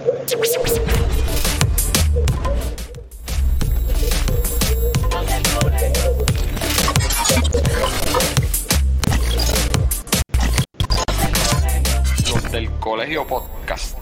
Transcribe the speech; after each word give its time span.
Los 0.00 0.24
del 12.50 12.70
Colegio 12.78 13.26
Podcast. 13.26 13.98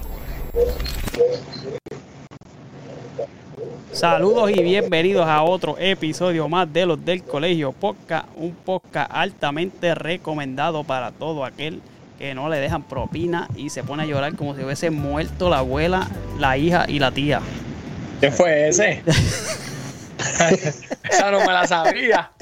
Saludos 3.90 4.50
y 4.50 4.62
bienvenidos 4.62 5.26
a 5.26 5.42
otro 5.42 5.76
episodio 5.78 6.48
más 6.48 6.72
de 6.72 6.86
los 6.86 7.04
del 7.04 7.24
Colegio 7.24 7.72
Podcast, 7.72 8.28
un 8.36 8.52
podcast 8.52 9.10
altamente 9.12 9.96
recomendado 9.96 10.84
para 10.84 11.10
todo 11.10 11.44
aquel 11.44 11.80
que 11.80 11.97
no 12.34 12.48
le 12.48 12.58
dejan 12.58 12.82
propina 12.82 13.48
y 13.56 13.70
se 13.70 13.84
pone 13.84 14.02
a 14.02 14.06
llorar 14.06 14.34
como 14.34 14.54
si 14.54 14.62
hubiese 14.62 14.90
muerto 14.90 15.48
la 15.48 15.58
abuela, 15.58 16.08
la 16.38 16.56
hija 16.56 16.84
y 16.88 16.98
la 16.98 17.12
tía. 17.12 17.40
¿Qué 18.20 18.30
fue 18.30 18.68
ese? 18.68 19.02
Esa 21.10 21.30
no 21.30 21.40
me 21.40 21.52
la 21.52 21.66
sabía. 21.66 22.32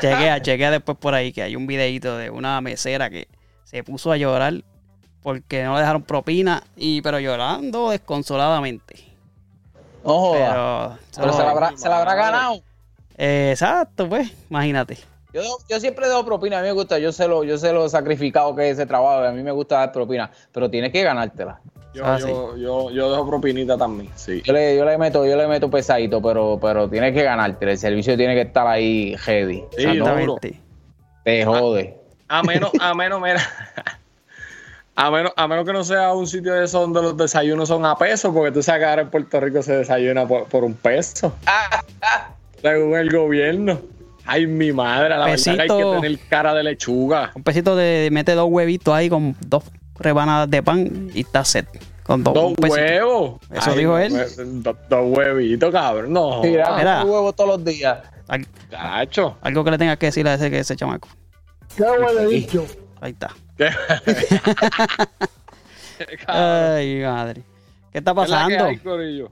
Chequea, 0.00 0.42
chequea 0.42 0.70
después 0.70 0.98
por 0.98 1.14
ahí 1.14 1.32
que 1.32 1.42
hay 1.42 1.56
un 1.56 1.66
videito 1.66 2.16
de 2.16 2.30
una 2.30 2.60
mesera 2.60 3.10
que 3.10 3.28
se 3.64 3.84
puso 3.84 4.12
a 4.12 4.16
llorar 4.16 4.54
porque 5.22 5.64
no 5.64 5.74
le 5.74 5.80
dejaron 5.80 6.02
propina, 6.02 6.62
y 6.76 7.02
pero 7.02 7.18
llorando 7.18 7.90
desconsoladamente. 7.90 9.04
No 10.04 10.20
joda. 10.20 10.98
Pero, 11.14 11.16
Pero 11.16 11.32
se 11.32 11.42
la 11.42 11.50
habrá, 11.50 11.76
se 11.76 11.88
la 11.88 11.98
habrá 11.98 12.14
ganado. 12.14 12.62
Exacto, 13.18 14.08
pues, 14.08 14.32
imagínate. 14.48 14.98
Yo, 15.36 15.42
yo 15.68 15.80
siempre 15.80 16.08
doy 16.08 16.24
propina, 16.24 16.60
a 16.60 16.62
mí 16.62 16.68
me 16.68 16.72
gusta, 16.72 16.98
yo 16.98 17.12
sé 17.12 17.28
lo, 17.28 17.44
yo 17.44 17.58
sé 17.58 17.70
lo 17.70 17.86
sacrificado 17.90 18.56
que 18.56 18.70
es 18.70 18.78
ese 18.78 18.86
trabajo, 18.86 19.22
a 19.22 19.32
mí 19.32 19.42
me 19.42 19.52
gusta 19.52 19.76
dar 19.76 19.92
propina, 19.92 20.30
pero 20.50 20.70
tienes 20.70 20.92
que 20.92 21.02
ganártela. 21.02 21.60
Yo, 21.92 22.06
Ah, 22.06 22.18
yo, 22.18 22.56
yo, 22.56 22.90
yo 22.90 23.10
dejo 23.10 23.28
propinita 23.28 23.76
también, 23.76 24.10
sí. 24.14 24.40
Yo 24.42 24.54
le, 24.54 24.74
yo 24.74 24.86
le 24.86 24.96
meto, 24.96 25.26
yo 25.26 25.36
le 25.36 25.46
meto 25.46 25.70
pesadito, 25.70 26.22
pero, 26.22 26.58
pero 26.58 26.88
tienes 26.88 27.12
que 27.12 27.22
ganártela, 27.22 27.72
el 27.72 27.76
servicio 27.76 28.16
tiene 28.16 28.34
que 28.34 28.40
estar 28.42 28.66
ahí 28.66 29.14
heavy. 29.18 29.62
Sí. 29.76 29.82
Exactamente. 29.82 30.58
Te 31.22 31.44
jode. 31.44 31.98
A 32.28 32.42
menos, 32.42 32.70
a 32.80 32.94
menos, 32.94 33.20
mira. 33.20 33.42
A 34.98 35.10
menos, 35.10 35.30
a 35.36 35.46
menos 35.46 35.66
que 35.66 35.74
no 35.74 35.84
sea 35.84 36.14
un 36.14 36.26
sitio 36.26 36.54
de 36.54 36.64
esos 36.64 36.80
donde 36.80 37.02
los 37.02 37.14
desayunos 37.18 37.68
son 37.68 37.84
a 37.84 37.98
peso, 37.98 38.32
porque 38.32 38.50
tú 38.50 38.62
sabes 38.62 38.80
que 38.80 38.86
ahora 38.86 39.02
en 39.02 39.10
Puerto 39.10 39.38
Rico 39.40 39.62
se 39.62 39.76
desayuna 39.76 40.26
por, 40.26 40.46
por 40.46 40.64
un 40.64 40.72
peso. 40.72 41.34
Según 42.62 42.96
el 42.96 43.10
gobierno. 43.10 43.78
Ay, 44.26 44.46
mi 44.46 44.72
madre, 44.72 45.08
la 45.10 45.18
verdad 45.18 45.34
que 45.42 45.50
hay 45.50 45.56
que 45.56 45.62
Pesito. 45.74 46.00
tener 46.00 46.18
cara 46.28 46.54
de 46.54 46.62
lechuga. 46.64 47.30
Un 47.34 47.42
pesito 47.42 47.76
de 47.76 48.08
mete 48.12 48.32
dos 48.32 48.48
huevitos 48.50 48.94
ahí 48.94 49.08
con 49.08 49.36
dos 49.40 49.64
rebanadas 49.98 50.50
de 50.50 50.62
pan 50.62 51.10
y 51.14 51.20
está 51.20 51.44
set. 51.44 51.66
Con 52.02 52.22
dos, 52.22 52.34
Dos 52.34 52.52
pesito. 52.54 52.74
huevos. 52.74 53.40
Eso 53.52 53.74
dijo 53.74 53.98
él. 53.98 54.12
Dos, 54.62 54.76
dos 54.88 55.16
huevitos, 55.18 55.72
cabrón. 55.72 56.12
No. 56.12 56.40
Mira, 56.42 56.76
Mira. 56.76 57.04
un 57.04 57.10
huevo 57.10 57.32
todos 57.32 57.50
los 57.50 57.64
días. 57.64 57.98
Al- 58.28 58.46
Cacho. 58.70 59.36
algo 59.40 59.64
que 59.64 59.70
le 59.72 59.78
tengas 59.78 59.96
que 59.98 60.06
decir 60.06 60.26
a 60.28 60.34
ese, 60.34 60.50
que 60.50 60.60
ese 60.60 60.76
chamaco. 60.76 61.08
Ahí 63.00 63.12
está. 63.12 63.30
¿Qué? 63.56 63.70
Ay, 66.26 67.00
madre. 67.02 67.42
¿Qué 67.92 67.98
está 67.98 68.14
¿Qué 68.14 68.22
es 68.22 68.28
la 68.30 68.46
que 68.46 68.54
pasando? 68.54 68.64
hay, 68.66 68.76
corillo? 68.78 69.28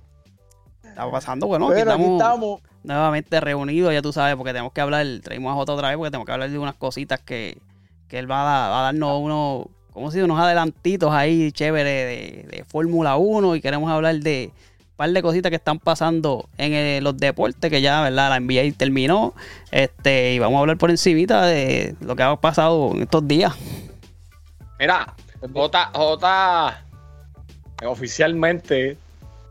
Está 0.94 1.10
pasando, 1.10 1.46
bueno, 1.48 1.68
aquí 1.92 2.02
estamos, 2.12 2.60
nuevamente 2.84 3.40
reunidos, 3.40 3.92
ya 3.92 4.00
tú 4.00 4.12
sabes, 4.12 4.36
porque 4.36 4.52
tenemos 4.52 4.72
que 4.72 4.80
hablar, 4.80 5.04
traímos 5.22 5.50
a 5.50 5.54
Jota 5.54 5.72
otra 5.72 5.88
vez 5.88 5.96
porque 5.96 6.10
tenemos 6.12 6.26
que 6.26 6.32
hablar 6.32 6.50
de 6.50 6.58
unas 6.58 6.74
cositas 6.76 7.18
que, 7.20 7.58
que 8.08 8.18
él 8.18 8.30
va 8.30 8.42
a, 8.42 8.44
dar- 8.44 8.70
va 8.70 8.78
a 8.80 8.82
darnos 8.84 9.20
unos, 9.20 9.66
¿cómo 9.92 10.10
se 10.12 10.18
dice? 10.18 10.24
Unos 10.24 10.38
adelantitos 10.38 11.12
ahí 11.12 11.50
chéveres 11.50 12.46
de, 12.46 12.56
de 12.58 12.64
Fórmula 12.64 13.16
1 13.16 13.56
y 13.56 13.60
queremos 13.60 13.90
hablar 13.90 14.14
de 14.20 14.52
un 14.90 14.96
par 14.96 15.10
de 15.10 15.22
cositas 15.22 15.50
que 15.50 15.56
están 15.56 15.80
pasando 15.80 16.48
en 16.58 17.02
los 17.02 17.16
deportes, 17.16 17.68
que 17.68 17.80
ya, 17.80 18.00
¿verdad? 18.02 18.30
La 18.30 18.38
NBA 18.38 18.76
terminó, 18.76 19.34
este, 19.72 20.34
y 20.34 20.38
vamos 20.38 20.58
a 20.58 20.60
hablar 20.60 20.78
por 20.78 20.90
encimita 20.90 21.44
de 21.46 21.96
lo 22.00 22.14
que 22.14 22.22
ha 22.22 22.36
pasado 22.36 22.92
en 22.92 23.02
estos 23.02 23.26
días. 23.26 23.52
Mira, 24.78 25.12
J, 25.52 25.90
J 25.92 26.84
eh, 27.82 27.86
oficialmente, 27.86 28.96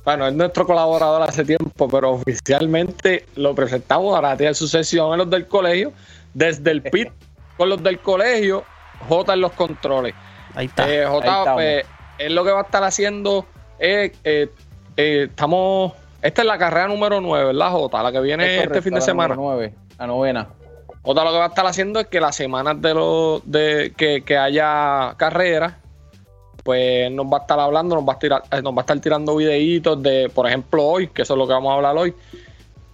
bueno, 0.05 0.27
es 0.27 0.33
nuestro 0.33 0.65
colaborador 0.65 1.21
hace 1.21 1.45
tiempo, 1.45 1.87
pero 1.87 2.11
oficialmente 2.11 3.25
lo 3.35 3.55
presentamos 3.55 4.13
ahora 4.15 4.35
tiene 4.37 4.53
sucesión 4.53 5.11
en 5.13 5.19
los 5.19 5.29
del 5.29 5.47
colegio, 5.47 5.93
desde 6.33 6.71
el 6.71 6.81
pit 6.81 7.09
con 7.57 7.69
los 7.69 7.81
del 7.83 7.99
colegio, 7.99 8.63
J 9.07 9.33
en 9.33 9.41
los 9.41 9.51
controles. 9.53 10.13
Ahí 10.55 10.65
está. 10.67 10.89
Eh, 10.89 11.05
Ahí 11.05 11.11
J, 11.11 11.17
estamos. 11.27 11.53
pues, 11.53 11.85
él 12.19 12.35
lo 12.35 12.43
que 12.43 12.51
va 12.51 12.59
a 12.59 12.63
estar 12.63 12.83
haciendo 12.83 13.45
es, 13.79 14.11
eh, 14.23 14.49
eh, 14.97 15.27
estamos, 15.29 15.93
esta 16.21 16.41
es 16.41 16.47
la 16.47 16.57
carrera 16.57 16.87
número 16.87 17.21
9, 17.21 17.45
¿verdad, 17.45 17.71
J? 17.71 18.03
La 18.03 18.11
que 18.11 18.19
viene 18.21 18.57
Es 18.57 18.63
este 18.63 18.81
fin 18.81 18.93
de 18.93 18.99
la 18.99 19.05
semana. 19.05 19.35
número 19.35 19.55
nueve, 19.55 19.73
la 19.99 20.07
novena. 20.07 20.47
Otra 21.05 21.23
lo 21.25 21.31
que 21.31 21.37
va 21.37 21.45
a 21.45 21.49
estar 21.49 21.65
haciendo 21.65 21.99
es 21.99 22.07
que 22.07 22.21
las 22.21 22.35
semanas 22.35 22.81
de 22.81 22.93
los 22.93 23.41
de 23.49 23.93
que, 23.97 24.23
que 24.23 24.37
haya 24.37 25.15
carreras, 25.17 25.73
pues 26.63 27.11
nos 27.11 27.25
va 27.25 27.39
a 27.39 27.41
estar 27.41 27.59
hablando, 27.59 27.95
nos 27.95 28.07
va 28.07 28.13
a 28.13 28.19
tirar, 28.19 28.43
eh, 28.49 28.61
nos 28.61 28.73
va 28.73 28.79
a 28.79 28.81
estar 28.81 28.99
tirando 28.99 29.35
videitos 29.35 30.01
de, 30.01 30.31
por 30.33 30.47
ejemplo, 30.47 30.83
hoy, 30.83 31.07
que 31.09 31.23
eso 31.23 31.33
es 31.33 31.37
lo 31.37 31.45
que 31.45 31.53
vamos 31.53 31.71
a 31.71 31.75
hablar 31.75 31.97
hoy, 31.97 32.13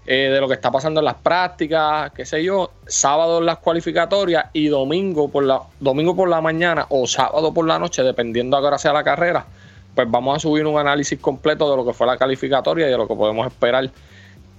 eh, 0.07 0.29
de 0.31 0.41
lo 0.41 0.47
que 0.47 0.55
está 0.55 0.71
pasando 0.71 1.01
en 1.01 1.05
las 1.05 1.15
prácticas, 1.15 2.11
qué 2.13 2.25
sé 2.25 2.43
yo, 2.43 2.71
sábado 2.87 3.37
en 3.37 3.45
las 3.45 3.59
cualificatorias 3.59 4.47
y 4.53 4.67
domingo 4.67 5.29
por 5.29 5.43
la, 5.43 5.61
domingo 5.79 6.15
por 6.15 6.27
la 6.29 6.41
mañana 6.41 6.87
o 6.89 7.05
sábado 7.05 7.53
por 7.53 7.67
la 7.67 7.77
noche, 7.77 8.01
dependiendo 8.01 8.57
a 8.57 8.61
qué 8.61 8.67
hora 8.67 8.77
sea 8.79 8.91
la 8.91 9.03
carrera, 9.03 9.45
pues 9.93 10.09
vamos 10.09 10.37
a 10.37 10.39
subir 10.39 10.65
un 10.65 10.79
análisis 10.79 11.19
completo 11.19 11.69
de 11.69 11.77
lo 11.77 11.85
que 11.85 11.93
fue 11.93 12.07
la 12.07 12.17
calificatoria 12.17 12.87
y 12.87 12.91
de 12.91 12.97
lo 12.97 13.07
que 13.07 13.15
podemos 13.15 13.45
esperar 13.45 13.87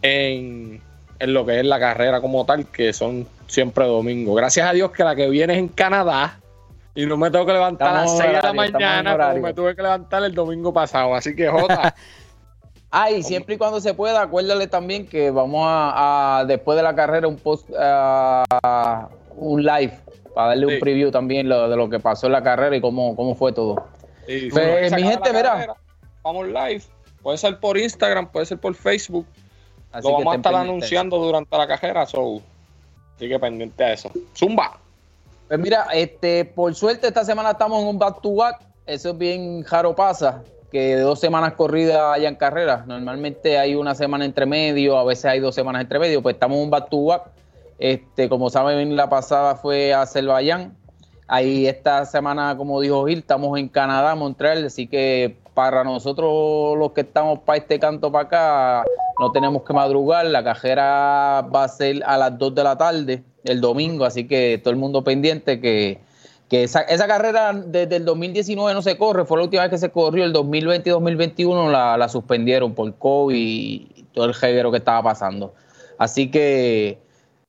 en, 0.02 0.80
en 1.18 1.34
lo 1.34 1.44
que 1.44 1.58
es 1.58 1.66
la 1.66 1.80
carrera 1.80 2.20
como 2.20 2.44
tal, 2.46 2.66
que 2.66 2.92
son 2.92 3.26
siempre 3.48 3.86
domingos. 3.86 4.36
Gracias 4.36 4.68
a 4.68 4.72
Dios 4.72 4.92
que 4.92 5.02
la 5.02 5.16
que 5.16 5.28
viene 5.28 5.54
es 5.54 5.58
en 5.58 5.68
Canadá 5.68 6.38
y 6.94 7.06
no 7.06 7.16
me 7.16 7.30
tengo 7.30 7.46
que 7.46 7.52
levantar 7.52 7.88
a 7.88 7.92
las 8.02 8.12
Estamos 8.12 8.20
en 8.24 8.30
6 8.32 8.42
de 8.42 8.48
la 8.48 8.52
mañana 8.52 9.28
como 9.30 9.40
me 9.42 9.54
tuve 9.54 9.76
que 9.76 9.82
levantar 9.82 10.24
el 10.24 10.34
domingo 10.34 10.72
pasado. 10.72 11.14
Así 11.14 11.34
que, 11.34 11.48
Jota, 11.48 11.94
Ah, 12.92 13.08
y 13.08 13.22
siempre 13.22 13.54
y 13.54 13.58
cuando 13.58 13.80
se 13.80 13.94
pueda, 13.94 14.20
acuérdale 14.20 14.66
también 14.66 15.06
que 15.06 15.30
vamos 15.30 15.62
a, 15.64 16.40
a, 16.40 16.44
después 16.44 16.76
de 16.76 16.82
la 16.82 16.92
carrera, 16.92 17.28
un 17.28 17.36
post, 17.36 17.70
ah, 17.78 19.08
un 19.36 19.62
live, 19.62 19.96
para 20.34 20.48
darle 20.48 20.66
Sí. 20.66 20.74
un 20.74 20.80
preview 20.80 21.10
también 21.12 21.48
lo- 21.48 21.68
de 21.68 21.76
lo 21.76 21.88
que 21.88 22.00
pasó 22.00 22.26
en 22.26 22.32
la 22.32 22.42
carrera 22.42 22.74
y 22.74 22.80
cómo, 22.80 23.14
cómo 23.14 23.36
fue 23.36 23.52
todo. 23.52 23.86
Pues, 24.26 24.92
mi 24.92 25.02
gente, 25.04 25.32
mira. 25.32 25.50
carrera, 25.52 25.74
Vamos 26.24 26.48
live. 26.48 26.82
Puede 27.22 27.38
ser 27.38 27.60
por 27.60 27.78
Instagram, 27.78 28.26
puede 28.26 28.46
ser 28.46 28.58
por 28.58 28.74
Facebook. 28.74 29.26
Así 29.92 30.08
lo 30.08 30.14
vamos 30.18 30.34
a 30.34 30.36
estar 30.38 30.54
anunciando 30.56 31.18
durante 31.18 31.56
la 31.56 31.66
carrera. 31.68 32.06
So, 32.06 32.40
así 33.14 33.28
que 33.28 33.38
pendiente 33.38 33.84
a 33.84 33.92
eso. 33.92 34.10
Zumba. 34.36 34.78
Pues 35.50 35.58
mira, 35.58 35.88
este, 35.92 36.44
por 36.44 36.72
suerte 36.76 37.08
esta 37.08 37.24
semana 37.24 37.50
estamos 37.50 37.82
en 37.82 37.88
un 37.88 37.98
back 37.98 38.20
to 38.20 38.36
back. 38.36 38.60
Eso 38.86 39.10
es 39.10 39.18
bien 39.18 39.64
raro 39.68 39.96
pasa, 39.96 40.44
que 40.70 40.94
dos 40.94 41.18
semanas 41.18 41.54
corridas 41.54 42.00
hayan 42.14 42.36
carreras. 42.36 42.86
Normalmente 42.86 43.58
hay 43.58 43.74
una 43.74 43.96
semana 43.96 44.24
entre 44.24 44.46
medio, 44.46 44.96
a 44.96 45.02
veces 45.02 45.24
hay 45.24 45.40
dos 45.40 45.56
semanas 45.56 45.82
entre 45.82 45.98
medio, 45.98 46.22
pues 46.22 46.34
estamos 46.34 46.56
en 46.56 46.62
un 46.62 46.70
back 46.70 46.88
to 46.88 47.04
back. 47.04 47.22
Este, 47.80 48.28
como 48.28 48.48
saben, 48.48 48.94
la 48.94 49.08
pasada 49.08 49.56
fue 49.56 49.92
a 49.92 50.02
Azerbaiyán. 50.02 50.76
Ahí 51.26 51.66
esta 51.66 52.04
semana, 52.04 52.56
como 52.56 52.80
dijo 52.80 53.04
Gil, 53.06 53.18
estamos 53.18 53.58
en 53.58 53.66
Canadá, 53.66 54.14
Montreal, 54.14 54.66
así 54.66 54.86
que 54.86 55.36
para 55.54 55.82
nosotros 55.82 56.78
los 56.78 56.92
que 56.92 57.00
estamos 57.00 57.40
para 57.40 57.58
este 57.58 57.80
canto 57.80 58.12
para 58.12 58.24
acá, 58.24 58.84
no 59.18 59.32
tenemos 59.32 59.64
que 59.64 59.72
madrugar. 59.72 60.26
La 60.26 60.44
carrera 60.44 61.44
va 61.52 61.64
a 61.64 61.68
ser 61.68 62.04
a 62.06 62.16
las 62.16 62.38
2 62.38 62.54
de 62.54 62.62
la 62.62 62.78
tarde, 62.78 63.24
el 63.44 63.60
domingo, 63.60 64.04
así 64.04 64.26
que 64.26 64.60
todo 64.62 64.72
el 64.72 64.78
mundo 64.78 65.04
pendiente 65.04 65.60
que, 65.60 66.00
que 66.48 66.64
esa, 66.64 66.80
esa 66.82 67.06
carrera 67.06 67.52
desde 67.52 67.96
el 67.96 68.04
2019 68.04 68.74
no 68.74 68.82
se 68.82 68.98
corre, 68.98 69.24
fue 69.24 69.38
la 69.38 69.44
última 69.44 69.62
vez 69.62 69.70
que 69.70 69.78
se 69.78 69.90
corrió, 69.90 70.24
el 70.24 70.32
2020 70.32 70.88
y 70.88 70.92
2021 70.92 71.70
la, 71.70 71.96
la 71.96 72.08
suspendieron 72.08 72.74
por 72.74 72.92
COVID 72.96 73.36
y 73.36 74.04
todo 74.12 74.26
el 74.26 74.34
jeguero 74.34 74.70
que 74.70 74.78
estaba 74.78 75.02
pasando. 75.02 75.54
Así 75.98 76.30
que 76.30 76.98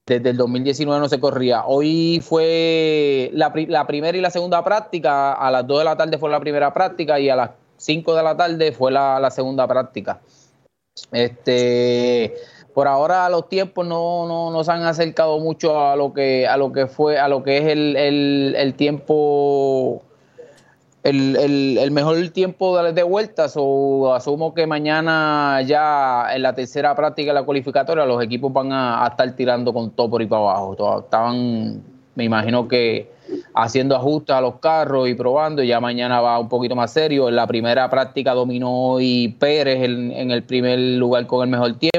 desde 0.06 0.30
el 0.32 0.38
2019 0.38 1.00
no 1.00 1.10
se 1.10 1.20
corría. 1.20 1.66
Hoy 1.66 2.22
fue 2.24 3.32
la, 3.34 3.54
la 3.68 3.88
primera 3.88 4.18
y 4.18 4.22
la 4.22 4.30
segunda 4.30 4.64
práctica, 4.64 5.34
a 5.34 5.50
las 5.52 5.66
2 5.66 5.80
de 5.80 5.86
la 5.86 5.98
tarde 5.98 6.18
fue 6.18 6.30
la 6.30 6.40
primera 6.40 6.74
práctica 6.74 7.20
y 7.20 7.30
a 7.30 7.36
las 7.36 7.52
5 7.78 8.16
de 8.16 8.24
la 8.24 8.36
tarde 8.36 8.72
fue 8.72 8.92
la, 8.92 9.20
la 9.20 9.32
segunda 9.32 9.68
práctica. 9.68 10.20
Este, 11.12 12.36
por 12.74 12.88
ahora 12.88 13.30
los 13.30 13.50
tiempos 13.50 13.86
no, 13.86 14.28
no, 14.28 14.52
no 14.52 14.64
se 14.64 14.72
han 14.72 14.84
acercado 14.84 15.40
mucho 15.40 15.80
a 15.80 15.96
lo 15.96 16.14
que, 16.14 16.48
a 16.48 16.58
lo 16.58 16.72
que 16.72 16.88
fue, 16.88 17.20
a 17.20 17.28
lo 17.28 17.44
que 17.44 17.58
es 17.58 17.66
el, 17.66 17.96
el, 17.96 18.56
el 18.58 18.74
tiempo 18.76 20.04
el, 21.04 21.36
el, 21.36 21.78
el 21.80 21.92
mejor 21.92 22.30
tiempo 22.30 22.78
de, 22.82 22.94
de 22.94 23.04
vueltas 23.04 23.58
asumo 23.58 24.54
que 24.54 24.68
mañana 24.68 25.62
ya 25.66 26.28
en 26.34 26.44
la 26.44 26.54
tercera 26.54 26.96
práctica 26.96 27.32
de 27.32 27.40
la 27.40 27.44
cualificatoria 27.44 28.06
los 28.06 28.24
equipos 28.24 28.54
van 28.54 28.72
a, 28.72 29.08
estar 29.10 29.36
tirando 29.36 29.74
con 29.74 29.92
todo 29.92 30.10
por 30.12 30.22
ahí 30.22 30.28
para 30.28 30.42
abajo. 30.42 31.00
Estaban, 31.00 31.82
me 32.16 32.24
imagino 32.24 32.68
que 32.68 33.12
haciendo 33.56 33.96
ajustes 33.96 34.36
a 34.36 34.42
los 34.42 34.56
carros 34.60 35.10
y 35.10 35.16
probando. 35.16 35.64
Ya 35.64 35.80
mañana 35.80 36.22
va 36.22 36.38
un 36.38 36.50
poquito 36.50 36.76
más 36.76 36.94
serio. 36.94 37.30
En 37.30 37.36
la 37.36 37.48
primera 37.48 37.90
práctica 37.90 38.34
dominó 38.34 39.00
y 39.00 39.30
Pérez 39.30 39.84
en 39.84 40.32
el 40.32 40.44
primer 40.44 40.78
lugar 40.78 41.26
con 41.26 41.44
el 41.44 41.50
mejor 41.50 41.80
tiempo. 41.80 41.92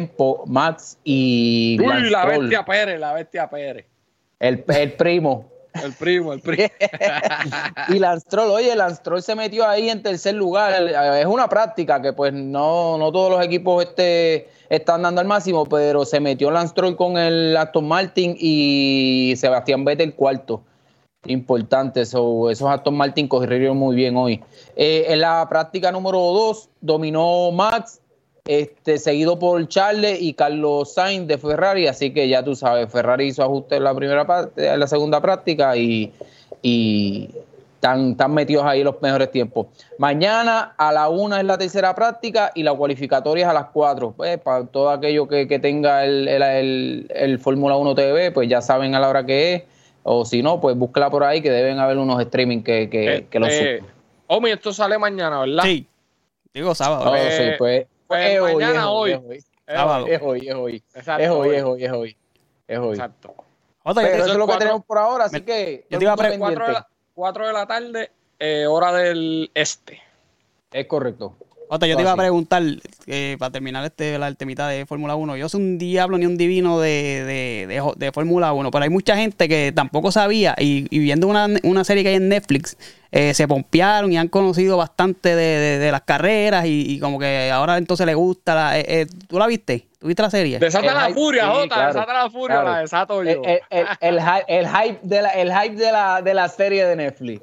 Max 0.47 0.99
y. 1.05 1.79
Uy, 1.81 1.87
Lance 1.87 2.11
la 2.11 2.27
bestia 2.27 2.65
Pérez, 2.65 3.01
la 3.01 3.13
bestia 3.13 3.51
Pérez. 3.51 3.87
el, 4.41 4.65
el 4.69 4.93
primo. 4.93 5.53
El 5.83 5.93
primo, 5.95 6.33
el 6.33 6.41
primo. 6.41 6.69
y 7.89 7.99
Lance 7.99 8.37
oye, 8.37 8.77
Lance 8.77 9.03
se 9.21 9.35
metió 9.35 9.67
ahí 9.67 9.89
en 9.89 10.03
tercer 10.03 10.35
lugar. 10.35 10.75
Es 11.17 11.27
una 11.27 11.49
práctica 11.49 12.01
que 12.03 12.13
pues 12.13 12.33
no, 12.33 12.99
no 12.99 13.11
todos 13.11 13.31
los 13.31 13.45
equipos 13.45 13.85
este, 13.85 14.49
están 14.69 15.03
dando 15.03 15.21
al 15.21 15.27
máximo, 15.27 15.65
pero 15.67 16.05
se 16.05 16.21
metió 16.21 16.51
Lance 16.51 16.75
con 16.97 17.17
el 17.17 17.57
Aston 17.57 17.89
Martin 17.89 18.37
y 18.39 19.35
Sebastián 19.37 19.85
Vettel 19.85 20.15
cuarto. 20.15 20.63
Importante, 21.25 22.05
so, 22.05 22.51
esos 22.51 22.69
Aston 22.69 22.97
Martin 22.97 23.29
corrieron 23.29 23.77
muy 23.77 23.95
bien 23.95 24.17
hoy. 24.17 24.43
Eh, 24.77 25.07
en 25.09 25.21
la 25.21 25.49
práctica 25.49 25.93
número 25.93 26.19
2 26.19 26.69
dominó 26.81 27.51
Max, 27.53 28.02
este, 28.45 28.99
seguido 28.99 29.39
por 29.39 29.67
Charles 29.69 30.21
y 30.21 30.35
Carlos 30.35 30.95
Sainz 30.95 31.29
de 31.29 31.39
Ferrari, 31.39 31.87
así 31.87 32.13
que 32.13 32.29
ya 32.29 32.43
tú 32.43 32.57
sabes, 32.57 32.91
Ferrari 32.91 33.29
hizo 33.29 33.43
ajustes 33.43 33.79
en 33.79 33.85
la 33.85 33.95
primera 33.95 34.27
parte, 34.27 34.69
en 34.69 34.81
la 34.81 34.87
segunda 34.87 35.21
práctica 35.21 35.77
y, 35.77 36.13
y 36.61 37.31
están, 37.75 38.13
están 38.13 38.35
metidos 38.35 38.65
ahí 38.65 38.83
los 38.83 39.01
mejores 39.01 39.31
tiempos. 39.31 39.67
Mañana 39.99 40.75
a 40.77 40.93
la 40.93 41.09
una 41.09 41.39
es 41.41 41.47
la 41.47 41.57
tercera 41.59 41.95
práctica 41.95 42.51
y 42.55 42.63
la 42.63 42.75
cualificatoria 42.75 43.45
es 43.45 43.51
a 43.51 43.55
las 43.55 43.67
4. 43.73 44.15
Pues, 44.17 44.39
para 44.39 44.67
todo 44.67 44.91
aquello 44.91 45.29
que, 45.29 45.47
que 45.47 45.59
tenga 45.59 46.05
el, 46.05 46.27
el, 46.29 46.43
el, 46.43 47.07
el 47.15 47.39
Fórmula 47.39 47.77
1 47.77 47.95
TV, 47.95 48.31
pues 48.33 48.49
ya 48.49 48.61
saben 48.61 48.95
a 48.95 49.01
la 49.01 49.09
hora 49.09 49.25
que 49.27 49.55
es. 49.55 49.63
O 50.05 50.25
si 50.25 50.43
no, 50.43 50.61
pues 50.61 50.77
búsquela 50.77 51.11
por 51.11 51.23
ahí 51.23 51.41
que 51.43 51.51
deben 51.51 51.79
haber 51.79 51.97
unos 51.99 52.21
streaming 52.21 52.63
que, 52.63 52.91
que, 52.91 53.27
que 53.31 53.39
lo 53.39 53.47
Eh, 53.47 53.79
suban. 53.79 53.93
Omi, 54.27 54.51
esto 54.51 54.73
sale 54.73 54.99
mañana, 54.99 55.41
¿verdad? 55.41 55.63
Sí. 55.63 55.87
Digo 56.53 56.75
sábado. 56.75 57.11
Oh, 57.11 57.15
eh, 57.15 57.31
sí, 57.31 57.45
pues, 57.59 57.87
pues 58.13 58.31
es 58.35 58.41
hoy, 58.41 58.55
mañana, 58.55 58.81
es 58.81 58.87
hoy. 58.87 59.11
es 59.13 59.19
hoy. 59.19 59.45
Es 59.67 60.21
hoy, 60.23 60.49
es 60.49 60.55
hoy. 60.55 60.85
Exacto, 60.95 61.23
Es 61.25 61.31
hoy, 61.31 61.49
hoy. 61.49 61.57
es 61.57 61.63
hoy, 61.65 61.85
es 61.85 61.93
hoy. 61.93 62.17
Es 62.69 62.79
hoy. 62.79 62.91
Exacto. 62.91 63.35
Pero 63.85 64.07
eso 64.25 64.27
es 64.33 64.37
lo 64.37 64.47
que 64.47 64.57
tenemos 64.59 64.85
por 64.85 64.99
ahora, 64.99 65.25
así 65.25 65.37
me- 65.37 65.45
que 65.45 65.87
yo 65.91 65.99
te 65.99 66.05
iba 66.05 66.13
a 66.13 66.17
todo 66.17 66.27
el 66.27 66.33
pre- 66.33 66.39
mundo 66.39 66.55
4 66.55 66.67
de, 66.67 66.73
pendiente. 66.73 66.73
la, 66.73 66.89
4 67.15 67.47
de 67.47 67.53
la 67.53 67.67
tarde, 67.67 68.11
eh, 68.39 68.67
hora 68.67 68.93
del 68.93 69.51
este. 69.55 70.01
Es 70.73 70.87
correcto. 70.87 71.37
Jota, 71.73 71.87
yo 71.87 71.97
te 71.97 72.03
iba 72.03 72.13
a 72.13 72.17
preguntar, 72.17 72.63
eh, 73.07 73.37
para 73.39 73.51
terminar 73.51 73.83
este, 73.83 74.19
la 74.19 74.31
temita 74.35 74.69
de 74.69 74.85
Fórmula 74.85 75.15
1, 75.15 75.39
yo 75.39 75.49
soy 75.49 75.63
un 75.63 75.79
diablo 75.79 76.19
ni 76.19 76.27
un 76.27 76.37
divino 76.37 76.79
de, 76.79 77.25
de, 77.67 77.83
de, 77.97 78.13
Fórmula 78.13 78.53
1, 78.53 78.71
pero 78.71 78.85
hay 78.85 78.91
mucha 78.91 79.17
gente 79.17 79.49
que 79.49 79.73
tampoco 79.75 80.13
sabía 80.13 80.55
y, 80.59 80.87
y 80.95 80.99
viendo 80.99 81.29
una, 81.29 81.49
una 81.63 81.83
serie 81.85 82.03
que 82.03 82.11
hay 82.11 82.17
en 82.17 82.29
Netflix, 82.29 82.77
eh, 83.11 83.33
se 83.33 83.49
pompearon 83.49 84.13
y 84.13 84.19
han 84.19 84.29
conocido 84.29 84.77
bastante 84.77 85.35
de, 85.35 85.43
de- 85.61 85.79
de 85.79 85.91
las 85.93 86.03
carreras 86.03 86.67
y, 86.67 86.85
y 86.93 86.99
como 87.01 87.19
que 87.19 87.51
ahora 87.51 87.79
entonces 87.79 88.05
le 88.05 88.15
gusta. 88.15 88.55
La, 88.55 88.79
eh, 88.79 88.85
eh, 88.87 89.07
¿Tú 89.27 89.39
la 89.39 89.47
viste? 89.47 89.87
¿Tú 89.99 90.09
viste 90.09 90.21
la 90.23 90.29
serie? 90.31 90.59
Desata 90.59 90.89
El 90.89 90.95
la 90.95 91.07
hype, 91.07 91.15
furia, 91.15 91.43
sí, 91.45 91.49
Jota. 91.55 91.75
claro, 91.75 91.93
desata 91.95 92.13
la 92.13 92.31
furia, 92.31 92.57
claro. 92.61 92.71
la 92.71 92.79
desato 92.81 93.23
yo. 93.25 93.31
El, 93.31 93.61
el- 93.71 93.87
el- 94.01 94.19
el 94.47 94.69
hype 94.69 94.99
de 95.05 95.23
la, 95.23 95.31
el 95.31 95.51
hype 95.51 95.77
de 95.77 95.91
la, 95.93 96.21
de 96.21 96.35
la 96.35 96.49
serie 96.51 96.85
de 96.85 96.97
Netflix. 96.97 97.41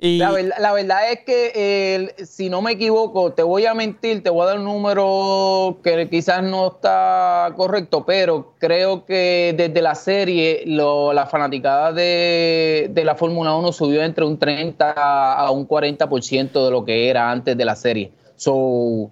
Y, 0.00 0.18
La, 0.18 0.30
verdad, 0.30 0.56
la 0.60 0.72
verdad 0.72 1.10
es 1.10 1.20
que, 1.24 1.50
eh, 1.56 2.24
si 2.24 2.48
no 2.48 2.62
me 2.62 2.72
equivoco, 2.72 3.32
te 3.32 3.42
voy 3.42 3.66
a 3.66 3.74
mentir, 3.74 4.22
te 4.22 4.30
voy 4.30 4.42
a 4.42 4.46
dar 4.50 4.58
un 4.58 4.64
número 4.64 5.78
que 5.82 6.08
quizás 6.08 6.40
no 6.44 6.68
está 6.68 7.52
correcto, 7.56 8.06
pero 8.06 8.54
creo 8.58 9.04
que 9.04 9.54
desde 9.56 9.82
la 9.82 9.96
serie 9.96 10.62
lo- 10.66 11.12
la 11.12 11.26
fanaticada 11.26 11.92
de, 11.92 12.88
de 12.92 13.04
la 13.04 13.16
Fórmula 13.16 13.56
1 13.56 13.72
subió 13.72 14.04
entre 14.04 14.24
un 14.24 14.38
30 14.38 14.92
a 15.32 15.50
un 15.50 15.66
40% 15.66 16.64
de 16.64 16.70
lo 16.70 16.84
que 16.84 17.08
era 17.10 17.30
antes 17.32 17.56
de 17.56 17.64
la 17.64 17.74
serie. 17.74 18.12
So, 18.36 19.10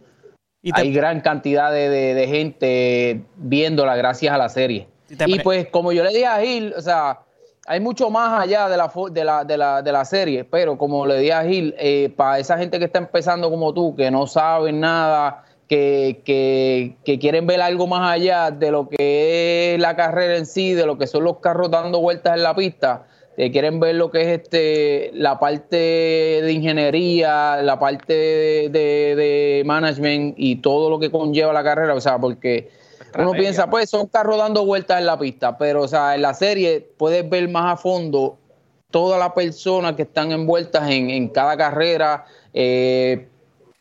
y 0.63 0.71
te- 0.71 0.83
hay 0.83 0.93
gran 0.93 1.21
cantidad 1.21 1.73
de, 1.73 1.89
de- 1.89 2.15
de 2.15 2.29
gente 2.29 3.23
viéndola 3.37 3.97
gracias 3.97 4.33
a 4.33 4.39
la 4.39 4.49
serie. 4.49 4.87
Y 5.11 5.15
Y 5.35 5.39
pues, 5.41 5.67
como 5.69 5.91
yo 5.91 6.05
le 6.05 6.11
dije 6.11 6.27
a 6.27 6.41
Gil, 6.41 6.75
o 6.77 6.81
sea, 6.81 7.21
hay 7.67 7.81
mucho 7.81 8.11
más 8.11 8.41
allá 8.43 8.69
de 8.69 8.77
la, 8.77 8.93
de 9.11 9.25
la, 9.25 9.45
de 9.45 9.57
la, 9.59 9.83
de 9.83 9.93
la 9.93 10.05
serie, 10.05 10.45
pero 10.45 10.79
como 10.79 11.07
le 11.07 11.19
dije 11.19 11.33
a 11.33 11.45
Gil, 11.45 11.75
eh, 11.79 12.13
para 12.17 12.39
esa 12.39 12.57
gente 12.59 12.79
que 12.79 12.85
está 12.87 12.99
empezando 12.99 13.51
como 13.51 13.75
tú, 13.75 13.95
que 13.97 14.11
no 14.11 14.27
saben 14.27 14.81
nada, 14.81 15.45
que, 15.69 16.23
que, 16.25 16.97
que 17.05 17.19
quieren 17.19 17.47
ver 17.47 17.61
algo 17.61 17.87
más 17.89 18.11
allá 18.13 18.51
de 18.53 18.71
lo 18.71 18.89
que 18.89 19.75
es 19.75 19.81
la 19.81 19.97
carrera 19.97 20.37
en 20.37 20.47
sí, 20.47 20.75
de 20.75 20.87
lo 20.87 20.97
que 20.97 21.07
son 21.09 21.25
los 21.25 21.39
carros 21.39 21.71
dando 21.71 22.01
vueltas 22.01 22.37
en 22.37 22.43
la 22.45 22.55
pista, 22.55 23.07
que 23.37 23.51
quieren 23.51 23.81
ver 23.81 23.97
lo 23.97 24.11
que 24.11 24.23
es 24.23 24.29
este 24.43 25.11
la 25.13 25.39
parte 25.41 25.77
de 25.77 26.53
ingeniería, 26.53 27.61
la 27.63 27.79
parte 27.79 28.13
de, 28.15 28.69
de- 28.71 29.17
de 29.17 29.63
management 29.67 30.35
y 30.39 30.57
todo 30.57 30.89
lo 30.89 30.99
que 30.99 31.11
conlleva 31.11 31.53
la 31.53 31.65
carrera, 31.65 31.95
o 31.95 32.01
sea, 32.01 32.17
porque 32.19 32.71
uno 33.19 33.33
piensa, 33.33 33.69
pues 33.71 33.91
son 33.91 34.07
carros 34.07 34.39
dando 34.39 34.65
vueltas 34.65 34.99
en 35.01 35.07
la 35.07 35.19
pista, 35.19 35.57
pero 35.59 35.83
o 35.83 35.89
sea, 35.89 36.15
en 36.15 36.23
la 36.23 36.35
serie 36.35 36.81
puedes 36.97 37.29
ver 37.29 37.49
más 37.49 37.75
a 37.75 37.77
fondo 37.77 38.39
todas 38.91 39.19
las 39.19 39.33
personas 39.33 39.95
que 39.95 40.03
están 40.03 40.33
envueltas 40.33 40.89
en, 40.91 41.11
en 41.11 41.29
cada 41.29 41.57
carrera, 41.57 42.25
eh, 42.55 43.29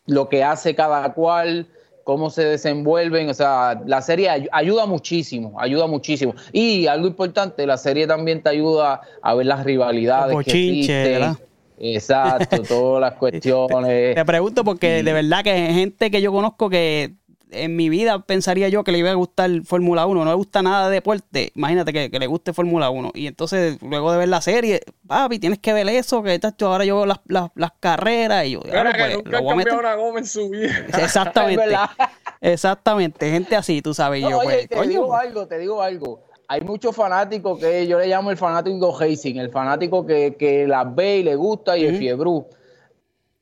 lo 0.06 0.28
que 0.28 0.42
hace 0.44 0.74
cada 0.74 1.12
cual, 1.14 1.66
cómo 2.04 2.30
se 2.30 2.44
desenvuelven, 2.44 3.28
o 3.30 3.34
sea, 3.34 3.80
la 3.86 4.00
serie 4.02 4.28
ay- 4.28 4.48
ayuda 4.52 4.86
muchísimo, 4.86 5.58
ayuda 5.60 5.86
muchísimo. 5.86 6.34
Y 6.52 6.86
algo 6.86 7.06
importante, 7.08 7.66
la 7.66 7.76
serie 7.78 8.06
también 8.06 8.42
te 8.42 8.50
ayuda 8.50 9.00
a 9.22 9.34
ver 9.34 9.46
las 9.46 9.64
rivalidades 9.64 10.36
que 10.44 10.50
existen. 10.50 11.04
¿verdad? 11.12 11.36
Exacto, 11.78 12.62
todas 12.62 13.00
las 13.00 13.14
cuestiones. 13.18 14.14
Te 14.14 14.24
pregunto 14.24 14.64
porque 14.64 15.02
de 15.02 15.12
verdad 15.12 15.42
que 15.42 15.50
hay 15.50 15.74
gente 15.74 16.10
que 16.10 16.20
yo 16.22 16.32
conozco 16.32 16.70
que 16.70 17.14
en 17.50 17.76
mi 17.76 17.88
vida 17.88 18.18
pensaría 18.20 18.68
yo 18.68 18.84
que 18.84 18.92
le 18.92 18.98
iba 18.98 19.10
a 19.10 19.14
gustar 19.14 19.50
Fórmula 19.64 20.06
1, 20.06 20.24
no 20.24 20.30
le 20.30 20.36
gusta 20.36 20.62
nada 20.62 20.88
de 20.88 20.94
deporte, 20.94 21.52
imagínate 21.54 21.92
que, 21.92 22.10
que 22.10 22.18
le 22.18 22.26
guste 22.26 22.52
Fórmula 22.52 22.90
1 22.90 23.12
y 23.14 23.26
entonces 23.26 23.80
luego 23.82 24.12
de 24.12 24.18
ver 24.18 24.28
la 24.28 24.40
serie, 24.40 24.80
papi, 25.06 25.38
tienes 25.38 25.58
que 25.58 25.72
ver 25.72 25.88
eso, 25.88 26.22
que 26.22 26.38
tacho, 26.38 26.66
ahora 26.66 26.84
yo 26.84 26.96
veo 26.96 27.06
las, 27.06 27.20
las, 27.26 27.50
las 27.54 27.72
carreras 27.78 28.46
y 28.46 28.52
yo, 28.52 28.60
ahora, 28.74 28.92
que 28.92 28.98
pues, 28.98 29.14
nunca 29.14 29.40
voy 29.40 29.52
a 29.52 29.56
meter. 29.56 29.72
cambiado 29.72 29.78
una 29.80 29.94
goma 29.94 30.18
en 30.18 30.26
su 30.26 30.50
vida. 30.50 30.86
Exactamente, 30.98 31.76
exactamente, 32.40 33.30
gente 33.30 33.56
así, 33.56 33.82
tú 33.82 33.94
sabes, 33.94 34.22
No, 34.22 34.30
yo 34.30 34.38
oye, 34.38 34.46
pues, 34.46 34.68
te 34.68 34.76
coño, 34.76 34.88
digo 34.88 35.06
pues, 35.06 35.20
algo, 35.20 35.46
te 35.46 35.58
digo 35.58 35.82
algo. 35.82 36.20
Hay 36.48 36.60
muchos 36.60 36.94
fanáticos 36.94 37.58
que 37.58 37.86
yo 37.88 37.98
le 37.98 38.06
llamo 38.06 38.30
el 38.30 38.36
fanático 38.36 38.96
racing, 38.98 39.34
el 39.36 39.50
fanático 39.50 40.06
que, 40.06 40.36
que 40.38 40.66
las 40.66 40.94
ve 40.94 41.18
y 41.18 41.22
le 41.24 41.34
gusta 41.34 41.76
y 41.76 41.88
Ujú. 41.88 41.96
fiebrú. 41.98 42.46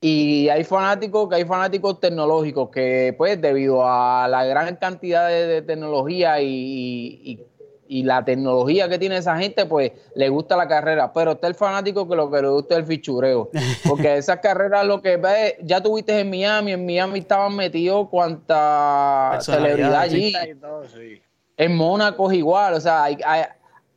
Y 0.06 0.50
hay 0.50 0.64
fanáticos 0.64 1.30
que 1.30 1.36
hay 1.36 1.44
fanáticos 1.46 1.98
tecnológicos 1.98 2.68
que, 2.68 3.14
pues, 3.16 3.40
debido 3.40 3.82
a 3.88 4.28
la 4.28 4.44
gran 4.44 4.76
cantidad 4.76 5.28
de, 5.28 5.46
de 5.46 5.62
tecnología 5.62 6.42
y, 6.42 7.20
y- 7.24 7.40
y 7.86 8.02
la 8.02 8.22
tecnología 8.24 8.86
que 8.88 8.98
tiene 8.98 9.16
esa 9.18 9.36
gente, 9.38 9.64
pues, 9.66 9.92
le 10.14 10.28
gusta 10.28 10.56
la 10.58 10.68
carrera. 10.68 11.10
Pero 11.12 11.32
está 11.32 11.46
el 11.46 11.54
fanático 11.54 12.06
que 12.08 12.16
lo 12.16 12.30
que 12.30 12.42
le 12.42 12.48
gusta 12.48 12.74
es 12.74 12.80
el 12.80 12.86
fichureo. 12.86 13.48
Porque 13.88 14.16
esas 14.18 14.40
carreras, 14.40 14.86
lo 14.86 15.00
que 15.00 15.16
ve, 15.16 15.56
ya 15.62 15.80
tuviste 15.82 16.18
en 16.20 16.28
Miami, 16.28 16.72
en 16.72 16.84
Miami 16.84 17.20
estaban 17.20 17.56
metidos 17.56 18.08
cuanta 18.10 19.38
celebridad 19.40 20.00
allí. 20.00 20.34
Y 20.50 20.54
todo, 20.56 20.84
sí. 20.88 21.22
En 21.56 21.76
Mónaco 21.76 22.30
es 22.30 22.36
igual, 22.38 22.74
o 22.74 22.80
sea, 22.80 23.04
hay, 23.04 23.16
hay, 23.24 23.44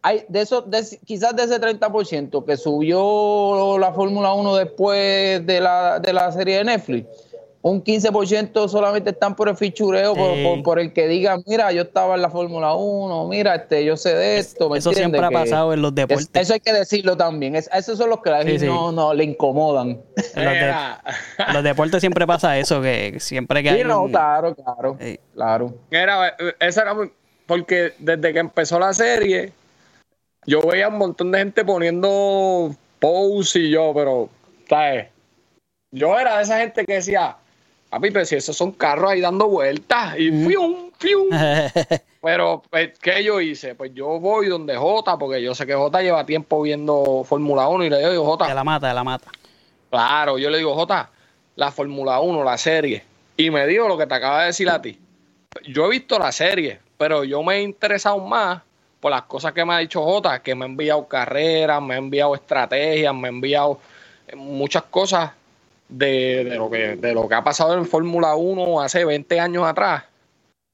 hay 0.07 0.23
de 0.27 0.41
eso, 0.41 0.61
de- 0.61 0.99
quizás 1.05 1.35
de 1.35 1.43
ese 1.43 1.59
30% 1.59 2.45
que 2.45 2.55
subió 2.57 3.77
la 3.77 3.91
Fórmula 3.93 4.33
1 4.33 4.55
después 4.55 5.45
de 5.45 5.59
la, 5.59 5.99
de 5.99 6.13
la 6.13 6.31
serie 6.31 6.57
de 6.57 6.63
Netflix, 6.63 7.07
un 7.61 7.83
15% 7.83 8.69
solamente 8.69 9.09
están 9.09 9.35
por 9.35 9.49
el 9.49 9.57
fichureo, 9.57 10.15
por, 10.15 10.35
Sí. 10.35 10.43
por- 10.43 10.63
por 10.63 10.79
el 10.79 10.93
que 10.93 11.07
diga, 11.07 11.37
mira, 11.45 11.71
yo 11.73 11.81
estaba 11.81 12.15
en 12.15 12.21
la 12.21 12.29
Fórmula 12.29 12.73
1, 12.75 13.27
mira, 13.27 13.55
este, 13.55 13.83
yo 13.83 13.97
sé 13.97 14.13
de 14.15 14.37
esto, 14.37 14.69
¿me 14.69 14.77
eso 14.77 14.91
entiendes? 14.91 15.19
siempre 15.19 15.25
ha 15.25 15.29
Que 15.43 15.49
pasado 15.49 15.73
en 15.73 15.81
los 15.81 15.89
es- 15.91 15.95
deportes. 15.95 16.29
eso 16.33 16.53
hay 16.53 16.59
que 16.61 16.71
decirlo 16.71 17.17
también, 17.17 17.55
es- 17.57 17.69
esos 17.73 17.97
son 17.97 18.09
los 18.09 18.21
que 18.21 18.29
a 18.29 18.33
la 18.33 18.41
Sí, 18.43 18.47
gente 18.47 18.59
sí. 18.61 18.65
no, 18.67 18.93
no 18.93 19.13
le 19.13 19.25
incomodan. 19.25 19.89
En 19.89 20.45
los, 20.45 20.53
de- 20.53 20.59
Mira, 20.61 21.01
en 21.47 21.53
los 21.53 21.63
deportes 21.63 21.99
siempre 21.99 22.25
pasa 22.25 22.57
eso, 22.57 22.81
que 22.81 23.17
siempre 23.19 23.61
que 23.61 23.69
Sí, 23.71 23.75
hay 23.77 23.83
no, 23.83 24.03
un- 24.03 24.11
claro, 24.11 24.55
claro, 24.55 24.97
claro. 25.33 25.73
mira, 25.91 26.27
eh, 26.29 26.53
esa 26.61 26.83
era 26.83 26.93
muy- 26.93 27.11
porque 27.45 27.93
desde 27.99 28.31
que 28.31 28.39
empezó 28.39 28.79
la 28.79 28.93
serie, 28.93 29.51
yo 30.47 30.61
veía 30.61 30.87
un 30.87 30.97
montón 30.97 31.31
de 31.31 31.39
gente 31.39 31.63
poniendo 31.65 32.73
pose 32.99 33.59
y 33.59 33.69
yo, 33.69 33.91
pero, 33.93 34.29
¿sabes? 34.67 35.09
Yo 35.91 36.17
era 36.17 36.37
de 36.37 36.43
esa 36.43 36.59
gente 36.59 36.85
que 36.85 36.93
decía, 36.93 37.35
papi, 37.89 38.11
pero 38.11 38.25
si 38.25 38.35
esos 38.35 38.55
son 38.55 38.71
carros 38.71 39.11
ahí 39.11 39.21
dando 39.21 39.47
vueltas 39.47 40.17
y 40.17 40.31
fium, 40.31 40.91
fium. 40.97 41.27
Pero, 42.19 42.61
pues, 42.69 42.97
¿qué 42.99 43.23
yo 43.23 43.39
hice? 43.39 43.75
Pues 43.75 43.93
yo 43.93 44.19
voy 44.19 44.47
donde 44.47 44.75
Jota, 44.75 45.17
porque 45.17 45.41
yo 45.41 45.55
sé 45.55 45.65
que 45.65 45.75
Jota 45.75 46.01
lleva 46.01 46.25
tiempo 46.25 46.61
viendo 46.61 47.23
Fórmula 47.23 47.69
1 47.69 47.85
y 47.85 47.89
le 47.89 48.09
digo, 48.09 48.25
Jota, 48.25 48.47
de 48.47 48.55
la 48.55 48.65
mata, 48.65 48.87
de 48.89 48.93
la 48.93 49.03
mata. 49.03 49.31
Claro, 49.89 50.37
yo 50.37 50.49
le 50.49 50.57
digo, 50.57 50.73
Jota, 50.73 51.09
la 51.55 51.71
Fórmula 51.71 52.19
1, 52.19 52.43
la 52.43 52.57
serie. 52.57 53.03
Y 53.37 53.49
me 53.49 53.65
dijo 53.65 53.87
lo 53.87 53.97
que 53.97 54.07
te 54.07 54.15
acaba 54.15 54.41
de 54.41 54.47
decir 54.47 54.69
a 54.69 54.81
ti. 54.81 54.99
Yo 55.67 55.85
he 55.85 55.89
visto 55.91 56.19
la 56.19 56.33
serie, 56.33 56.79
pero 56.97 57.23
yo 57.23 57.43
me 57.43 57.57
he 57.57 57.61
interesado 57.61 58.17
más 58.17 58.61
por 58.99 59.11
las 59.11 59.23
cosas 59.23 59.53
que 59.53 59.63
me 59.63 59.73
ha 59.73 59.77
dicho 59.79 60.03
Jota, 60.03 60.41
que 60.41 60.55
me 60.55 60.65
ha 60.65 60.67
enviado 60.67 61.07
carreras, 61.07 61.81
me 61.81 61.95
ha 61.95 61.97
enviado 61.97 62.35
estrategias, 62.35 63.13
me 63.13 63.27
ha 63.27 63.31
enviado 63.31 63.79
muchas 64.35 64.83
cosas 64.83 65.31
de, 65.87 66.43
de 66.43 66.55
lo, 66.55 66.69
que, 66.69 66.95
de 66.95 67.13
lo 67.13 67.27
que 67.27 67.35
ha 67.35 67.43
pasado 67.43 67.77
en 67.77 67.85
Fórmula 67.85 68.35
1 68.35 68.81
hace 68.81 69.05
20 69.05 69.39
años 69.39 69.63
atrás 69.65 70.03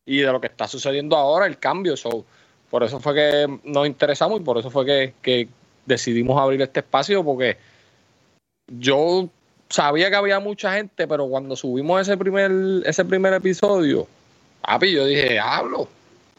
y 0.06 0.18
de 0.18 0.32
lo 0.32 0.42
que 0.42 0.48
está 0.48 0.68
sucediendo 0.68 1.16
ahora, 1.16 1.46
el 1.46 1.60
cambio. 1.60 1.96
So, 1.98 2.26
por 2.70 2.84
eso 2.84 3.00
fue 3.00 3.14
que 3.14 3.60
nos 3.64 3.88
interesamos 3.88 4.40
y 4.40 4.44
por 4.44 4.58
eso 4.58 4.70
fue 4.70 4.86
que, 4.86 5.14
que 5.22 5.48
decidimos 5.86 6.42
abrir 6.42 6.62
este 6.62 6.80
espacio, 6.80 7.24
porque 7.24 7.58
yo 8.68 9.30
sabía 9.70 10.10
que 10.10 10.16
había 10.16 10.40
mucha 10.40 10.74
gente, 10.74 11.08
pero 11.08 11.28
cuando 11.28 11.56
subimos 11.56 12.02
ese 12.02 12.18
primer, 12.18 12.52
ese 12.86 13.06
primer 13.06 13.34
episodio, 13.34 14.08
papi, 14.62 14.92
yo 14.92 15.06
dije, 15.06 15.40
hablo. 15.40 15.88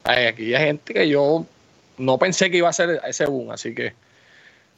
Aquí 0.05 0.55
hay 0.55 0.67
gente 0.67 0.93
que 0.93 1.09
yo 1.09 1.47
no 1.99 2.19
pensé 2.19 2.51
que 2.51 2.59
iba 2.59 2.69
a 2.69 2.73
ser 2.73 3.01
ese 3.07 3.27
boom, 3.27 3.51
así 3.51 3.75
que 3.75 3.95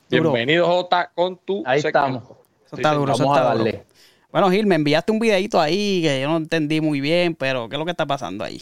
Duro. 0.08 0.32
bienvenido 0.32 0.66
Jota 0.66 1.10
con 1.14 1.36
tu 1.38 1.62
Ahí 1.66 1.80
segmento. 1.80 2.18
estamos. 2.18 2.22
Eso 2.66 2.76
está 2.76 2.90
Sí, 2.90 2.96
duro, 2.96 3.12
eso 3.12 3.22
Vamos 3.24 3.36
a 3.38 3.40
está 3.40 3.52
duro. 3.54 3.64
darle. 3.64 3.84
Bueno, 4.32 4.50
Gil, 4.50 4.66
me 4.66 4.74
enviaste 4.74 5.12
un 5.12 5.18
videito 5.18 5.60
ahí 5.60 6.02
que 6.02 6.20
yo 6.20 6.28
no 6.28 6.36
entendí 6.36 6.80
muy 6.80 7.00
bien, 7.00 7.34
pero 7.34 7.68
¿qué 7.68 7.76
es 7.76 7.78
lo 7.78 7.84
que 7.84 7.90
está 7.92 8.06
pasando 8.06 8.44
ahí? 8.44 8.60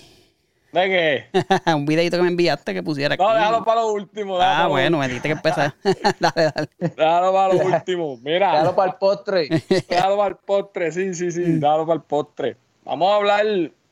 ¿De 0.73 1.29
qué? 1.33 1.73
un 1.75 1.87
videito 1.87 2.17
que 2.17 2.23
me 2.23 2.29
enviaste 2.29 2.75
que 2.75 2.83
pusiera 2.83 3.15
aquí. 3.15 3.23
No, 3.23 3.33
déjalo 3.35 3.65
para 3.65 3.81
lo 3.83 3.93
último. 3.93 4.39
ah, 4.41 4.67
bueno, 4.69 4.99
me 4.99 5.07
dijiste 5.09 5.29
que 5.29 5.33
empezar. 5.35 5.75
dale, 6.21 6.51
dale. 6.55 6.69
Déjalo 6.79 7.33
para 7.33 7.55
lo 7.55 7.61
último. 7.67 8.19
Mira, 8.23 8.51
Déjalo 8.53 8.75
para 8.77 8.91
el 8.93 8.97
postre. 8.99 9.49
déjalo 9.89 10.17
para 10.17 10.29
el 10.31 10.37
postre, 10.37 10.93
sí, 10.93 11.15
sí, 11.15 11.31
sí, 11.31 11.43
déjalo 11.43 11.87
para 11.87 11.97
el 11.97 12.03
postre. 12.03 12.57
Vamos 12.85 13.11
a 13.13 13.17
hablar 13.17 13.45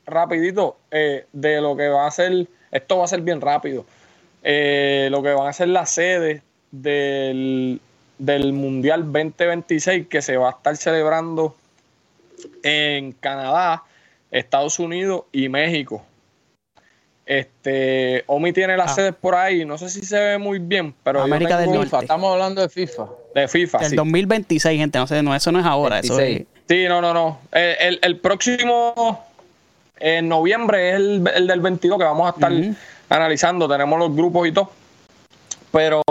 rapidito 0.05 0.77
eh, 0.91 1.25
de 1.31 1.61
lo 1.61 1.75
que 1.77 1.87
va 1.87 2.05
a 2.07 2.11
ser, 2.11 2.47
esto 2.71 2.97
va 2.97 3.05
a 3.05 3.07
ser 3.07 3.21
bien 3.21 3.39
rápido, 3.41 3.85
eh, 4.43 5.07
lo 5.11 5.23
que 5.23 5.29
van 5.31 5.47
a 5.47 5.53
ser 5.53 5.69
las 5.69 5.89
sedes 5.91 6.41
del, 6.71 7.79
del 8.17 8.53
Mundial 8.53 9.03
2026 9.11 10.07
que 10.07 10.21
se 10.21 10.37
va 10.37 10.49
a 10.49 10.51
estar 10.51 10.75
celebrando 10.77 11.55
en 12.63 13.13
Canadá, 13.13 13.83
Estados 14.31 14.79
Unidos 14.79 15.23
y 15.31 15.49
México. 15.49 16.03
Este, 17.25 18.23
Omi 18.27 18.51
tiene 18.51 18.75
las 18.75 18.91
Ah. 18.91 18.95
sedes 18.95 19.15
por 19.15 19.33
ahí, 19.35 19.63
no 19.63 19.77
sé 19.77 19.89
si 19.89 20.01
se 20.01 20.19
ve 20.19 20.37
muy 20.37 20.59
bien, 20.59 20.93
pero 21.03 21.21
América 21.21 21.55
del 21.57 21.67
tengo- 21.67 21.75
Norte. 21.75 21.89
FIFA, 21.91 22.01
estamos 22.01 22.33
hablando 22.33 22.61
de 22.61 22.67
FIFA. 22.69 23.07
de 23.33 23.47
FIFA, 23.47 23.77
El 23.79 23.89
sí. 23.91 23.95
2026, 23.95 24.77
gente, 24.79 24.99
no 24.99 25.07
sé, 25.07 25.23
no, 25.23 25.33
eso 25.33 25.51
no 25.51 25.59
es 25.59 25.65
ahora, 25.65 25.99
eso 25.99 26.17
26. 26.17 26.47
es... 26.47 26.63
Sí, 26.67 26.85
no, 26.89 27.01
no, 27.01 27.13
no. 27.13 27.39
Eh, 27.53 27.77
el, 27.79 27.99
el 28.01 28.17
próximo 28.19 29.25
en 29.99 30.27
noviembre 30.27 30.89
es 30.89 30.95
el, 30.97 31.27
el 31.33 31.47
del 31.47 31.61
22 31.61 31.97
que 31.97 32.03
vamos 32.03 32.27
a 32.27 32.31
estar. 32.31 32.51
Analizando. 33.09 33.67
Tenemos 33.67 33.99
los 33.99 34.15
grupos 34.15 34.47
y 34.47 34.51
todo. 34.51 34.71
Pero 35.71 36.01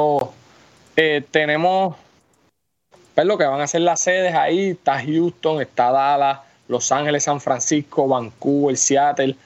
eh, 0.97 1.25
tenemos 1.31 1.97
pues, 3.15 3.27
lo 3.27 3.39
que 3.39 3.45
van 3.45 3.61
a 3.61 3.67
ser 3.67 3.83
las 3.83 4.01
sedes 4.01 4.35
ahí. 4.35 4.71
Está 4.71 5.01
Houston, 5.01 5.61
está 5.61 5.91
Dallas, 5.91 6.41
Los 6.69 6.91
Ángeles, 6.93 7.25
San 7.25 7.41
Francisco, 7.41 8.09
Vancouver, 8.09 8.77
Seattle, 8.77 9.37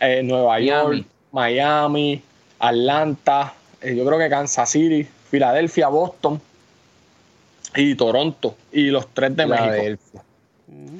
eh, 0.00 0.22
Nueva 0.22 0.54
Miami. 0.54 0.96
York, 0.96 1.06
Miami, 1.32 2.22
Atlanta, 2.58 3.54
eh, 3.80 3.94
yo 3.94 4.04
creo 4.04 4.18
que 4.18 4.28
Kansas 4.28 4.70
City, 4.70 5.06
Filadelfia, 5.30 5.88
Boston 5.88 6.40
y 7.74 7.94
Toronto. 7.94 8.56
Y 8.72 8.90
los 8.90 9.08
tres 9.08 9.36
de 9.36 9.46
México. 9.46 10.22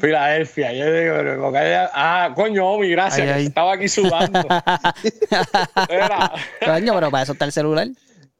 Filadelfia. 0.00 0.72
Yo 0.72 0.92
digo, 0.92 1.50
pero 1.52 1.88
ah, 1.94 2.32
coño, 2.34 2.66
Omi, 2.66 2.88
gracias. 2.90 3.20
Ay, 3.20 3.26
que 3.26 3.32
ay. 3.34 3.46
Estaba 3.46 3.74
aquí 3.74 3.88
sudando. 3.88 4.40
Coño, 6.64 6.94
pero 6.94 7.10
para 7.10 7.22
eso 7.24 7.32
está 7.32 7.44
el 7.44 7.52
celular. 7.52 7.88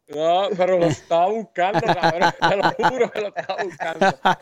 no, 0.09 0.49
pero 0.57 0.79
lo 0.79 0.87
estaba 0.87 1.29
buscando, 1.29 1.81
cabrón. 1.81 2.33
Te 2.49 2.57
lo 2.57 2.71
juro 2.91 3.11
que 3.11 3.21
lo 3.21 3.29
estaba 3.29 3.63
buscando. 3.63 4.19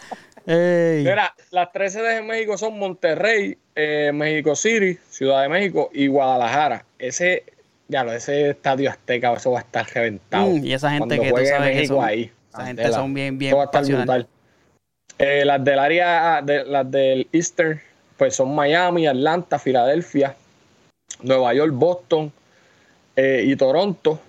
Ey. 0.46 1.02
Mira, 1.02 1.34
las 1.50 1.72
tres 1.72 1.94
sedes 1.94 2.20
en 2.20 2.26
México 2.28 2.56
son 2.56 2.78
Monterrey, 2.78 3.58
eh, 3.74 4.12
México 4.14 4.54
City, 4.54 4.96
Ciudad 5.10 5.42
de 5.42 5.48
México 5.48 5.90
y 5.92 6.06
Guadalajara. 6.06 6.84
Ese, 7.00 7.42
ya 7.88 8.04
lo, 8.04 8.12
ese 8.12 8.50
estadio 8.50 8.90
azteca, 8.90 9.32
eso 9.32 9.50
va 9.50 9.58
a 9.58 9.62
estar 9.62 9.84
reventado. 9.92 10.46
Mm, 10.46 10.64
y 10.64 10.72
esa 10.72 10.90
gente 10.90 11.16
Cuando 11.16 11.24
que 11.24 11.30
tú 11.42 11.48
sabes 11.48 11.68
que 11.70 11.74
México 11.74 11.94
son- 11.96 12.04
ahí. 12.04 12.32
esa 12.52 12.64
gente 12.66 12.92
son 12.92 13.14
bien, 13.14 13.38
bien 13.38 13.48
Eso 13.50 13.56
va 13.56 13.62
a 13.62 13.66
estar 13.66 13.80
pasional. 13.80 14.06
brutal. 14.06 14.28
Eh, 15.18 15.44
las 15.44 15.64
del 15.64 15.78
área, 15.78 16.42
de, 16.42 16.64
las 16.64 16.90
del 16.90 17.26
Eastern, 17.32 17.80
pues 18.16 18.36
son 18.36 18.54
Miami, 18.54 19.06
Atlanta, 19.06 19.58
Filadelfia, 19.58 20.36
Nueva 21.22 21.54
York, 21.54 21.72
Boston 21.74 22.32
eh, 23.16 23.44
y 23.46 23.56
Toronto. 23.56 24.20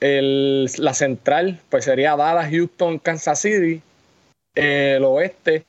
El- 0.00 0.70
la 0.78 0.94
central, 0.94 1.60
pues 1.70 1.84
sería 1.84 2.16
Dallas, 2.16 2.50
Houston, 2.50 2.98
Kansas 2.98 3.40
City. 3.40 3.80
Eh, 4.54 4.94
el 4.98 5.04
oeste 5.04 5.64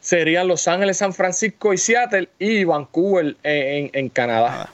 serían 0.00 0.48
Los 0.48 0.66
Ángeles, 0.66 0.96
San 0.96 1.12
Francisco 1.12 1.72
y 1.72 1.78
Seattle 1.78 2.28
y 2.38 2.64
Vancouver 2.64 3.36
en, 3.42 3.90
en 3.92 4.08
Canadá. 4.08 4.72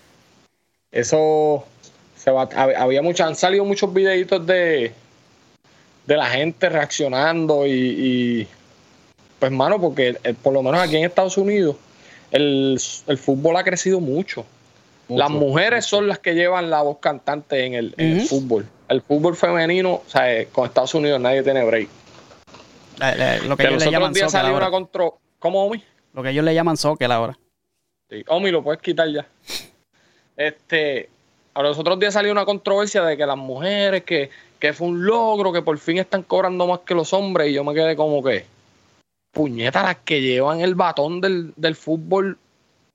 Eso 0.92 1.66
se 2.16 2.30
va, 2.30 2.48
hab- 2.48 2.76
había 2.76 3.02
muchas, 3.02 3.26
han 3.28 3.36
salido 3.36 3.64
muchos 3.64 3.92
videitos 3.92 4.46
de, 4.46 4.92
de 6.06 6.16
la 6.16 6.26
gente 6.26 6.68
reaccionando 6.68 7.66
y, 7.66 7.70
y, 7.72 8.48
pues 9.38 9.50
mano, 9.52 9.80
porque 9.80 10.16
eh, 10.22 10.34
por 10.40 10.52
lo 10.52 10.62
menos 10.62 10.80
aquí 10.80 10.96
en 10.96 11.04
Estados 11.04 11.36
Unidos 11.36 11.76
el, 12.30 12.80
el 13.06 13.18
fútbol 13.18 13.56
ha 13.56 13.64
crecido 13.64 14.00
mucho. 14.00 14.44
Mucho. 15.08 15.18
Las 15.20 15.30
mujeres 15.30 15.84
son 15.86 16.08
las 16.08 16.18
que 16.18 16.34
llevan 16.34 16.68
la 16.70 16.82
voz 16.82 16.98
cantante 16.98 17.64
en 17.64 17.74
el, 17.74 17.94
en 17.96 18.12
el 18.12 18.18
Ujú. 18.18 18.26
fútbol. 18.26 18.66
El 18.88 19.02
fútbol 19.02 19.36
femenino, 19.36 19.94
o 19.94 20.04
sea, 20.08 20.32
eh, 20.32 20.48
con 20.50 20.66
Estados 20.66 20.94
Unidos 20.94 21.20
nadie 21.20 21.42
tiene 21.42 21.64
break. 21.64 21.88
La- 22.98 23.14
la- 23.14 23.36
lo 23.38 23.56
que 23.56 23.62
Que 23.64 23.68
ellos 23.68 23.74
los 23.74 23.84
le 23.84 23.90
llaman 23.92 24.12
días 24.12 24.30
soccer 24.30 24.40
salió 24.42 24.56
una 24.56 24.66
ahora. 24.66 24.76
contro... 24.78 25.18
¿Cómo, 25.38 25.64
Omi? 25.66 25.82
Lo 26.14 26.22
que 26.22 26.30
ellos 26.30 26.44
le 26.44 26.54
llaman 26.54 26.76
soccer 26.76 27.10
ahora. 27.12 27.38
Sí. 28.10 28.24
Omi, 28.28 28.50
lo 28.50 28.62
puedes 28.64 28.80
quitar 28.80 29.08
ya. 29.08 29.26
Este, 30.36 31.08
a 31.54 31.62
los 31.62 31.78
otros 31.78 31.98
días 31.98 32.14
salió 32.14 32.32
una 32.32 32.44
controversia 32.44 33.02
de 33.04 33.16
que 33.16 33.26
las 33.26 33.36
mujeres, 33.36 34.02
que, 34.04 34.30
que 34.66 34.72
fue 34.72 34.88
un 34.88 35.06
logro, 35.06 35.52
que 35.52 35.62
por 35.62 35.78
fin 35.78 35.98
están 35.98 36.24
cobrando 36.24 36.66
más 36.66 36.80
que 36.80 36.94
los 36.94 37.12
hombres, 37.12 37.48
y 37.48 37.52
yo 37.52 37.62
me 37.62 37.72
quedé 37.72 37.94
como 37.94 38.20
que, 38.22 38.44
puñeta, 39.32 39.82
las 39.84 39.98
que 39.98 40.20
llevan 40.20 40.60
el 40.60 40.74
batón 40.74 41.20
del, 41.20 41.52
del 41.56 41.76
fútbol 41.76 42.36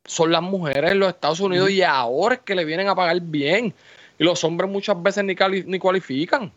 son 0.04 0.32
las 0.34 0.42
mujeres 0.42 0.92
en 0.92 1.00
los 1.00 1.10
Estados 1.10 1.40
Unidos 1.40 1.70
y 1.70 1.82
ahora 1.82 2.36
es 2.36 2.42
que 2.42 2.56
le 2.56 2.66
vienen 2.66 2.90
a 2.90 2.96
pagar 2.96 3.22
bien. 3.22 3.74
Y 4.20 4.24
los 4.25 4.44
hombres 4.44 4.70
muchas 4.70 5.01
veces 5.01 5.24
ni, 5.24 5.34
cali- 5.34 5.63
ni 5.66 5.80
cualifican. 5.80 6.51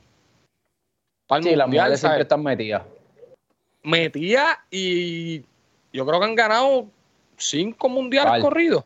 Para 1.28 1.38
el 1.40 1.44
Sí, 1.44 1.54
las 1.56 1.68
mujeres 1.68 2.00
siempre 2.00 2.22
están 2.22 2.42
metidas. 2.42 2.82
metía 3.84 4.58
y 4.70 5.42
yo 5.92 6.04
creo 6.06 6.18
que 6.18 6.26
han 6.26 6.34
ganado 6.34 6.86
cinco 7.36 7.88
mundiales 7.88 8.32
Vale. 8.32 8.42
corridos. 8.42 8.84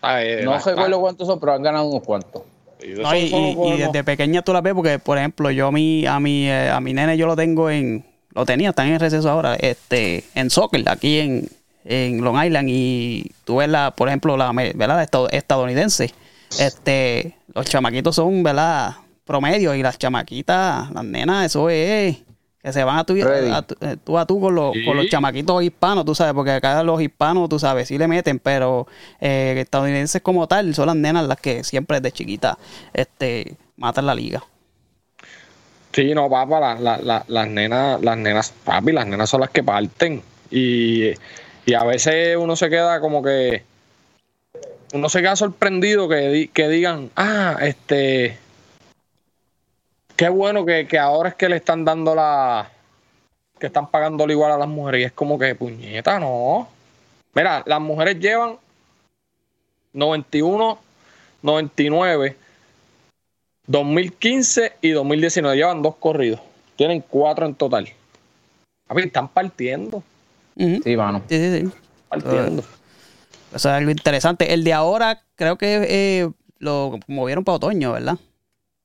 ¿Sabes? 0.00 0.44
No 0.44 0.50
Bastante. 0.50 0.76
recuerdo 0.80 1.00
cuántos 1.00 1.26
son, 1.26 1.40
pero 1.40 1.52
han 1.54 1.62
ganado 1.62 1.86
unos 1.86 2.02
cuantos. 2.02 2.42
Y 2.82 2.88
No, 3.00 3.14
y, 3.16 3.78
desde 3.78 4.04
pequeña 4.04 4.42
tú 4.42 4.52
la 4.52 4.60
ves 4.60 4.74
porque, 4.74 4.98
por 4.98 5.18
ejemplo, 5.18 5.50
yo 5.50 5.68
a 5.68 5.72
mi, 5.72 6.06
a 6.06 6.20
mi, 6.20 6.48
eh, 6.48 6.68
a 6.70 6.80
mi 6.80 6.92
nene 6.92 7.16
yo 7.16 7.26
lo 7.26 7.34
tengo 7.36 7.70
en, 7.70 8.04
lo 8.34 8.44
tenía, 8.44 8.70
está 8.70 8.86
en 8.86 9.00
receso 9.00 9.30
ahora, 9.30 9.54
este, 9.56 10.24
en 10.34 10.50
soccer, 10.50 10.86
aquí 10.88 11.18
en, 11.20 11.48
en 11.84 12.22
Long 12.22 12.44
Island, 12.44 12.68
y 12.70 13.30
tú 13.44 13.56
ves 13.56 13.68
la, 13.68 13.92
por 13.92 14.08
ejemplo, 14.08 14.36
la, 14.36 14.52
¿verdad? 14.52 15.02
Estad- 15.02 15.28
estadounidense, 15.32 16.12
este, 16.58 17.34
los 17.54 17.66
chamaquitos 17.66 18.14
son, 18.14 18.42
¿verdad? 18.42 18.96
Promedio, 19.24 19.74
y 19.74 19.82
las 19.82 19.98
chamaquitas, 19.98 20.90
las 20.90 21.04
nenas, 21.04 21.46
eso 21.46 21.70
es, 21.70 22.18
que 22.66 22.72
se 22.72 22.82
van 22.82 22.98
a 22.98 23.04
tu, 23.04 23.14
Ready. 23.14 23.52
a 23.52 23.62
tu- 23.62 23.76
eh, 23.80 23.96
tú 24.02 24.18
a 24.18 24.26
tú 24.26 24.40
con 24.40 24.52
los, 24.56 24.72
Sí. 24.74 24.84
con 24.84 24.96
los 24.96 25.06
chamaquitos 25.06 25.62
hispanos, 25.62 26.04
tú 26.04 26.16
sabes, 26.16 26.34
porque 26.34 26.50
acá 26.50 26.82
los 26.82 27.00
hispanos, 27.00 27.48
tú 27.48 27.60
sabes, 27.60 27.86
sí 27.86 27.96
le 27.96 28.08
meten, 28.08 28.40
pero 28.40 28.88
eh, 29.20 29.54
estadounidenses 29.58 30.20
como 30.20 30.48
tal, 30.48 30.74
son 30.74 30.86
las 30.86 30.96
nenas 30.96 31.28
las 31.28 31.38
que 31.40 31.62
siempre 31.62 32.00
desde 32.00 32.10
chiquitas 32.16 32.56
este, 32.92 33.54
matan 33.76 34.06
la 34.06 34.16
liga. 34.16 34.42
Sí, 35.92 36.12
no, 36.12 36.28
papá, 36.28 36.58
la- 36.58 36.74
la- 36.74 36.98
la- 36.98 37.24
las 37.28 37.46
nenas, 37.48 38.02
las 38.02 38.18
nenas, 38.18 38.52
papi, 38.64 38.90
las 38.90 39.06
nenas 39.06 39.30
son 39.30 39.42
las 39.42 39.50
que 39.50 39.62
parten. 39.62 40.20
Y, 40.50 41.10
y 41.66 41.74
a 41.74 41.84
veces 41.84 42.36
uno 42.36 42.56
se 42.56 42.68
queda 42.68 42.98
como 43.00 43.22
que, 43.22 43.62
uno 44.92 45.08
se 45.08 45.20
queda 45.20 45.36
sorprendido 45.36 46.08
que, 46.08 46.50
que 46.52 46.68
digan, 46.68 47.10
ah, 47.14 47.58
este, 47.62 48.38
qué 50.16 50.28
bueno 50.28 50.64
que, 50.64 50.86
que 50.86 50.98
ahora 50.98 51.30
es 51.30 51.34
que 51.34 51.48
le 51.48 51.56
están 51.56 51.84
dando 51.84 52.14
la, 52.14 52.70
que 53.58 53.66
están 53.66 53.90
pagándole 53.90 54.32
igual 54.32 54.52
a 54.52 54.58
las 54.58 54.68
mujeres. 54.68 55.00
Y 55.00 55.04
es 55.04 55.12
como 55.12 55.38
que, 55.38 55.54
puñeta, 55.54 56.18
no. 56.18 56.68
Mira, 57.34 57.62
las 57.66 57.80
mujeres 57.80 58.18
llevan 58.18 58.56
91, 59.92 60.78
99, 61.42 62.36
2015 63.66 64.72
y 64.80 64.90
2019. 64.90 65.56
Llevan 65.56 65.82
dos 65.82 65.96
corridos. 65.96 66.40
Tienen 66.76 67.02
cuatro 67.06 67.46
en 67.46 67.54
total. 67.54 67.88
A 68.88 68.94
ver, 68.94 69.06
están 69.06 69.28
partiendo. 69.28 70.02
Sí, 70.56 70.96
mano. 70.96 71.22
Sí, 71.28 71.38
sí, 71.38 71.60
sí. 71.60 71.72
Partiendo. 72.08 72.62
Eso 73.54 73.68
es 73.68 73.74
algo 73.74 73.90
interesante. 73.90 74.52
El 74.52 74.64
de 74.64 74.72
ahora, 74.72 75.22
creo 75.34 75.56
que 75.56 75.86
eh, 75.88 76.30
lo 76.58 76.98
movieron 77.06 77.44
para 77.44 77.56
otoño, 77.56 77.92
¿verdad? 77.92 78.18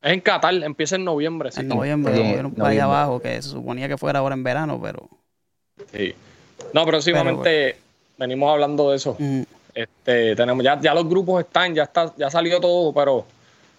Es 0.01 0.13
en 0.13 0.20
Qatar, 0.22 0.53
empieza 0.55 0.96
en 0.96 1.05
noviembre. 1.05 1.51
Sí. 1.51 1.62
En 1.62 1.67
noviembre 1.67 2.13
Sí, 2.15 2.20
para 2.22 2.29
allá 2.34 2.41
noviembre. 2.43 2.81
abajo, 2.81 3.20
que 3.20 3.41
se 3.41 3.50
suponía 3.50 3.88
que 3.88 3.98
fuera 3.98 4.20
ahora 4.20 4.34
en 4.36 4.43
verano, 4.43 4.79
pero... 4.81 5.08
Sí. 5.91 6.15
No, 6.74 6.86
próximamente 6.86 7.77
venimos 8.17 8.51
hablando 8.51 8.89
de 8.91 8.98
eso. 8.98 9.15
mm, 9.20 9.41
Este, 9.74 10.36
tenemos, 10.36 10.63
ya, 10.63 10.79
ya 10.81 10.93
los 10.93 11.08
grupos 11.08 11.41
están, 11.46 11.74
ya 11.75 11.84
está, 11.84 12.13
ya 12.17 12.29
salió 12.29 12.60
todo, 12.60 12.93
pero 12.93 13.25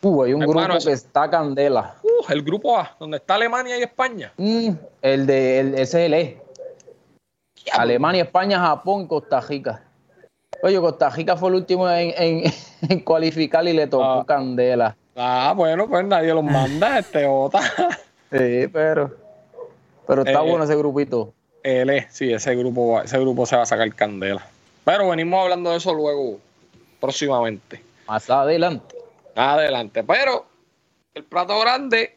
Uh, 0.05 0.25
hay 0.25 0.33
un 0.35 0.43
Hermano, 0.43 0.61
grupo 0.63 0.79
eso- 0.79 0.89
que 0.89 0.95
está 0.95 1.31
candela. 1.31 1.95
uh, 2.03 2.33
el 2.33 2.43
grupo 2.43 2.77
A, 2.77 2.97
donde 2.99 3.19
está 3.19 3.37
Alemania 3.37 3.79
y 3.79 3.83
España. 3.83 4.33
Mm, 4.37 4.71
el 5.01 5.27
de 5.27 5.61
el, 5.61 5.75
ese 5.75 5.83
es 5.83 5.95
el 6.07 6.15
E. 6.15 6.39
Alemania, 7.73 8.25
España, 8.25 8.59
Japón, 8.59 9.07
Costa 9.07 9.41
Rica. 9.41 9.81
Oye, 10.63 10.81
Costa 10.81 11.09
Rica 11.11 11.37
fue 11.37 11.51
el 11.51 11.55
último 11.55 11.89
en, 11.89 12.13
en- 12.17 12.53
en 12.89 13.01
cualificar 13.01 13.65
y 13.69 13.73
le 13.75 13.87
tocó 13.87 14.05
Ah. 14.05 14.25
candela. 14.27 14.97
Ah, 15.17 15.53
bueno, 15.57 15.89
pues 15.89 16.05
nadie 16.07 16.33
los 16.33 16.45
manda, 16.45 16.99
este 17.01 17.27
Ota. 17.27 17.61
Sí, 18.31 18.67
pero. 18.73 19.15
Pero 20.07 20.23
está 20.23 20.41
Eh, 20.41 20.49
bueno 20.51 20.65
ese 20.65 20.77
grupito. 20.77 21.33
Él 21.63 21.91
es, 21.91 22.07
sí, 22.11 22.33
ese 22.33 22.55
grupo, 22.57 23.01
ese 23.03 23.19
grupo 23.19 23.47
se 23.47 23.57
va 23.57 23.63
a 23.63 23.67
sacar 23.67 23.95
candela. 23.95 24.45
Pero 24.85 25.09
venimos 25.11 25.43
hablando 25.43 25.71
de 25.71 25.77
eso 25.77 25.95
luego, 25.95 26.41
próximamente. 27.01 27.83
Más 28.09 28.29
adelante. 28.29 28.97
Adelante. 29.37 30.03
Pero 30.03 30.47
el 31.15 31.23
plato 31.25 31.61
grande, 31.61 32.17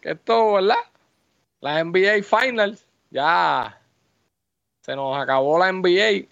que 0.00 0.12
esto, 0.12 0.52
¿verdad? 0.54 0.76
La 1.60 1.82
NBA 1.82 2.22
Finals, 2.22 2.84
ya 3.10 3.80
se 4.82 4.94
nos 4.94 5.20
acabó 5.20 5.58
la 5.58 5.72
NBA. 5.72 6.26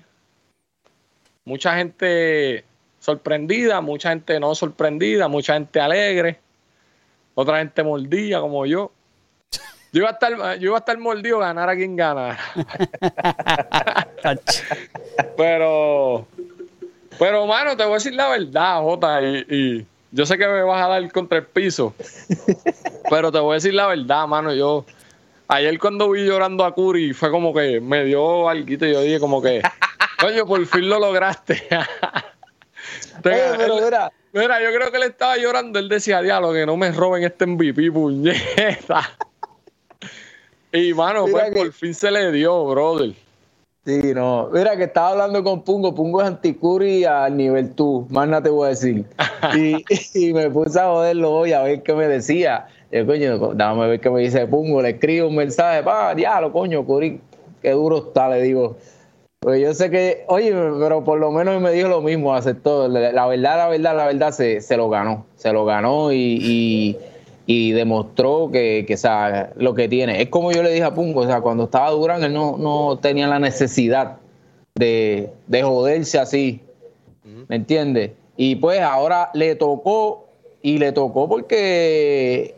Mucha 1.44 1.74
gente 1.76 2.64
sorprendida, 3.06 3.80
mucha 3.80 4.08
gente 4.08 4.40
no 4.40 4.52
sorprendida, 4.56 5.28
mucha 5.28 5.54
gente 5.54 5.78
alegre, 5.78 6.40
otra 7.36 7.58
gente 7.58 7.84
mordida 7.84 8.40
como 8.40 8.66
yo. 8.66 8.90
Yo 9.92 10.00
iba 10.00 10.08
a 10.08 10.12
estar, 10.12 10.58
yo 10.58 10.66
iba 10.70 10.76
a 10.76 10.80
estar 10.80 10.98
mordido 10.98 11.38
ganar 11.38 11.68
a 11.68 11.76
quien 11.76 11.94
gana. 11.94 12.36
Pero, 15.36 16.26
pero, 17.18 17.46
mano, 17.46 17.76
te 17.76 17.84
voy 17.84 17.92
a 17.92 17.94
decir 17.94 18.14
la 18.14 18.28
verdad, 18.28 18.82
Jota, 18.82 19.22
y, 19.22 19.46
y 19.48 19.86
yo 20.10 20.26
sé 20.26 20.36
que 20.36 20.48
me 20.48 20.62
vas 20.62 20.82
a 20.82 20.88
dar 20.88 21.12
contra 21.12 21.38
el 21.38 21.44
piso, 21.44 21.94
pero 23.08 23.30
te 23.30 23.38
voy 23.38 23.52
a 23.52 23.54
decir 23.54 23.74
la 23.74 23.86
verdad, 23.86 24.26
mano. 24.26 24.52
Yo, 24.52 24.84
ayer 25.46 25.78
cuando 25.78 26.10
vi 26.10 26.24
llorando 26.26 26.64
a 26.64 26.74
Curry, 26.74 27.12
fue 27.12 27.30
como 27.30 27.54
que 27.54 27.80
me 27.80 28.04
dio 28.04 28.48
algo 28.48 28.68
y 28.68 28.76
yo 28.78 29.00
dije 29.02 29.20
como 29.20 29.40
que, 29.40 29.62
coño, 30.18 30.44
por 30.44 30.66
fin 30.66 30.88
lo 30.88 30.98
lograste. 30.98 31.62
Oye, 33.24 33.42
pero 33.56 33.76
mira, 33.76 34.12
mira, 34.32 34.62
yo 34.62 34.76
creo 34.76 34.90
que 34.90 34.96
él 34.98 35.02
estaba 35.04 35.36
llorando, 35.36 35.78
él 35.78 35.88
decía, 35.88 36.20
diablo, 36.22 36.52
que 36.52 36.66
no 36.66 36.76
me 36.76 36.90
roben 36.92 37.24
este 37.24 37.46
MVP, 37.46 37.90
puñeta. 37.92 39.02
Y, 40.72 40.92
mano, 40.92 41.26
Mira 41.26 41.38
pues 41.38 41.50
que- 41.54 41.58
por 41.60 41.72
fin 41.72 41.94
se 41.94 42.10
le 42.10 42.30
dio, 42.32 42.66
brother. 42.66 43.12
Sí, 43.86 44.12
no. 44.14 44.50
Mira 44.52 44.76
que 44.76 44.84
estaba 44.84 45.10
hablando 45.10 45.42
con 45.44 45.62
Pungo. 45.62 45.94
Pungo 45.94 46.20
es 46.20 46.26
anticuri 46.26 47.04
al 47.04 47.36
nivel 47.36 47.70
tú. 47.72 48.06
Más 48.10 48.28
nada 48.28 48.42
te 48.42 48.50
voy 48.50 48.66
a 48.66 48.70
decir. 48.70 49.04
Y, 49.54 49.84
y 50.14 50.32
me 50.34 50.50
puse 50.50 50.78
a 50.78 50.86
joderlo 50.86 51.32
hoy 51.32 51.52
a 51.52 51.62
ver 51.62 51.82
qué 51.82 51.94
me 51.94 52.08
decía. 52.08 52.66
Yo, 52.90 53.06
coño, 53.06 53.54
déjame 53.54 53.86
ver 53.88 54.00
qué 54.00 54.10
me 54.10 54.20
dice 54.20 54.46
Pungo. 54.48 54.82
Le 54.82 54.90
escribo 54.90 55.28
un 55.28 55.36
mensaje. 55.36 55.82
Pa, 55.84 56.14
diablo, 56.14 56.52
coño, 56.52 56.84
Curi, 56.84 57.20
qué 57.62 57.70
duro 57.70 57.98
está, 58.08 58.28
le 58.28 58.42
digo. 58.42 58.76
Pues 59.40 59.60
yo 59.60 59.74
sé 59.74 59.90
que, 59.90 60.24
oye, 60.28 60.50
pero 60.50 61.04
por 61.04 61.20
lo 61.20 61.30
menos 61.30 61.60
me 61.60 61.70
dijo 61.70 61.88
lo 61.88 62.00
mismo, 62.00 62.34
aceptó. 62.34 62.88
La, 62.88 63.26
verdad, 63.26 63.56
la 63.56 63.68
verdad, 63.68 63.96
la 63.96 64.06
verdad, 64.06 64.32
se, 64.32 64.60
se 64.60 64.76
lo 64.76 64.88
ganó. 64.88 65.26
Se 65.36 65.52
lo 65.52 65.64
ganó 65.64 66.12
y, 66.12 66.38
y, 66.42 66.96
y 67.46 67.72
demostró 67.72 68.50
que, 68.50 68.84
que, 68.86 68.94
o 68.94 68.98
sea, 68.98 69.52
lo 69.56 69.74
que 69.74 69.88
tiene. 69.88 70.20
Es 70.20 70.30
como 70.30 70.52
yo 70.52 70.62
le 70.62 70.72
dije 70.72 70.84
a 70.84 70.94
Pungo, 70.94 71.20
o 71.20 71.26
sea, 71.26 71.40
cuando 71.40 71.64
estaba 71.64 71.90
Durán, 71.90 72.24
él 72.24 72.32
no, 72.32 72.56
no 72.58 72.98
tenía 72.98 73.28
la 73.28 73.38
necesidad 73.38 74.16
de, 74.74 75.30
de 75.46 75.62
joderse 75.62 76.18
así. 76.18 76.60
¿Me 77.48 77.56
entiendes? 77.56 78.12
Y 78.36 78.56
pues 78.56 78.80
ahora 78.80 79.30
le 79.34 79.54
tocó, 79.54 80.26
y 80.62 80.78
le 80.78 80.90
tocó 80.90 81.28
porque 81.28 82.56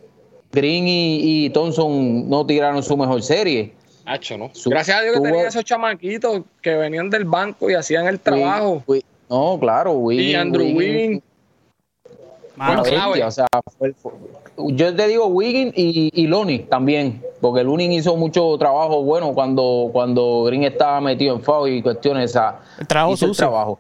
Green 0.53 0.89
y, 0.89 1.45
y 1.45 1.51
Thompson 1.51 2.29
no 2.29 2.47
tiraron 2.47 2.83
su 2.83 2.97
mejor 2.97 3.23
serie. 3.23 3.73
Hacho, 4.09 4.39
¿no? 4.39 4.51
Su- 4.55 4.71
Gracias 4.71 4.99
a 4.99 5.03
Dios 5.03 5.17
que 5.17 5.21
tenía 5.23 5.49
esos 5.49 5.65
chamaquitos 5.65 6.43
que 6.63 6.75
venían 6.77 7.11
del 7.11 7.25
banco 7.25 7.69
y 7.71 7.75
hacían 7.75 8.07
el 8.07 8.19
trabajo. 8.19 8.83
No, 9.29 9.59
claro, 9.61 9.93
Wiggins, 9.93 10.31
y 10.31 10.35
Andrew 10.35 10.65
Wiggins. 10.77 11.23
Bueno, 12.57 12.83
o 12.83 13.31
sea, 13.31 13.47
fue- 13.79 13.93
fue- 13.93 14.13
yo 14.75 14.95
te 14.97 15.07
digo 15.07 15.27
Wiggins 15.27 15.73
y, 15.77 16.11
y 16.13 16.27
Lonnie 16.27 16.61
también, 16.61 17.23
porque 17.41 17.63
Lonnie 17.63 17.95
hizo 17.95 18.17
mucho 18.17 18.57
trabajo 18.59 19.03
bueno 19.05 19.33
cuando, 19.33 19.91
cuando 19.93 20.43
Green 20.45 20.65
estaba 20.65 21.01
metido 21.01 21.37
en 21.37 21.43
foul 21.43 21.69
y 21.71 21.83
cuestiones. 21.83 22.31
O 22.31 22.33
sea, 22.33 22.59
el 22.81 22.87
trabajo 22.89 23.13
hizo 23.15 23.27
el 23.27 23.31
sucio. 23.31 23.47
trabajo. 23.47 23.79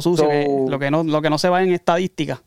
Sucio, 0.00 0.24
So- 0.24 0.30
que 0.30 0.48
lo, 0.68 0.78
que 0.80 0.90
no, 0.90 1.04
lo 1.04 1.22
que 1.22 1.30
no 1.30 1.38
se 1.38 1.48
va 1.48 1.62
en 1.62 1.72
estadística. 1.72 2.42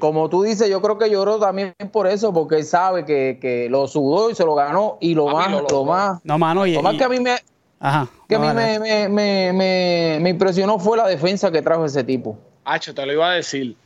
Como 0.00 0.30
tú 0.30 0.42
dices, 0.42 0.70
yo 0.70 0.80
creo 0.80 0.96
que 0.96 1.10
lloró 1.10 1.38
también 1.38 1.74
por 1.92 2.06
eso, 2.06 2.32
porque 2.32 2.56
él 2.56 2.64
sabe 2.64 3.04
que, 3.04 3.38
que 3.38 3.68
lo 3.68 3.86
sudó 3.86 4.30
y 4.30 4.34
se 4.34 4.44
lo 4.44 4.54
ganó. 4.54 4.96
Y 4.98 5.14
lo 5.14 5.26
Papi, 5.26 5.52
más, 5.52 5.62
lo 5.70 5.84
más, 5.84 6.20
No, 6.24 6.38
mano, 6.38 6.66
y, 6.66 6.72
lo 6.72 6.82
más 6.82 6.94
que 6.96 7.04
a 7.04 7.08
mí 7.10 7.20
me, 7.20 7.36
ajá, 7.80 8.08
que 8.26 8.36
a 8.36 8.38
mí 8.38 8.48
me, 8.48 8.78
me, 8.78 9.08
me, 9.08 9.52
me- 9.52 10.18
me 10.22 10.30
impresionó 10.30 10.78
fue 10.78 10.96
la 10.96 11.06
defensa 11.06 11.50
que 11.50 11.60
trajo 11.60 11.84
ese 11.84 12.02
tipo. 12.02 12.38
Hacho, 12.64 12.94
te 12.94 13.04
lo 13.04 13.12
iba 13.12 13.30
a 13.30 13.34
decir. 13.34 13.76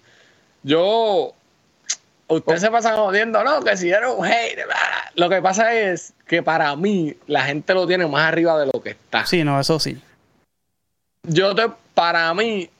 Yo. 0.62 1.32
Ustedes 2.28 2.60
se 2.60 2.70
pasan 2.70 2.96
jodiendo, 2.96 3.42
¿no? 3.42 3.60
Que 3.62 3.76
si 3.76 3.88
era 3.90 4.12
un 4.12 4.20
bla. 4.20 5.10
Lo 5.14 5.28
que 5.28 5.40
pasa 5.40 5.72
es 5.74 6.12
que 6.26 6.42
para 6.42 6.76
mí 6.76 7.16
la 7.26 7.42
gente 7.42 7.74
lo 7.74 7.86
tiene 7.86 8.06
más 8.06 8.28
arriba 8.28 8.58
de 8.60 8.66
lo 8.66 8.82
que 8.82 8.90
está. 8.90 9.26
Sí, 9.26 9.42
no, 9.42 9.58
eso 9.58 9.80
sí. 9.80 10.00
Yo 11.24 11.54
te. 11.54 11.68
Para 11.94 12.32
mí. 12.34 12.70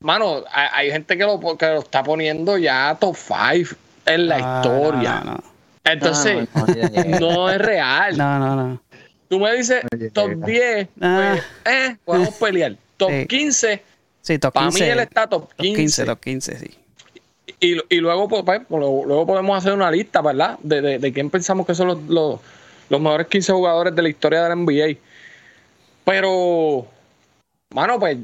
Mano, 0.00 0.44
hay, 0.52 0.68
hay 0.72 0.90
gente 0.92 1.16
que 1.18 1.24
lo, 1.24 1.40
que 1.56 1.66
lo 1.66 1.80
está 1.80 2.02
poniendo 2.02 2.56
ya 2.56 2.96
top 3.00 3.16
5 3.16 3.74
en 4.06 4.28
la 4.28 4.36
Ah, 4.36 4.60
historia. 4.62 5.20
No, 5.24 5.32
no, 5.32 5.42
Entonces, 5.84 6.48
no, 6.54 7.20
no 7.20 7.50
es 7.50 7.58
real. 7.58 8.16
no, 8.16 8.38
no, 8.38 8.54
no. 8.56 8.82
Tú 9.28 9.38
me 9.40 9.54
dices 9.56 9.82
top 10.12 10.30
llega. 10.46 10.46
10, 10.46 10.88
Ah. 11.00 11.34
pues, 11.64 11.74
eh, 11.74 11.96
podemos 12.04 12.34
pelear. 12.34 12.76
Top 12.96 13.10
Sí. 13.10 13.26
15, 13.26 13.82
Sí, 14.22 14.38
top 14.38 14.52
para 14.54 14.66
mí 14.66 14.72
15. 14.72 14.90
él 14.92 14.98
está 15.00 15.26
top 15.26 15.48
top 15.48 15.56
15. 15.56 15.76
15, 15.76 16.04
top 16.04 16.20
15, 16.20 16.58
sí. 16.58 16.70
Y, 17.60 17.76
y 17.94 18.00
luego, 18.00 18.28
pues, 18.28 18.42
pues, 18.44 18.62
luego, 18.68 19.04
luego 19.04 19.26
podemos 19.26 19.58
hacer 19.58 19.72
una 19.72 19.90
lista, 19.90 20.20
¿verdad? 20.22 20.58
De, 20.62 20.80
de, 20.80 20.98
de 20.98 21.12
quién 21.12 21.28
pensamos 21.28 21.66
que 21.66 21.74
son 21.74 21.88
los, 21.88 22.02
los, 22.04 22.40
los 22.88 23.00
mejores 23.00 23.26
15 23.26 23.52
jugadores 23.52 23.94
de 23.96 24.02
la 24.02 24.08
historia 24.08 24.42
de 24.44 24.48
la 24.50 24.54
NBA. 24.54 24.96
Pero, 26.04 26.86
mano, 27.74 27.98
pues, 27.98 28.18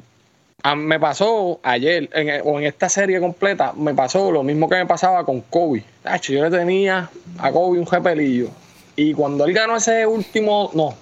a- 0.64 0.74
me 0.74 0.98
pasó 0.98 1.60
ayer, 1.62 2.08
en- 2.12 2.40
o 2.44 2.58
en 2.58 2.66
esta 2.66 2.88
serie 2.88 3.20
completa, 3.20 3.72
me 3.76 3.94
pasó 3.94 4.32
lo 4.32 4.42
mismo 4.42 4.68
que 4.68 4.76
me 4.76 4.86
pasaba 4.86 5.24
con 5.24 5.42
Kobe. 5.42 5.84
Tacho, 6.02 6.32
yo 6.32 6.42
le 6.48 6.56
tenía 6.56 7.08
a 7.38 7.52
Kobe 7.52 7.78
un 7.78 7.86
repelillo. 7.86 8.48
Y 8.96 9.12
cuando 9.12 9.44
él 9.44 9.52
ganó 9.52 9.76
ese 9.76 10.06
último, 10.06 10.70
no, 10.72 10.94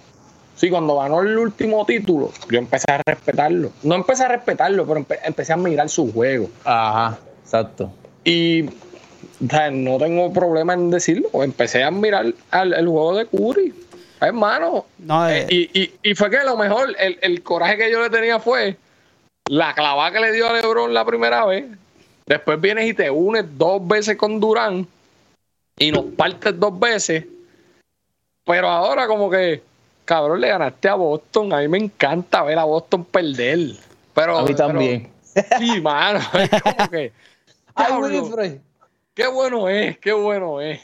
sí, 0.56 0.68
cuando 0.68 0.98
ganó 0.98 1.20
el 1.22 1.38
último 1.38 1.86
título, 1.86 2.32
yo 2.50 2.58
empecé 2.58 2.90
a 2.90 3.00
respetarlo. 3.06 3.70
No 3.84 3.94
empecé 3.94 4.24
a 4.24 4.28
respetarlo, 4.28 4.84
pero 4.86 5.00
empe- 5.00 5.20
empecé 5.24 5.52
a 5.52 5.56
mirar 5.56 5.88
su 5.88 6.12
juego. 6.12 6.48
Ajá, 6.64 7.18
exacto. 7.44 7.92
Y 8.24 8.64
o 8.66 9.48
sea, 9.48 9.70
no 9.70 9.98
tengo 9.98 10.32
problema 10.32 10.74
en 10.74 10.90
decirlo. 10.90 11.28
Empecé 11.44 11.84
a 11.84 11.90
mirar 11.90 12.32
al, 12.50 12.72
el 12.74 12.88
juego 12.88 13.16
de 13.16 13.26
Curry. 13.26 13.74
Hermano. 14.20 14.86
No, 14.98 15.28
Eh, 15.28 15.40
eh, 15.42 15.46
y, 15.74 15.80
y, 15.80 15.92
y 16.10 16.14
fue 16.14 16.30
que 16.30 16.38
lo 16.44 16.56
mejor, 16.56 16.94
el, 16.98 17.18
el 17.22 17.42
coraje 17.42 17.76
que 17.76 17.90
yo 17.90 18.00
le 18.00 18.08
tenía 18.10 18.38
fue 18.38 18.76
la 19.48 19.74
clavada 19.74 20.10
que 20.12 20.20
le 20.20 20.32
dio 20.32 20.48
a 20.48 20.52
LeBron 20.52 20.92
la 20.94 21.04
primera 21.04 21.44
vez. 21.44 21.66
Después 22.26 22.60
vienes 22.60 22.88
y 22.88 22.94
te 22.94 23.10
unes 23.10 23.44
dos 23.58 23.86
veces 23.86 24.16
con 24.16 24.38
Durán 24.40 24.86
y 25.78 25.90
nos 25.90 26.04
partes 26.16 26.58
dos 26.58 26.78
veces. 26.78 27.24
Pero 28.44 28.68
ahora, 28.68 29.06
como 29.06 29.30
que, 29.30 29.62
cabrón, 30.04 30.40
le 30.40 30.48
ganaste 30.48 30.88
a 30.88 30.94
Boston. 30.94 31.52
A 31.52 31.58
mí 31.58 31.68
me 31.68 31.78
encanta 31.78 32.42
ver 32.42 32.58
a 32.58 32.64
Boston 32.64 33.04
perder. 33.04 33.58
Pero, 34.14 34.38
A 34.38 34.42
mí 34.42 34.46
pero- 34.54 34.68
también. 34.68 35.10
sí, 35.58 35.80
mano. 35.80 36.20
Es 36.34 36.62
como 36.62 36.90
que. 36.90 37.12
Ay. 37.74 38.60
Qué 39.14 39.26
bueno 39.26 39.68
es, 39.68 39.98
qué 39.98 40.12
bueno 40.12 40.60
es. 40.60 40.80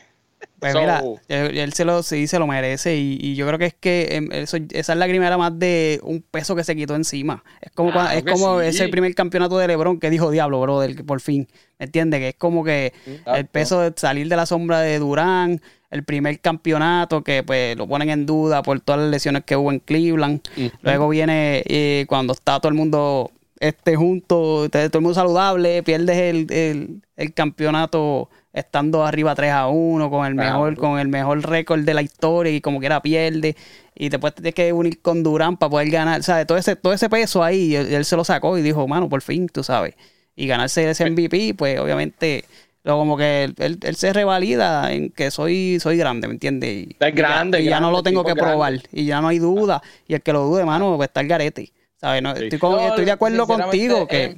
Pues 0.60 0.72
So- 0.72 0.80
mira, 0.80 1.02
él, 1.28 1.56
él 1.56 1.72
se 1.72 1.84
lo, 1.84 2.02
sí 2.02 2.26
se 2.26 2.38
lo 2.38 2.46
merece 2.48 2.96
y, 2.96 3.16
y 3.20 3.36
yo 3.36 3.46
creo 3.46 3.58
que 3.60 3.66
es 3.66 3.74
que 3.74 4.08
em, 4.16 4.28
eso, 4.32 4.56
esa 4.72 4.92
es 4.92 4.98
la 4.98 5.38
más 5.38 5.56
de 5.58 6.00
un 6.02 6.20
peso 6.20 6.56
que 6.56 6.64
se 6.64 6.74
quitó 6.74 6.96
encima. 6.96 7.44
Es 7.60 7.70
como, 7.72 7.92
Claro 7.92 8.08
cuando- 8.10 8.30
es 8.32 8.40
como 8.40 8.60
sí. 8.60 8.66
ese 8.66 8.88
primer 8.88 9.14
campeonato 9.14 9.56
de 9.58 9.68
LeBron 9.68 10.00
que 10.00 10.10
dijo, 10.10 10.30
diablo, 10.32 10.60
brother, 10.60 10.96
que 10.96 11.04
por 11.04 11.20
fin, 11.20 11.46
¿me 11.78 11.86
entiendes? 11.86 12.18
Que 12.20 12.28
es 12.30 12.34
como 12.34 12.64
que 12.64 12.92
el 13.34 13.46
peso 13.46 13.80
de 13.80 13.92
salir 13.96 14.28
de 14.28 14.34
la 14.36 14.46
sombra 14.46 14.80
de 14.80 14.98
Durán, 14.98 15.60
el 15.90 16.02
primer 16.04 16.40
campeonato 16.40 17.22
que 17.22 17.42
pues 17.44 17.76
lo 17.76 17.86
ponen 17.86 18.10
en 18.10 18.26
duda 18.26 18.62
por 18.62 18.80
todas 18.80 19.00
las 19.02 19.10
lesiones 19.10 19.44
que 19.44 19.56
hubo 19.56 19.70
en 19.70 19.78
Cleveland. 19.78 20.40
Luego 20.82 21.08
viene 21.08 21.62
eh, 21.66 22.04
cuando 22.08 22.32
está 22.32 22.58
todo 22.58 22.68
el 22.68 22.74
mundo 22.74 23.30
este, 23.60 23.96
juntos, 23.96 24.70
te- 24.70 24.88
todo 24.90 24.98
el 24.98 25.02
mundo 25.04 25.14
saludable, 25.14 25.82
pierdes 25.84 26.16
el, 26.18 26.52
el- 26.52 27.02
el 27.16 27.32
campeonato 27.34 28.28
estando 28.52 29.04
arriba 29.04 29.34
3 29.34 29.52
a 29.52 29.68
1 29.68 30.10
con 30.10 30.26
el 30.26 30.34
mejor, 30.34 30.76
con 30.76 30.98
el 30.98 31.08
mejor 31.08 31.40
récord 31.48 31.80
de 31.84 31.94
la 31.94 32.02
historia 32.02 32.52
y 32.52 32.60
como 32.60 32.80
quiera 32.80 33.00
pierde. 33.02 33.56
Y 33.94 34.08
después 34.08 34.34
te 34.34 34.42
tienes 34.42 34.54
que 34.54 34.72
unir 34.72 35.00
con 35.02 35.22
Durán 35.22 35.56
para 35.56 35.70
poder 35.70 35.90
ganar. 35.90 36.22
¿Sabes? 36.22 36.46
Todo 36.46 36.58
ese, 36.58 36.76
todo 36.76 36.92
ese 36.92 37.08
peso 37.10 37.42
ahí, 37.44 37.74
él, 37.76 37.92
él 37.92 38.04
se 38.04 38.16
lo 38.16 38.24
sacó 38.24 38.56
y 38.58 38.62
dijo, 38.62 38.86
mano, 38.88 39.08
por 39.08 39.22
fin, 39.22 39.48
tú 39.48 39.62
sabes. 39.62 39.94
Y 40.36 40.46
ganarse 40.46 40.88
ese 40.88 41.10
MVP, 41.10 41.54
pues 41.54 41.78
obviamente, 41.80 42.44
lo, 42.84 42.96
como 42.96 43.16
que 43.16 43.44
él, 43.44 43.54
él- 43.58 43.78
él 43.82 43.96
se 43.96 44.12
revalida 44.12 44.92
en 44.92 45.10
que 45.10 45.30
soy, 45.32 45.78
soy 45.80 45.96
grande, 45.96 46.28
¿me 46.28 46.34
entiendes? 46.34 46.70
Y, 46.70 46.96
Es 46.98 47.14
grande, 47.14 47.60
y 47.60 47.64
ya, 47.64 47.68
y 47.68 47.70
ya 47.70 47.80
no 47.80 47.90
lo 47.90 48.02
tengo 48.04 48.24
que 48.24 48.34
probar. 48.36 48.72
grande. 48.74 48.88
Y 48.92 49.04
ya 49.04 49.20
no 49.20 49.28
hay 49.28 49.40
duda. 49.40 49.82
Y 50.06 50.14
el 50.14 50.22
que 50.22 50.32
lo 50.32 50.44
dude, 50.44 50.64
mano, 50.64 50.96
pues 50.96 51.08
está 51.08 51.20
el 51.20 51.28
garete. 51.28 51.72
¿Sabes? 51.96 52.22
No, 52.22 52.36
Sí. 52.36 52.44
estoy, 52.44 52.58
con- 52.60 52.72
No, 52.76 52.80
estoy 52.88 53.04
de 53.04 53.10
acuerdo 53.10 53.46
contigo 53.48 54.06
que... 54.06 54.24
eh, 54.24 54.36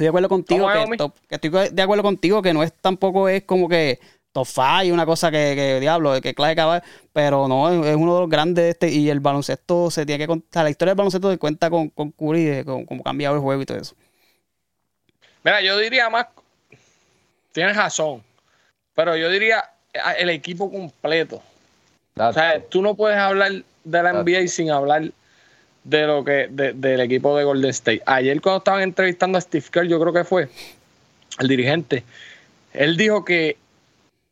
Estoy 0.00 0.06
de 0.06 0.08
acuerdo 0.08 0.28
contigo 0.30 0.60
¿Cómo 0.60 0.70
es, 0.72 0.78
que, 0.78 0.84
Omi? 0.84 0.96
top- 0.96 1.14
que 1.28 1.34
estoy 1.34 1.50
de 1.72 1.82
acuerdo 1.82 2.02
contigo 2.02 2.40
que 2.40 2.54
no 2.54 2.62
es 2.62 2.72
tampoco 2.72 3.28
es 3.28 3.42
como 3.42 3.68
que 3.68 4.00
top 4.32 4.46
five, 4.46 4.92
una 4.92 5.04
cosa 5.04 5.30
que, 5.30 5.52
que 5.54 5.78
diablo, 5.78 6.18
que 6.22 6.32
clave 6.32 6.56
cabal, 6.56 6.82
pero 7.12 7.48
no, 7.48 7.68
es, 7.68 7.86
es 7.86 7.96
uno 7.96 8.14
de 8.14 8.20
los 8.22 8.30
grandes 8.30 8.64
de 8.64 8.70
este 8.70 8.88
y 8.88 9.10
el 9.10 9.20
baloncesto 9.20 9.90
se 9.90 10.06
tiene 10.06 10.20
que 10.20 10.26
contar, 10.26 10.64
la 10.64 10.70
historia 10.70 10.92
del 10.92 10.96
baloncesto 10.96 11.30
se 11.30 11.36
cuenta 11.36 11.68
con, 11.68 11.90
con 11.90 12.12
Curry, 12.12 12.44
de 12.44 12.64
cómo 12.64 13.02
cambiado 13.02 13.34
el 13.34 13.42
juego 13.42 13.60
y 13.60 13.66
todo 13.66 13.76
eso. 13.76 13.94
Mira, 15.44 15.60
yo 15.60 15.76
diría 15.76 16.08
más. 16.08 16.28
Tienes 17.52 17.76
razón. 17.76 18.22
Pero 18.94 19.16
yo 19.16 19.28
diría 19.28 19.62
el 20.18 20.30
equipo 20.30 20.70
completo. 20.70 21.42
O 22.16 22.32
sea, 22.32 22.58
tú 22.62 22.80
no 22.80 22.94
puedes 22.94 23.18
hablar 23.18 23.52
de 23.84 24.02
la 24.02 24.12
NBA 24.12 24.48
sin 24.48 24.70
hablar 24.70 25.10
de 25.84 26.06
lo 26.06 26.24
que 26.24 26.48
de- 26.50 26.72
del 26.74 27.00
equipo 27.00 27.36
de 27.36 27.44
Golden 27.44 27.70
State. 27.70 28.02
Ayer 28.06 28.40
cuando 28.40 28.58
estaban 28.58 28.82
entrevistando 28.82 29.38
a 29.38 29.40
Steve 29.40 29.64
Kerr, 29.70 29.86
yo 29.86 29.98
creo 30.00 30.12
que 30.12 30.24
fue 30.24 30.48
el 31.38 31.48
dirigente, 31.48 32.04
él 32.72 32.96
dijo 32.96 33.24
que 33.24 33.56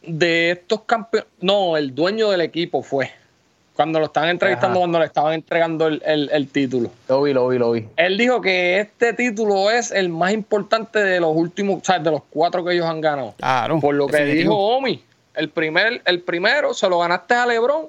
de 0.02 0.50
estos 0.52 0.82
campeones, 0.82 1.28
no, 1.40 1.76
el 1.76 1.94
dueño 1.94 2.30
del 2.30 2.40
equipo 2.42 2.82
fue 2.82 3.10
cuando 3.74 4.00
lo 4.00 4.06
estaban 4.06 4.28
entrevistando, 4.30 4.72
Ajá. 4.74 4.80
cuando 4.80 4.98
le 4.98 5.04
estaban 5.06 5.34
entregando 5.34 5.86
el, 5.86 6.02
el- 6.04 6.30
el 6.32 6.48
título. 6.48 6.90
Lo 7.08 7.22
vi, 7.22 7.32
lo 7.32 7.46
vi, 7.48 7.58
lo 7.58 7.70
vi. 7.72 7.86
Él 7.96 8.18
dijo 8.18 8.40
que 8.40 8.80
este 8.80 9.12
título 9.12 9.70
es 9.70 9.92
el 9.92 10.08
más 10.08 10.32
importante 10.32 10.98
de 10.98 11.20
los 11.20 11.30
últimos, 11.34 11.82
o 11.82 11.84
sea, 11.84 11.98
de 12.00 12.10
los 12.10 12.22
cuatro 12.28 12.64
que 12.64 12.74
ellos 12.74 12.86
han 12.86 13.00
ganado. 13.00 13.34
Claro. 13.38 13.78
Por 13.80 13.94
lo 13.94 14.06
que 14.08 14.24
dijo 14.24 14.54
Omi, 14.56 15.02
el, 15.34 15.48
primer, 15.50 16.02
el 16.04 16.20
primero 16.22 16.74
se 16.74 16.88
lo 16.88 16.98
ganaste 16.98 17.34
a 17.34 17.46
Lebron 17.46 17.86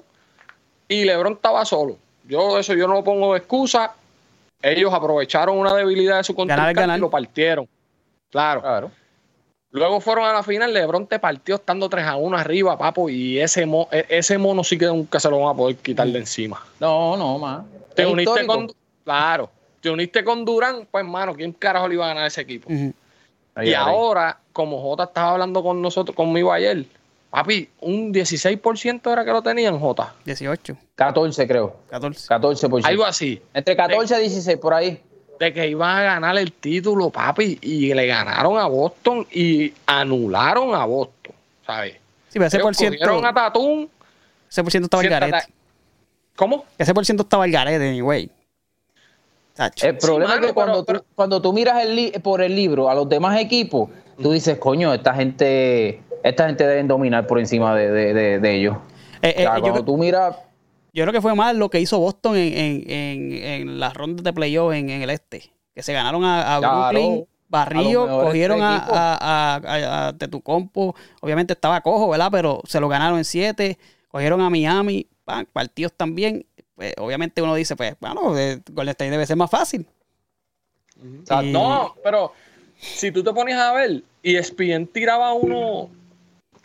y 0.88 1.04
Lebron 1.04 1.32
estaba 1.34 1.64
solo. 1.64 1.96
Yo 2.30 2.58
eso 2.58 2.74
yo 2.74 2.86
no 2.86 2.94
lo 2.94 3.04
pongo 3.04 3.32
de 3.32 3.38
excusa. 3.40 3.92
Ellos 4.62 4.92
aprovecharon 4.94 5.58
una 5.58 5.74
debilidad 5.74 6.18
de 6.18 6.24
su 6.24 6.34
contrincante 6.34 6.96
y 6.96 7.00
lo 7.00 7.10
partieron. 7.10 7.68
Claro. 8.30 8.60
Claro. 8.60 8.90
Luego 9.72 10.00
fueron 10.00 10.24
a 10.24 10.32
la 10.32 10.42
final, 10.42 10.72
Lebron 10.72 11.06
te 11.06 11.18
partió 11.18 11.54
estando 11.56 11.88
3 11.88 12.04
a 12.04 12.16
1 12.16 12.36
arriba, 12.36 12.76
papo, 12.76 13.08
y 13.08 13.38
ese, 13.38 13.66
mo- 13.66 13.88
e- 13.92 14.04
ese 14.08 14.36
mono 14.36 14.64
sí 14.64 14.76
que 14.76 14.86
nunca 14.86 15.20
se 15.20 15.30
lo 15.30 15.40
van 15.40 15.54
a 15.54 15.56
poder 15.56 15.76
quitar 15.76 16.06
de 16.08 16.18
encima. 16.18 16.64
No, 16.80 17.16
no, 17.16 17.38
más. 17.38 17.62
Te 17.94 18.02
Es 18.02 18.08
uniste 18.08 18.40
histórico. 18.40 18.52
con, 18.54 18.72
claro, 19.04 19.50
te 19.80 19.90
uniste 19.90 20.24
con 20.24 20.44
Durán, 20.44 20.88
pues 20.90 21.04
hermano, 21.04 21.34
¿quién 21.34 21.52
carajo 21.52 21.86
le 21.88 21.94
iba 21.94 22.04
a 22.04 22.08
ganar 22.08 22.26
ese 22.26 22.40
equipo? 22.40 22.68
Ahí, 22.68 23.68
y 23.68 23.68
ahí. 23.68 23.74
ahora, 23.74 24.38
como 24.52 24.80
Jota 24.82 25.04
estaba 25.04 25.32
hablando 25.32 25.62
con 25.62 25.80
nosotros, 25.80 26.16
conmigo 26.16 26.52
ayer, 26.52 26.84
papi, 27.30 27.68
un 27.80 28.12
16% 28.12 29.12
era 29.12 29.24
que 29.24 29.30
lo 29.30 29.42
tenían 29.42 29.78
Jota. 29.78 30.14
18, 30.24 30.76
14, 30.94 31.46
creo. 31.46 31.76
14. 31.90 32.28
14%. 32.28 32.84
Algo 32.84 33.04
así. 33.04 33.40
Entre 33.54 33.76
14 33.76 34.18
y 34.18 34.20
16, 34.22 34.58
por 34.58 34.74
ahí. 34.74 35.00
De 35.38 35.52
que 35.54 35.68
iban 35.68 35.96
a 35.96 36.02
ganar 36.02 36.36
el 36.36 36.52
título, 36.52 37.08
papi, 37.08 37.58
y 37.62 37.94
le 37.94 38.06
ganaron 38.06 38.58
a 38.58 38.66
Boston 38.66 39.26
y 39.32 39.72
anularon 39.86 40.74
a 40.74 40.84
Boston, 40.84 41.34
¿sabes? 41.66 41.94
Sí, 42.28 42.34
pero 42.34 42.44
ese 42.46 42.56
Ellos 42.58 42.66
por 42.66 42.74
ciento, 42.76 43.26
a 43.26 43.32
Tatum. 43.34 43.88
ese 44.50 44.62
por 44.62 44.70
ciento 44.70 44.84
estaba 44.86 45.02
el 45.02 45.08
garete. 45.08 45.52
¿Cómo? 46.36 46.64
Ese 46.76 46.92
por 46.92 47.06
ciento 47.06 47.22
estaba 47.22 47.46
el 47.46 47.52
garete, 47.52 47.88
anyway. 47.88 48.30
Tacho. 49.54 49.86
El 49.86 49.96
problema 49.96 50.34
mano, 50.34 50.42
es 50.42 50.46
que 50.48 50.54
cuando, 50.54 50.84
pero- 50.84 51.00
tú, 51.00 51.06
cuando 51.14 51.40
tú 51.42 51.52
miras 51.54 51.84
el 51.84 52.12
por 52.22 52.42
el 52.42 52.54
libro 52.54 52.90
a 52.90 52.94
los 52.94 53.08
demás 53.08 53.40
equipos, 53.40 53.88
tú 54.22 54.32
dices, 54.32 54.58
coño, 54.58 54.92
esta 54.92 55.14
gente, 55.14 56.02
esta 56.22 56.46
gente 56.46 56.66
deben 56.66 56.88
dominar 56.88 57.26
por 57.26 57.38
encima 57.38 57.74
de, 57.74 57.90
de- 57.90 58.14
de- 58.14 58.38
de 58.40 58.54
ellos. 58.56 58.76
Eh, 59.22 59.34
O 59.36 59.40
eh, 59.40 59.42
sea, 59.42 59.56
yo, 59.56 59.62
cuando 59.62 59.84
tú 59.84 59.96
miras, 59.96 60.36
yo 60.92 61.04
creo 61.04 61.12
que 61.12 61.20
fue 61.20 61.34
más 61.34 61.54
lo 61.54 61.68
que 61.70 61.80
hizo 61.80 61.98
Boston 61.98 62.36
en, 62.36 62.52
en, 62.56 62.90
en, 62.90 63.32
en 63.32 63.80
las 63.80 63.94
rondas 63.94 64.24
de 64.24 64.32
playoff 64.32 64.72
en, 64.74 64.90
en 64.90 65.02
el 65.02 65.10
este. 65.10 65.52
Que 65.74 65.82
se 65.82 65.92
ganaron 65.92 66.24
a, 66.24 66.56
a 66.56 66.58
Claro, 66.58 66.78
Brooklyn, 66.90 67.26
Barrio, 67.48 68.20
a 68.20 68.24
cogieron 68.24 68.60
a, 68.62 68.76
a, 68.78 69.16
a, 69.16 69.56
a- 69.56 70.08
a 70.08 70.12
Tetucompo. 70.18 70.94
Obviamente 71.20 71.52
estaba 71.52 71.80
cojo, 71.80 72.08
¿verdad? 72.10 72.28
Pero 72.32 72.60
se 72.64 72.80
lo 72.80 72.88
ganaron 72.88 73.18
en 73.18 73.24
siete. 73.24 73.78
Cogieron 74.08 74.40
a 74.40 74.50
Miami, 74.50 75.06
pan, 75.24 75.46
partidos 75.52 75.92
también. 75.92 76.44
Pues, 76.74 76.94
obviamente 76.98 77.40
uno 77.42 77.54
dice, 77.54 77.76
pues, 77.76 77.94
bueno, 78.00 78.36
eh, 78.38 78.60
Golden 78.72 78.90
State 78.90 79.10
debe 79.10 79.26
ser 79.26 79.36
más 79.36 79.50
fácil. 79.50 79.86
O 81.22 81.26
sea, 81.26 81.42
Y- 81.42 81.52
No, 81.52 81.94
pero 82.02 82.32
si 82.78 83.10
tú 83.12 83.22
te 83.22 83.32
pones 83.32 83.56
a 83.56 83.72
ver, 83.72 84.02
y 84.22 84.36
ESPN 84.36 84.86
tiraba 84.86 85.32
uno, 85.32 85.88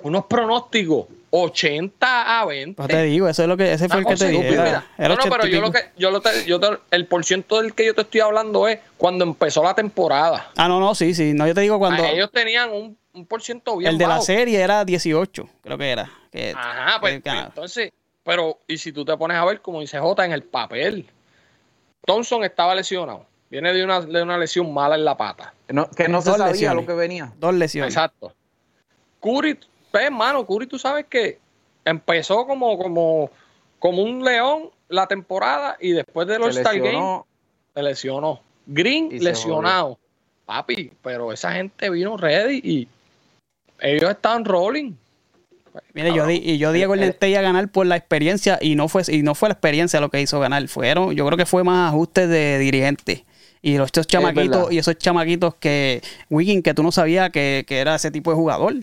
unos 0.01 0.25
pronósticos 0.25 1.05
80 1.31 2.39
a 2.41 2.45
20. 2.45 2.75
Pues 2.77 2.87
te 2.87 3.03
digo, 3.03 3.27
eso 3.27 3.41
es 3.43 3.47
lo 3.49 3.57
que, 3.57 3.73
ese 3.73 3.89
fue 3.89 3.99
el 3.99 4.05
que 4.05 4.15
te 4.15 4.27
dije. 4.29 4.41
estúpida. 4.43 4.67
Era, 4.69 4.85
era 4.97 5.07
no, 5.09 5.15
no, 5.15 5.21
80 5.21 5.37
pero 5.37 5.47
yo 5.53 5.61
lo 5.61 5.71
que, 5.71 5.79
yo 5.97 6.11
lo 6.11 6.21
te- 6.21 6.45
yo 6.45 6.59
te- 6.59 6.79
el 6.91 7.05
porciento 7.07 7.61
del 7.61 7.73
que 7.73 7.85
yo 7.85 7.93
te 7.93 8.01
estoy 8.01 8.21
hablando 8.21 8.67
es 8.67 8.79
cuando 8.97 9.23
empezó 9.25 9.63
la 9.63 9.73
temporada. 9.75 10.49
Ah, 10.55 10.67
no, 10.67 10.79
no, 10.79 10.95
sí, 10.95 11.13
sí. 11.13 11.33
No, 11.33 11.45
yo 11.47 11.53
te 11.53 11.61
digo 11.61 11.77
cuando. 11.79 12.03
Ah, 12.03 12.11
ellos 12.11 12.31
tenían 12.31 12.71
un, 12.71 12.97
un 13.13 13.25
por 13.25 13.41
ciento 13.41 13.75
bien 13.77 13.91
el 13.91 13.97
de 13.97 14.07
la 14.07 14.21
serie 14.21 14.61
era 14.61 14.85
18, 14.85 15.49
creo 15.61 15.77
que 15.77 15.89
era. 15.89 16.09
Que, 16.31 16.53
Ajá, 16.55 16.99
pues, 16.99 17.21
que 17.21 17.29
entonces, 17.29 17.91
pero, 18.23 18.59
y 18.67 18.77
si 18.77 18.91
tú 18.91 19.03
te 19.03 19.15
pones 19.17 19.37
a 19.37 19.45
ver, 19.45 19.61
como 19.61 19.81
dice 19.81 19.99
J 19.99 20.25
en 20.25 20.31
el 20.31 20.43
papel, 20.43 21.05
Thompson 22.05 22.43
estaba 22.43 22.75
lesionado. 22.75 23.25
Viene 23.49 23.73
de 23.73 23.83
una, 23.83 24.01
de 24.01 24.21
una 24.23 24.37
lesión 24.37 24.73
mala 24.73 24.95
en 24.95 25.05
la 25.05 25.15
pata. 25.17 25.53
que 25.67 25.73
no, 25.73 25.89
que 25.89 26.07
no 26.07 26.21
se 26.21 26.31
sabía 26.31 26.47
lesiones. 26.47 26.83
lo 26.83 26.87
que 26.87 26.93
venía. 26.93 27.31
Dos 27.37 27.53
lesiones. 27.53 27.93
Exacto. 27.93 28.33
Curry, 29.21 29.59
pues, 29.95 30.07
hermano, 30.07 30.45
Curry, 30.45 30.67
tú 30.67 30.77
sabes 30.77 31.05
que 31.09 31.39
empezó 31.85 32.45
como, 32.45 32.77
como, 32.77 33.31
como 33.79 34.03
un 34.03 34.25
león 34.25 34.69
la 34.89 35.07
temporada 35.07 35.77
y 35.79 35.91
después 35.91 36.27
del 36.27 36.43
All-Star 36.43 36.75
Game 36.75 36.87
lesionó. 36.87 37.25
se 37.73 37.81
lesionó. 37.81 38.41
Green 38.65 39.07
Y 39.09 39.19
lesionado. 39.19 39.97
Papi, 40.45 40.91
pero 41.01 41.31
esa 41.31 41.53
gente 41.53 41.89
vino 41.89 42.17
ready 42.17 42.59
y 42.61 42.89
ellos 43.79 44.11
estaban 44.11 44.43
rolling. 44.43 44.91
Mire, 45.93 46.13
yo 46.13 46.27
di, 46.27 46.41
y 46.43 46.57
yo 46.57 46.73
di 46.73 46.83
a 46.83 46.87
Golden 46.87 47.11
State 47.11 47.37
a 47.37 47.41
ganar 47.41 47.69
por 47.69 47.85
la 47.85 47.95
experiencia 47.95 48.59
y 48.59 48.75
no 48.75 48.89
fue 48.89 49.03
y 49.07 49.23
no 49.23 49.33
fue 49.33 49.47
la 49.47 49.53
experiencia 49.53 50.01
lo 50.01 50.09
que 50.09 50.19
hizo 50.19 50.41
ganar. 50.41 50.67
Fueron, 50.67 51.15
yo 51.15 51.25
creo 51.25 51.37
que 51.37 51.45
fue 51.45 51.63
más 51.63 51.87
ajustes 51.93 52.27
de 52.27 52.59
dirigentes. 52.59 53.23
Y 53.61 53.77
los 53.77 53.85
estos 53.85 54.07
chamaquitos, 54.07 54.73
y 54.73 54.77
esos 54.77 54.97
chamaquitos 54.97 55.55
que, 55.55 56.01
Wiggin, 56.29 56.61
que 56.61 56.73
tú 56.73 56.83
no 56.83 56.91
sabías 56.91 57.29
que, 57.29 57.63
que 57.65 57.79
era 57.79 57.95
ese 57.95 58.11
tipo 58.11 58.29
de 58.29 58.35
jugador. 58.35 58.75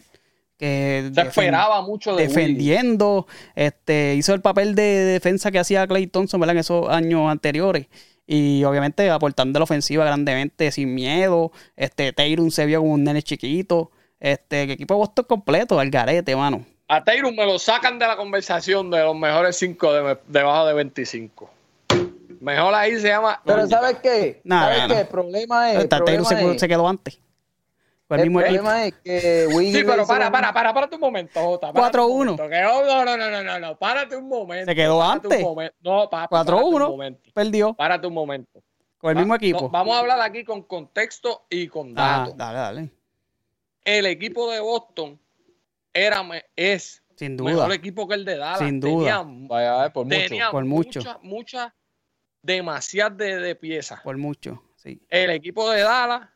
Que 0.63 1.11
Se 1.13 1.21
esperaba 1.23 1.83
mucho 1.83 2.15
de 2.15 2.29
defendiendo, 2.29 3.27
este, 3.57 4.15
hizo 4.15 4.33
el 4.33 4.41
papel 4.41 4.77
de 4.77 4.83
defensa 4.83 5.51
que 5.51 5.59
hacía 5.59 5.85
Clay 5.89 6.07
Thompson, 6.07 6.39
¿verdad? 6.39 6.55
En 6.55 6.61
esos 6.61 6.89
años 6.89 7.29
anteriores. 7.29 7.89
Y 8.29 8.63
obviamente 8.63 9.11
aportando 9.11 9.59
la 9.59 9.65
ofensiva 9.65 10.05
grandemente, 10.05 10.71
sin 10.71 10.95
miedo. 10.95 11.51
Este, 11.75 12.13
Taylor 12.13 12.49
se 12.53 12.65
vio 12.67 12.79
como 12.79 12.93
un 12.93 13.03
nene 13.03 13.25
chiquito. 13.25 13.91
Este, 14.21 14.69
que 14.69 14.75
equipo 14.75 14.95
de 14.95 14.99
Boston 14.99 15.25
completo, 15.29 15.81
al 15.81 15.91
garete, 15.91 16.37
mano. 16.37 16.65
A 16.87 17.03
Taylor 17.03 17.35
me 17.35 17.45
lo 17.45 17.59
sacan 17.59 17.99
de 17.99 18.07
la 18.07 18.17
conversación 18.17 18.89
de 18.89 19.01
los 19.01 19.17
mejores 19.17 19.57
cinco 19.57 19.93
de, 19.93 20.17
debajo 20.29 20.65
de 20.65 20.75
25. 20.75 21.51
Mejor 22.41 22.73
ahí 22.73 23.01
se 23.01 23.09
llama. 23.09 23.41
Pero 23.45 23.67
¿sabes 23.67 23.97
qué? 24.01 24.41
Nah, 24.45 24.61
¿Sabes 24.67 24.79
nah, 24.79 24.87
qué? 24.87 24.95
nah. 24.95 25.01
El 25.01 25.07
problema 25.09 25.73
es... 25.73 25.81
El 25.81 25.89
problema 25.89 26.25
se, 26.25 26.53
es- 26.53 26.61
se 26.61 26.69
quedó 26.69 26.89
antes. 26.89 27.19
Fue 28.13 28.17
el 28.19 28.23
el 28.25 28.29
mismo 28.31 28.41
equipo. 28.41 28.63
problema 28.63 28.85
es 28.87 28.95
que 29.05 29.47
Wiggins 29.49 29.79
Sí, 29.79 29.85
pero 29.87 30.07
para, 30.07 30.31
para, 30.31 30.53
para, 30.53 30.75
para 30.75 30.89
un 30.93 31.01
momento, 31.01 31.41
Jota. 31.41 31.73
párate 31.73 31.99
4-1. 31.99 32.05
un 32.07 32.19
momento, 32.19 32.49
que 32.49 32.61
no, 32.61 32.85
no, 32.85 33.17
no, 33.17 33.31
no, 33.31 33.43
no, 33.43 33.59
no, 33.59 33.79
párate 33.79 34.17
un 34.17 34.29
momento. 34.29 34.71
Se 34.71 34.75
quedó 34.75 34.99
párate 34.99 35.27
un 35.29 35.33
antes. 35.59 35.73
No, 35.81 36.11
papi, 36.11 36.31
párate 36.31 36.53
un 36.53 36.73
4-1. 36.73 36.89
momento. 36.91 37.31
Perdió 37.35 37.75
Párate 37.75 38.07
un 38.07 38.15
momento. 38.15 38.63
con 38.99 39.11
el 39.11 39.17
mismo 39.17 39.33
Va- 39.33 39.37
equipo. 39.37 39.61
no, 39.63 39.69
vamos 39.71 39.97
a 39.97 40.01
hablar 40.01 40.21
aquí 40.21 40.45
con 40.45 40.63
contexto 40.63 41.47
y 41.51 41.67
con 41.69 41.93
Ah, 41.97 42.19
datos. 42.21 42.37
dale, 42.37 42.59
dale. 42.59 42.91
El 43.85 44.07
equipo 44.07 44.51
de 44.51 44.61
Boston 44.61 45.19
era, 45.93 46.23
me- 46.23 46.45
es 46.55 47.03
Sin 47.17 47.37
duda. 47.37 47.51
mejor 47.53 47.73
equipo 47.73 48.07
que 48.07 48.15
el 48.15 48.25
de 48.25 48.37
Dallas. 48.37 48.59
Sin 48.59 48.79
duda. 48.79 49.23
Tenía, 49.25 49.47
Vaya, 49.49 49.93
por 49.93 50.05
mucho. 50.07 50.19
tenía 50.29 50.51
Por 50.51 50.65
mucho. 50.65 51.01
muchas, 51.01 51.17
muchas, 51.23 51.73
demasiadas 52.43 53.17
de, 53.17 53.37
de 53.39 53.55
piezas. 53.55 54.01
Por 54.03 54.17
mucho. 54.19 54.63
Sí. 54.77 55.01
El 55.09 55.31
equipo 55.31 55.71
de 55.71 55.83
Dallas, 55.83 56.29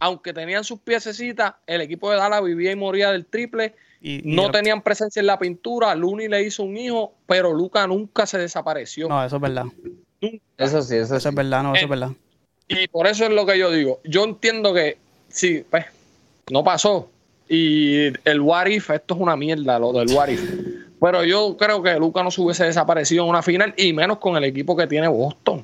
aunque 0.00 0.32
tenían 0.32 0.64
sus 0.64 0.80
piececitas, 0.80 1.54
el 1.66 1.80
equipo 1.80 2.10
de 2.10 2.16
Dallas 2.16 2.42
vivía 2.42 2.72
y 2.72 2.76
moría 2.76 3.10
del 3.12 3.26
triple. 3.26 3.74
Y, 4.00 4.16
y 4.30 4.34
No 4.36 4.46
el- 4.46 4.52
tenían 4.52 4.82
presencia 4.82 5.20
en 5.20 5.26
la 5.26 5.38
pintura. 5.38 5.94
Looney 5.94 6.28
le 6.28 6.42
hizo 6.42 6.62
un 6.62 6.76
hijo, 6.76 7.14
pero 7.26 7.52
Luca 7.54 7.86
nunca 7.86 8.26
se 8.26 8.38
desapareció. 8.38 9.08
No, 9.08 9.24
eso 9.24 9.36
es 9.36 9.42
verdad. 9.42 9.64
Nunca. 10.20 10.44
Eso 10.58 10.82
sí, 10.82 10.96
eso 10.96 11.16
Eso 11.16 11.20
sí. 11.20 11.28
es 11.28 11.34
verdad, 11.34 11.62
no, 11.62 11.74
eso 11.74 11.80
Eh, 11.80 11.84
es 11.84 11.88
verdad. 11.90 12.10
Y 12.68 12.88
por 12.88 13.06
eso 13.06 13.24
es 13.24 13.30
lo 13.30 13.46
que 13.46 13.58
yo 13.58 13.70
digo. 13.70 14.00
Yo 14.04 14.24
entiendo 14.24 14.72
que 14.74 14.98
sí, 15.28 15.64
pues, 15.70 15.86
no 16.50 16.64
pasó. 16.64 17.08
Y 17.48 18.06
el 18.28 18.40
what 18.40 18.66
if, 18.66 18.90
esto 18.90 19.14
es 19.14 19.20
una 19.20 19.36
mierda, 19.36 19.78
lo 19.78 19.92
del 19.92 20.10
what 20.14 20.28
if. 20.28 20.42
Pero 21.00 21.24
yo 21.24 21.56
creo 21.58 21.82
que 21.82 21.94
Luca 21.98 22.22
no 22.22 22.30
se 22.30 22.40
hubiese 22.40 22.64
desaparecido 22.64 23.24
en 23.24 23.30
una 23.30 23.42
final 23.42 23.74
y 23.76 23.92
menos 23.92 24.18
con 24.18 24.36
el 24.36 24.44
equipo 24.44 24.74
que 24.76 24.86
tiene 24.86 25.08
Boston. 25.08 25.62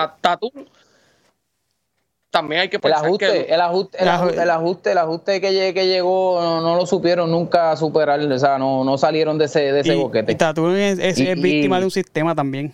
También 2.35 2.61
hay 2.63 2.69
que 2.69 2.75
El 2.75 2.81
pensar 2.81 3.05
ajuste, 3.05 3.25
que 3.25 3.53
el 3.53 3.61
ajuste, 3.61 3.97
el 3.97 4.03
El 4.03 4.09
ajuste, 4.09 4.37
aju- 4.37 4.43
el 4.43 4.49
ajuste, 4.49 4.91
el 4.91 4.97
ajuste 4.97 5.41
que, 5.41 5.51
lle- 5.51 5.73
que 5.73 5.87
llegó 5.87 6.41
no, 6.41 6.59
no 6.59 6.75
lo 6.75 6.85
supieron 6.85 7.31
nunca 7.31 7.77
superar, 7.77 8.19
o 8.19 8.39
sea, 8.39 8.57
no, 8.57 8.83
no 8.83 8.97
salieron 8.97 9.37
de 9.37 9.45
ese, 9.45 9.71
de 9.71 9.79
ese 9.79 9.95
y, 9.95 10.01
boquete. 10.01 10.33
y 10.33 10.35
Tatum 10.35 10.75
es, 10.75 10.99
es- 10.99 11.17
Y- 11.17 11.27
es 11.29 11.41
víctima 11.41 11.77
y- 11.77 11.79
de 11.79 11.85
un 11.85 11.91
sistema 11.91 12.35
también. 12.35 12.73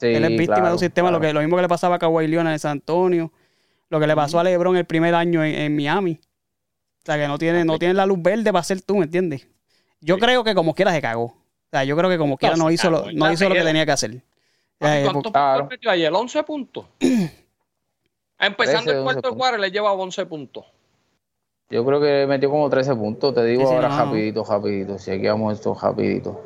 Sí, 0.00 0.08
Él 0.08 0.24
es 0.24 0.30
víctima 0.30 0.54
claro, 0.56 0.66
de 0.66 0.72
un 0.72 0.78
sistema, 0.80 1.10
lo, 1.12 1.20
que, 1.20 1.32
lo 1.32 1.40
mismo 1.40 1.54
que 1.56 1.62
le 1.62 1.68
pasaba 1.68 1.94
a 1.94 1.98
Kawhi 2.00 2.26
Leonard 2.26 2.54
en 2.54 2.58
San 2.58 2.72
Antonio, 2.72 3.32
lo 3.88 4.00
que 4.00 4.06
le 4.08 4.16
pasó 4.16 4.40
a 4.40 4.42
LeBron 4.44 4.76
el 4.76 4.84
primer 4.84 5.14
año 5.14 5.44
en, 5.44 5.54
en 5.54 5.76
Miami. 5.76 6.18
O 7.02 7.06
sea, 7.06 7.16
que 7.16 7.28
no 7.28 7.38
tiene, 7.38 7.64
no 7.64 7.78
tiene 7.78 7.94
la 7.94 8.04
luz 8.04 8.20
verde 8.20 8.52
para 8.52 8.64
ser 8.64 8.82
tú, 8.82 8.96
¿me 8.96 9.04
entiendes? 9.04 9.46
Yo 10.00 10.18
creo 10.18 10.42
que 10.42 10.56
como 10.56 10.74
quiera 10.74 10.92
se 10.92 11.00
cagó. 11.00 11.22
O 11.26 11.36
sea, 11.70 11.84
yo 11.84 11.96
creo 11.96 12.10
que 12.10 12.18
como 12.18 12.36
quiera 12.36 12.56
no, 12.56 12.68
hizo, 12.70 12.90
lo, 12.90 13.12
no 13.12 13.30
hizo 13.32 13.48
lo 13.48 13.54
que 13.54 13.62
tenía 13.62 13.86
que 13.86 13.92
hacer. 13.92 14.10
Sea, 14.10 14.20
¿Cuántos 15.04 15.12
puntos 15.12 15.32
Claro. 15.32 15.68
metió 15.70 15.88
ayer? 15.90 16.12
11 16.12 16.42
puntos. 16.42 16.84
Empezando 18.38 18.82
13, 18.84 18.98
el 18.98 19.04
cuarto 19.04 19.28
11 19.28 19.38
cuadro 19.38 19.58
le 19.58 19.70
lleva 19.70 19.92
11 19.92 20.26
puntos. 20.26 20.64
Yo 21.70 21.84
creo 21.84 22.00
que 22.00 22.26
metió 22.28 22.50
como 22.50 22.68
13 22.70 22.94
puntos, 22.94 23.34
te 23.34 23.44
digo 23.44 23.66
Sí, 23.68 23.74
ahora 23.74 23.88
no, 23.88 23.96
rapidito, 24.04 24.44
rapidito, 24.44 24.98
si 24.98 25.10
aquí 25.10 25.26
vamos 25.26 25.54
esto 25.54 25.74
rapidito. 25.80 26.40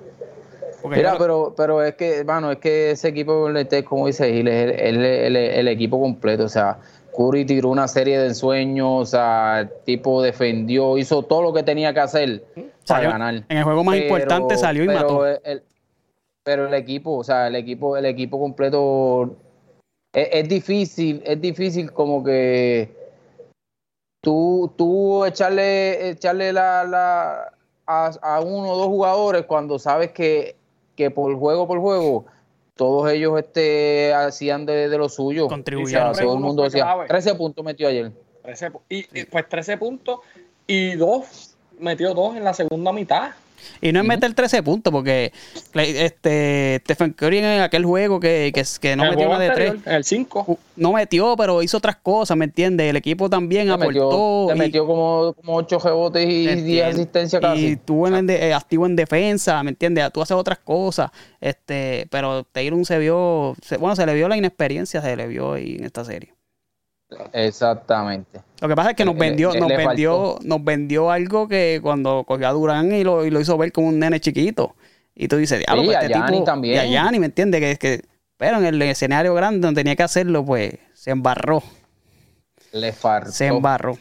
Mira, 0.84 1.12
yo- 1.12 1.18
pero, 1.18 1.54
pero 1.54 1.82
es 1.82 1.94
que, 1.94 2.18
hermano, 2.20 2.50
es 2.52 2.58
que 2.58 2.92
ese 2.92 3.08
equipo 3.08 3.34
de 3.34 3.40
Golden 3.40 3.62
State, 3.64 3.84
como 3.84 4.06
dice 4.06 4.32
Gil, 4.32 4.48
es 4.48 4.80
el, 4.80 4.96
el- 5.04 5.04
el- 5.04 5.36
el 5.36 5.68
equipo 5.68 6.00
completo. 6.00 6.44
O 6.44 6.48
sea, 6.48 6.78
Curry 7.14 7.44
tiró 7.44 7.68
una 7.68 7.86
serie 7.86 8.18
de 8.18 8.28
ensueños, 8.28 8.88
o 8.88 9.04
sea, 9.04 9.60
el 9.60 9.70
tipo 9.84 10.22
defendió, 10.22 10.96
hizo 10.96 11.22
todo 11.22 11.42
lo 11.42 11.52
que 11.52 11.62
tenía 11.64 11.92
que 11.92 12.00
hacer 12.00 12.44
para 12.54 12.66
salió- 12.84 13.10
ganar. 13.10 13.34
en 13.46 13.58
el 13.58 13.64
juego 13.64 13.84
más 13.84 13.96
Pero- 13.96 14.06
importante 14.06 14.56
salió 14.56 14.84
y 14.84 14.86
pero 14.86 15.00
mató. 15.00 15.26
El, 15.26 15.62
pero 16.42 16.66
el 16.66 16.72
equipo, 16.72 17.18
o 17.18 17.24
sea, 17.24 17.48
el 17.48 17.56
equipo, 17.56 17.98
el 17.98 18.06
equipo 18.06 18.40
completo 18.40 19.36
es, 20.12 20.28
es 20.32 20.48
difícil, 20.48 21.22
es 21.24 21.40
difícil 21.40 21.92
como 21.92 22.22
que 22.24 22.94
tú, 24.22 24.72
tú 24.76 25.24
echarle, 25.24 26.10
echarle 26.10 26.52
la, 26.52 26.84
la 26.84 27.52
a, 27.86 28.10
a 28.22 28.40
uno 28.40 28.70
o 28.70 28.76
dos 28.76 28.86
jugadores 28.86 29.44
cuando 29.46 29.78
sabes 29.78 30.12
que, 30.12 30.56
que 30.96 31.10
por 31.10 31.34
juego 31.38 31.66
por 31.66 31.80
juego 31.80 32.26
todos 32.74 33.10
ellos 33.12 33.38
este 33.38 34.14
hacían 34.14 34.64
de, 34.64 34.88
de 34.88 34.96
lo 34.98 35.08
suyo. 35.08 35.48
Contribuyeron. 35.48 36.10
O 36.10 36.14
sea, 36.14 36.24
todo 36.24 36.34
el 36.34 36.40
mundo 36.40 36.62
decía, 36.62 36.84
clave. 36.84 37.08
13 37.08 37.34
puntos 37.34 37.64
metió 37.64 37.88
ayer. 37.88 38.12
13 38.42 38.72
pu- 38.72 38.80
y, 38.88 39.20
y, 39.20 39.24
pues 39.24 39.46
13 39.48 39.76
puntos 39.76 40.20
y 40.66 40.94
dos, 40.94 41.49
metió 41.80 42.14
dos 42.14 42.36
en 42.36 42.44
la 42.44 42.54
segunda 42.54 42.92
mitad. 42.92 43.30
Y 43.82 43.92
no 43.92 44.00
es 44.00 44.06
meter 44.06 44.32
13 44.32 44.62
puntos, 44.62 44.90
porque 44.90 45.32
este 45.74 46.80
Stephen 46.82 47.12
Curry 47.12 47.38
en 47.38 47.60
aquel 47.60 47.84
juego 47.84 48.18
que, 48.18 48.50
que, 48.54 48.64
que 48.80 48.96
no 48.96 49.04
En 49.04 49.10
el 49.10 49.16
metió 49.16 49.28
más 49.28 49.38
de 49.38 49.46
anterior, 49.48 49.74
3, 49.82 49.86
En 49.86 49.94
el 49.96 50.04
5. 50.04 50.58
no 50.76 50.92
metió, 50.94 51.36
pero 51.36 51.62
hizo 51.62 51.76
otras 51.76 51.96
cosas, 51.96 52.38
¿me 52.38 52.46
entiendes? 52.46 52.88
El 52.88 52.96
equipo 52.96 53.28
también 53.28 53.66
Le 53.68 53.74
aportó. 53.74 54.46
metió, 54.48 54.56
y- 54.56 54.58
metió 54.58 54.86
como, 54.86 55.34
como 55.34 55.56
8 55.56 55.78
rebotes 55.78 56.22
y 56.24 56.26
¿me 56.26 56.32
10 56.32 56.58
entiendes? 56.58 56.94
asistencias 56.94 57.42
Y 57.42 57.44
casi. 57.44 57.66
estuvo 57.72 58.08
en 58.08 58.14
el 58.14 58.26
de- 58.26 58.48
eh, 58.48 58.54
activo 58.54 58.86
en 58.86 58.96
defensa, 58.96 59.62
¿me 59.62 59.70
entiendes? 59.70 60.10
Tú 60.10 60.22
haces 60.22 60.36
otras 60.38 60.58
cosas, 60.58 61.10
este, 61.40 62.06
pero 62.10 62.44
Taylor 62.44 62.84
se 62.86 62.98
vio, 62.98 63.54
se- 63.62 63.76
bueno, 63.76 63.94
se 63.94 64.06
le 64.06 64.14
vio 64.14 64.26
la 64.28 64.38
inexperiencia, 64.38 65.02
se 65.02 65.14
le 65.16 65.26
vio 65.26 65.52
ahí 65.52 65.76
en 65.78 65.84
esta 65.84 66.02
serie. 66.04 66.32
Exactamente. 67.32 68.40
Lo 68.60 68.68
que 68.68 68.76
pasa 68.76 68.90
es 68.90 68.96
que 68.96 69.04
nos 69.04 69.16
vendió, 69.16 69.52
le- 69.52 69.60
nos 69.60 69.68
le 69.68 69.76
vendió, 69.76 70.38
nos 70.42 70.62
vendió 70.64 71.10
algo 71.10 71.48
que 71.48 71.80
cuando 71.82 72.24
cogió 72.24 72.48
a 72.48 72.52
Durán 72.52 72.92
y 72.92 73.02
lo, 73.04 73.24
y 73.24 73.30
lo 73.30 73.40
hizo 73.40 73.56
ver 73.58 73.72
como 73.72 73.88
un 73.88 73.98
nene 73.98 74.20
chiquito. 74.20 74.74
Y 75.14 75.28
tú 75.28 75.36
dices, 75.36 75.58
diablo, 75.58 75.82
Sí, 75.82 75.86
pues 75.88 75.96
a 75.98 76.02
este 76.02 76.14
tipo, 76.14 76.44
también. 76.44 76.76
y 76.76 76.78
a 76.78 76.84
Gianni, 76.84 77.18
¿me 77.18 77.26
entiendes? 77.26 77.60
Que, 77.60 77.76
que, 77.76 78.04
pero 78.36 78.58
en 78.58 78.64
el 78.66 78.80
escenario 78.82 79.34
grande 79.34 79.66
donde 79.66 79.80
tenía 79.80 79.96
que 79.96 80.02
hacerlo, 80.02 80.44
pues 80.44 80.74
se 80.94 81.10
embarró, 81.10 81.62
Le 82.72 82.92
faltó. 82.92 83.30
se 83.32 83.46
embarró. 83.46 83.98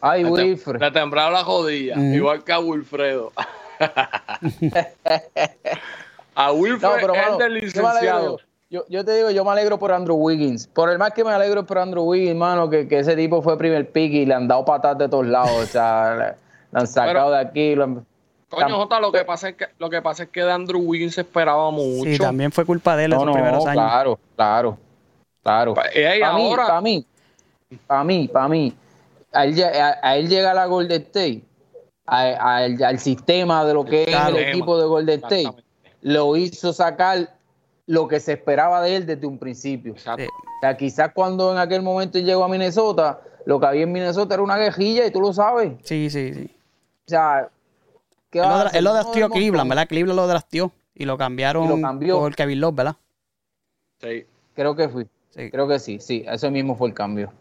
Ay, 0.00 0.24
Wilfred. 0.24 0.80
Le 0.80 0.90
temblaron 0.92 1.34
la 1.34 1.44
jodilla, 1.44 1.94
Ujú. 1.94 2.04
igual 2.04 2.44
que 2.44 2.52
a 2.52 2.60
Wilfredo. 2.60 3.32
a 6.34 6.52
Wilfred 6.52 6.88
No, 6.88 6.94
pero 7.00 7.14
es 7.14 7.30
mano, 7.32 7.48
licenciado. 7.48 8.40
Yo, 8.70 8.84
yo 8.88 9.04
te 9.04 9.16
digo, 9.16 9.30
yo 9.30 9.44
me 9.44 9.50
alegro 9.50 9.78
por 9.78 9.92
Andrew 9.92 10.16
Wiggins. 10.16 10.66
Por 10.68 10.90
el 10.90 10.98
más 10.98 11.12
que 11.12 11.24
me 11.24 11.30
alegro 11.32 11.60
es 11.60 11.66
por 11.66 11.78
Andrew 11.78 12.04
Wiggins, 12.04 12.36
mano, 12.36 12.70
que, 12.70 12.86
que 12.88 13.00
ese 13.00 13.16
tipo 13.16 13.42
fue 13.42 13.58
primer 13.58 13.90
pick 13.90 14.12
y 14.12 14.26
le 14.26 14.34
han 14.34 14.46
dado 14.48 14.64
patas 14.64 14.96
de 14.96 15.08
todos 15.08 15.26
lados. 15.26 15.50
O 15.50 15.66
sea, 15.66 16.14
le, 16.18 16.24
le 16.72 16.80
han 16.80 16.86
sacado 16.86 17.12
Pero- 17.12 17.30
de 17.30 17.38
aquí. 17.40 17.74
lo 17.74 17.84
han- 17.84 18.06
Coño, 18.48 18.76
Jota, 18.78 18.98
lo 18.98 19.12
que 19.12 19.24
pasa 19.24 19.50
es 19.50 19.54
que 19.54 19.66
lo 19.78 19.88
que 19.88 20.02
pasa 20.02 20.24
es 20.24 20.28
que 20.30 20.42
de 20.42 20.50
Andrew 20.50 20.80
Wiggins 20.80 21.14
se 21.14 21.20
esperaba 21.20 21.70
mucho. 21.70 22.02
Sí, 22.10 22.18
también 22.18 22.50
fue 22.50 22.64
culpa 22.64 22.96
de 22.96 23.04
él 23.04 23.10
No, 23.10 23.16
esos 23.18 23.26
no, 23.26 23.32
primeros 23.32 23.64
años. 23.64 23.84
claro, 23.84 24.18
claro, 24.34 24.78
claro. 25.42 25.74
Pa- 25.74 25.86
ey, 25.94 26.20
Para 26.20 26.34
mí, 26.34 26.52
para 26.56 26.80
mí, 26.80 27.06
para 27.86 28.04
mí, 28.04 28.28
para 28.28 28.48
mí, 28.48 28.74
a 29.32 29.44
él, 29.44 29.62
a- 29.62 29.98
a 30.02 30.16
él 30.16 30.28
llega 30.28 30.52
la 30.52 30.66
Golden 30.66 31.00
State, 31.02 31.42
a- 32.06 32.56
al 32.56 32.98
sistema 32.98 33.64
de 33.64 33.72
lo 33.74 33.84
que 33.84 34.02
es 34.02 34.08
el 34.28 34.36
equipo 34.36 34.76
de 34.80 34.84
Golden 34.86 35.20
State, 35.22 35.52
lo 36.02 36.34
hizo 36.34 36.72
sacar 36.72 37.28
lo 37.90 38.06
que 38.06 38.20
se 38.20 38.34
esperaba 38.34 38.80
de 38.82 38.94
él 38.94 39.04
desde 39.06 39.26
un 39.26 39.36
principio. 39.36 39.92
Exacto. 39.94 40.22
O 40.24 40.60
sea, 40.60 40.76
quizás 40.76 41.10
cuando 41.12 41.50
en 41.50 41.58
aquel 41.58 41.82
momento 41.82 42.20
llegó 42.20 42.44
a 42.44 42.48
Minnesota, 42.48 43.20
lo 43.46 43.58
que 43.58 43.66
había 43.66 43.82
en 43.82 43.90
Minnesota 43.90 44.34
era 44.34 44.42
una 44.44 44.56
guerrilla 44.56 45.06
y 45.06 45.10
tú 45.10 45.20
lo 45.20 45.32
sabes. 45.32 45.72
Sí, 45.82 46.08
sí, 46.08 46.32
sí. 46.32 46.50
O 47.06 47.10
sea, 47.10 47.48
¿qué 48.30 48.38
Él 48.38 48.44
vas 48.44 48.52
a 48.54 48.58
lo, 48.62 48.66
hacer? 48.68 48.78
él 48.78 49.20
lo 49.22 49.30
Cleveland. 49.30 49.68
¿verdad? 49.68 49.88
Cleveland 49.88 50.16
lo 50.20 50.26
drafteó 50.28 50.70
y 50.94 51.04
lo 51.04 51.18
cambiaron 51.18 51.64
Y 51.64 51.68
lo 51.68 51.80
cambió. 51.80 52.18
por 52.20 52.34
Kevin 52.36 52.60
Love, 52.60 52.74
¿verdad? 52.76 52.96
Sí. 54.00 54.24
Creo 54.54 54.76
que 54.76 54.88
fui. 54.88 55.08
Sí. 55.30 55.50
Creo 55.50 55.66
que 55.66 55.78
sí, 55.80 55.98
sí, 56.00 56.24
ese 56.28 56.48
mismo 56.50 56.76
fue 56.76 56.88
el 56.88 56.94
cambio. 56.94 57.32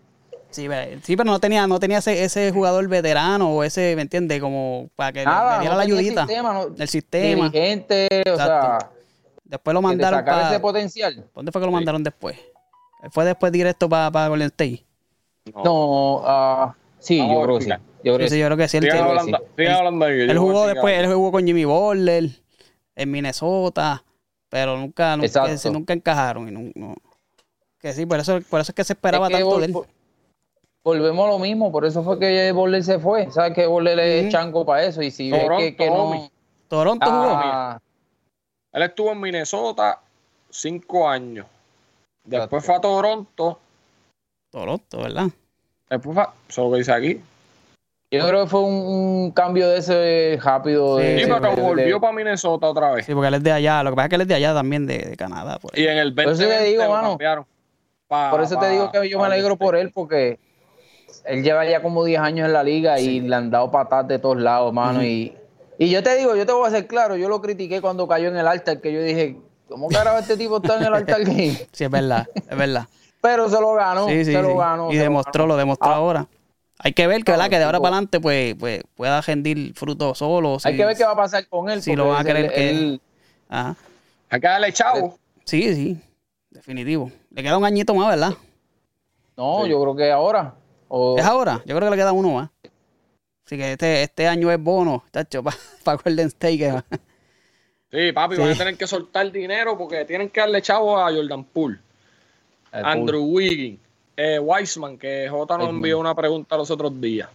Sí, 0.49 0.67
pero 0.67 1.25
no 1.25 1.39
tenía, 1.39 1.67
no 1.67 1.79
tenía 1.79 1.99
ese, 1.99 2.23
ese 2.23 2.51
jugador 2.51 2.87
veterano 2.87 3.51
o 3.51 3.63
ese, 3.63 3.95
¿me 3.95 4.01
entiendes? 4.01 4.41
Como 4.41 4.89
para 4.95 5.11
que 5.11 5.19
le- 5.19 5.25
Nada, 5.25 5.53
le 5.57 5.59
diera 5.59 5.73
no 5.73 5.77
la 5.77 5.83
ayudita. 5.83 6.25
sistema, 6.25 6.53
no- 6.53 6.75
El 6.75 6.87
sistema. 6.87 7.49
Dirigente, 7.49 8.07
o 8.33 8.35
sea. 8.35 8.79
Después 9.49 9.73
lo 9.73 9.81
mandaron 9.81 10.19
sacara 10.19 10.37
para... 10.37 10.49
ese 10.51 10.59
potencial. 10.59 11.25
¿Dónde 11.33 11.51
fue 11.51 11.59
que 11.61 11.65
lo 11.65 11.71
mandaron 11.71 12.03
después? 12.03 12.37
Fue 13.11 13.25
después 13.25 13.51
directo 13.51 13.89
para 13.89 14.27
Golden 14.27 14.47
State. 14.47 14.85
No. 15.55 15.63
No, 15.63 16.21
ah, 16.23 16.75
sí, 16.99 17.17
yo 17.17 17.41
creo 17.43 17.57
que 17.57 17.65
sí. 17.65 17.71
Yo 18.03 18.15
creo 18.15 18.19
Sí, 18.19 18.23
sí, 18.23 18.23
que 18.23 18.29
sí. 18.29 18.39
yo 18.39 18.45
creo 18.45 18.57
que 18.57 18.67
sí. 18.67 18.77
Él, 18.77 18.85
él- 18.85 18.91
hablando, 18.97 19.37
hablando 19.77 20.05
ahí, 20.05 20.15
que 20.17 20.23
él 20.25 20.31
a 20.31 20.39
jugó 20.39 20.67
después, 20.67 20.97
él 20.99 21.13
jugó 21.13 21.31
con 21.31 21.45
Jimmy 21.45 21.65
Butler 21.65 22.29
en 22.95 23.11
Minnesota, 23.11 24.03
pero 24.49 24.77
nunca, 24.77 25.17
nunca, 25.17 25.57
se- 25.57 25.71
nunca 25.71 25.93
encajaron. 25.93 26.47
Y 26.47 26.51
no, 26.51 26.71
no- 26.75 26.95
Que 27.79 27.93
sí, 27.93 28.05
por 28.05 28.19
eso, 28.19 28.39
por 28.49 28.59
eso 28.61 28.71
es 28.71 28.75
que 28.75 28.83
se 28.83 28.93
esperaba 28.93 29.27
Es 29.27 29.31
que 29.33 29.39
tanto 29.39 29.55
vol- 29.55 29.59
de 29.61 29.65
él. 29.65 29.73
vol- 29.73 29.87
Volvemos 30.83 31.25
a 31.27 31.31
lo 31.31 31.39
mismo, 31.39 31.71
por 31.71 31.85
eso 31.85 32.03
fue 32.03 32.17
que 32.19 32.51
Borler 32.53 32.83
se 32.83 32.99
fue. 32.99 33.29
¿Sabes 33.31 33.53
que 33.53 33.65
Borler 33.67 33.99
es 33.99 34.31
chanco 34.31 34.65
para 34.65 34.83
eso? 34.83 35.01
Y 35.01 35.11
si 35.11 35.29
ves 35.31 35.41
Toronto, 35.43 35.63
que, 35.63 35.75
que 35.75 35.87
no. 35.89 36.29
Toronto 36.69 37.05
jugó. 37.09 37.29
Ah, 37.33 37.79
Él 38.71 38.83
estuvo 38.83 39.11
en 39.11 39.19
Minnesota 39.21 39.99
cinco 40.49 41.07
años. 41.09 41.45
Después 42.23 42.63
Exacto. 42.63 42.65
fue 42.65 42.75
a 42.75 42.81
Toronto. 42.81 43.59
Toronto, 44.51 44.97
¿verdad? 45.01 45.27
Después 45.89 46.15
fue, 46.15 46.25
eso 46.47 46.71
que 46.71 46.77
dice 46.77 46.91
aquí. 46.91 47.21
yo 48.11 48.27
creo 48.27 48.43
que 48.43 48.49
fue 48.49 48.61
un, 48.61 48.73
un 48.73 49.31
cambio 49.31 49.69
de 49.69 49.77
ese 49.79 50.39
rápido. 50.43 50.97
Sí, 50.99 51.03
de, 51.05 51.19
sí, 51.19 51.25
pero 51.25 51.39
de- 51.49 51.55
de- 51.55 51.61
volvió 51.61 51.99
para 52.01 52.13
Minnesota 52.13 52.67
otra 52.67 52.91
vez. 52.91 53.05
Sí, 53.05 53.13
porque 53.13 53.27
él 53.29 53.33
es 53.35 53.43
de 53.43 53.51
allá. 53.51 53.83
Lo 53.83 53.91
que 53.91 53.95
pasa 53.95 54.05
es 54.05 54.09
que 54.09 54.15
él 54.15 54.21
es 54.21 54.27
de 54.27 54.35
allá 54.35 54.53
también, 54.53 54.85
de, 54.87 54.97
de 54.99 55.17
Canadá. 55.17 55.57
Por. 55.59 55.77
Y 55.77 55.87
en 55.87 55.97
el 55.97 56.11
20 56.11 56.23
Por 56.23 56.33
eso 56.43 56.49
te 56.49 56.63
digo, 56.65 56.89
mano. 56.89 57.17
pa- 58.07 58.29
Por 58.31 58.41
eso 58.41 58.57
te 58.59 58.69
digo 58.69 58.91
que 58.91 59.09
yo 59.09 59.19
me 59.19 59.25
alegro 59.25 59.55
por 59.55 59.75
él, 59.75 59.91
porque 59.91 60.39
él 61.25 61.43
lleva 61.43 61.65
ya 61.65 61.81
como 61.81 62.03
10 62.03 62.19
años 62.19 62.45
en 62.47 62.53
la 62.53 62.63
liga 62.63 62.99
y 62.99 63.19
le 63.21 63.35
han 63.35 63.49
dado 63.49 63.71
patas 63.71 64.07
de 64.07 64.19
todos 64.19 64.37
lados, 64.37 64.71
mano. 64.73 65.03
y, 65.03 65.35
y 65.79 65.89
yo 65.89 66.03
te 66.03 66.15
digo, 66.17 66.35
yo 66.35 66.45
te 66.45 66.51
voy 66.53 66.65
a 66.65 66.67
hacer 66.67 66.85
claro, 66.85 67.15
yo 67.15 67.27
lo 67.29 67.41
critiqué 67.41 67.81
cuando 67.81 68.07
cayó 68.07 68.27
en 68.27 68.37
el 68.37 68.47
altar, 68.47 68.79
que 68.81 68.93
yo 68.93 69.01
dije, 69.01 69.37
¿cómo 69.67 69.87
carajo 69.87 70.19
este 70.19 70.37
tipo 70.37 70.57
está 70.57 70.77
en 70.77 70.83
el 70.83 70.93
altar 70.93 71.23
game? 71.23 71.57
Sí, 71.71 71.85
es 71.85 71.89
verdad, 71.89 72.27
es 72.35 72.57
verdad. 72.57 72.87
Pero 73.21 73.49
se 73.49 73.59
lo 73.59 73.73
ganó, 73.73 74.07
Sí, 74.07 74.23
sí, 74.25 74.31
se 74.33 74.41
lo 74.41 74.55
ganó. 74.57 74.91
Y 74.91 74.95
lo 74.97 75.01
demostró, 75.03 75.43
ganó. 75.43 75.53
lo 75.53 75.57
demostró 75.57 75.89
Ah, 75.89 75.95
ahora. 75.95 76.27
Hay 76.81 76.93
que 76.93 77.07
ver 77.07 77.23
que, 77.25 77.31
¿verdad? 77.31 77.49
que 77.49 77.57
de 77.57 77.63
ahora 77.65 77.79
para 77.79 77.95
adelante 77.95 78.19
pues, 78.21 78.55
pues 78.55 78.81
pueda 78.95 79.19
rendir 79.21 79.73
frutos 79.75 80.17
solo. 80.17 80.57
Hay 80.63 80.77
que 80.77 80.85
ver 80.85 80.95
qué 80.95 81.03
va 81.03 81.11
a 81.11 81.15
pasar 81.17 81.45
con 81.49 81.69
él. 81.69 81.81
si 81.81 81.93
lo 81.95 82.07
van 82.07 82.21
a 82.21 82.23
querer 82.23 82.45
él- 82.45 82.51
que- 82.53 82.69
él- 82.69 83.01
Ajá. 83.49 83.75
Hay 84.29 84.39
que 84.39 84.47
darle 84.47 84.71
chavo. 84.71 85.17
Sí, 85.43 85.73
sí, 85.75 86.01
definitivo. 86.51 87.11
Le 87.31 87.43
queda 87.43 87.57
un 87.57 87.65
añito 87.65 87.93
más, 87.95 88.07
¿verdad? 88.09 88.33
no, 89.35 89.63
Sí. 89.63 89.69
yo 89.69 89.81
creo 89.81 89.95
que 89.95 90.11
ahora. 90.11 90.53
O, 90.87 91.17
Es 91.17 91.25
ahora. 91.25 91.61
Yo 91.65 91.75
creo 91.75 91.89
que 91.89 91.95
le 91.95 92.01
queda 92.01 92.11
uno 92.13 92.29
más. 92.31 92.49
Así 93.49 93.57
que 93.57 93.71
este, 93.71 94.03
este 94.03 94.27
año 94.27 94.51
es 94.51 94.61
bono, 94.61 95.03
tacho, 95.09 95.43
para 95.83 95.97
Golden 96.05 96.27
State. 96.27 96.57
que 96.59 96.71
va. 96.71 96.85
Sí, 97.91 98.11
papi, 98.13 98.35
Sí. 98.35 98.41
van 98.41 98.51
a 98.51 98.55
tener 98.55 98.77
que 98.77 98.85
soltar 98.85 99.31
dinero 99.31 99.75
porque 99.75 100.05
tienen 100.05 100.29
que 100.29 100.39
darle 100.39 100.61
chavo 100.61 100.99
a 100.99 101.11
Jordan 101.11 101.43
Poole, 101.45 101.79
El 102.71 102.85
Andrew 102.85 103.23
Wiggins, 103.23 103.79
eh, 104.15 104.37
Weissman, 104.37 104.99
que 104.99 105.27
J 105.27 105.39
nos 105.57 105.63
Wiseman. 105.63 105.75
envió 105.77 105.97
una 105.99 106.13
pregunta 106.13 106.55
los 106.57 106.69
otros 106.69 107.01
días. 107.01 107.27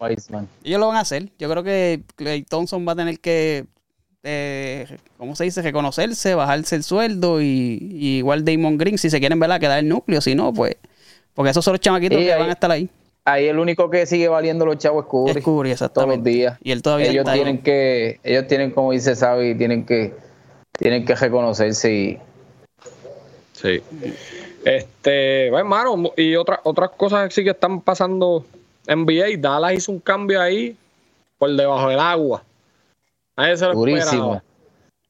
Wiseman. 0.00 0.48
Ellos 0.64 0.80
lo 0.80 0.88
van 0.88 0.96
a 0.96 1.00
hacer. 1.00 1.28
Yo 1.38 1.50
creo 1.50 1.62
que 1.62 2.00
Clay 2.16 2.44
Thompson 2.44 2.88
va 2.88 2.92
a 2.92 2.96
tener 2.96 3.20
que, 3.20 3.66
eh, 4.22 4.86
¿cómo 5.18 5.36
se 5.36 5.44
dice? 5.44 5.60
Reconocerse, 5.60 6.34
bajarse 6.34 6.76
el 6.76 6.82
sueldo 6.82 7.42
y, 7.42 7.76
y 7.92 8.16
igual 8.16 8.42
Damon 8.46 8.78
Green, 8.78 8.96
si 8.96 9.10
se 9.10 9.20
quieren, 9.20 9.38
¿verdad? 9.38 9.60
Quedar 9.60 9.80
el 9.80 9.88
núcleo, 9.90 10.22
si 10.22 10.34
no, 10.34 10.50
pues... 10.54 10.76
Porque 11.34 11.50
esos 11.50 11.62
son 11.62 11.72
los 11.74 11.80
chamaquitos 11.80 12.16
Sí, 12.18 12.24
que 12.24 12.32
ahí- 12.32 12.40
van 12.40 12.48
a 12.48 12.52
estar 12.54 12.70
ahí. 12.70 12.88
Ahí 13.24 13.46
el 13.46 13.58
único 13.58 13.88
que 13.88 14.04
sigue 14.06 14.28
valiendo 14.28 14.66
los 14.66 14.78
chavos 14.78 15.04
es 15.04 15.10
Curry. 15.10 15.70
Es 15.70 15.78
Curry, 15.78 15.90
todos 15.92 16.08
los 16.08 16.24
días. 16.24 16.58
Y 16.62 16.72
él 16.72 16.82
todavía 16.82 17.06
ellos 17.06 17.20
está 17.20 17.32
ahí. 17.32 17.38
tienen 17.38 17.62
que, 17.62 18.20
ellos 18.24 18.46
tienen, 18.48 18.72
como 18.72 18.92
dice 18.92 19.14
Xavi, 19.14 19.54
tienen 19.54 19.86
que, 19.86 20.14
tienen 20.72 21.04
que 21.04 21.14
reconocerse 21.14 21.92
y 21.92 22.18
Sí. 23.62 23.80
Este, 24.64 25.50
bueno, 25.50 25.76
hermano, 25.76 26.12
y 26.16 26.34
otras 26.34 26.60
otras 26.64 26.90
cosas 26.90 27.28
que 27.28 27.34
sí 27.34 27.44
que 27.44 27.50
están 27.50 27.80
pasando 27.80 28.44
en 28.86 29.04
NBA. 29.04 29.38
Dallas 29.38 29.74
hizo 29.74 29.92
un 29.92 30.00
cambio 30.00 30.40
ahí 30.40 30.76
por 31.38 31.50
debajo 31.50 31.88
del 31.88 32.00
agua. 32.00 32.42
Nadie 33.36 33.56
se 33.56 33.66
lo 33.66 33.74
durísimo. 33.74 34.34
esperaba. 34.34 34.42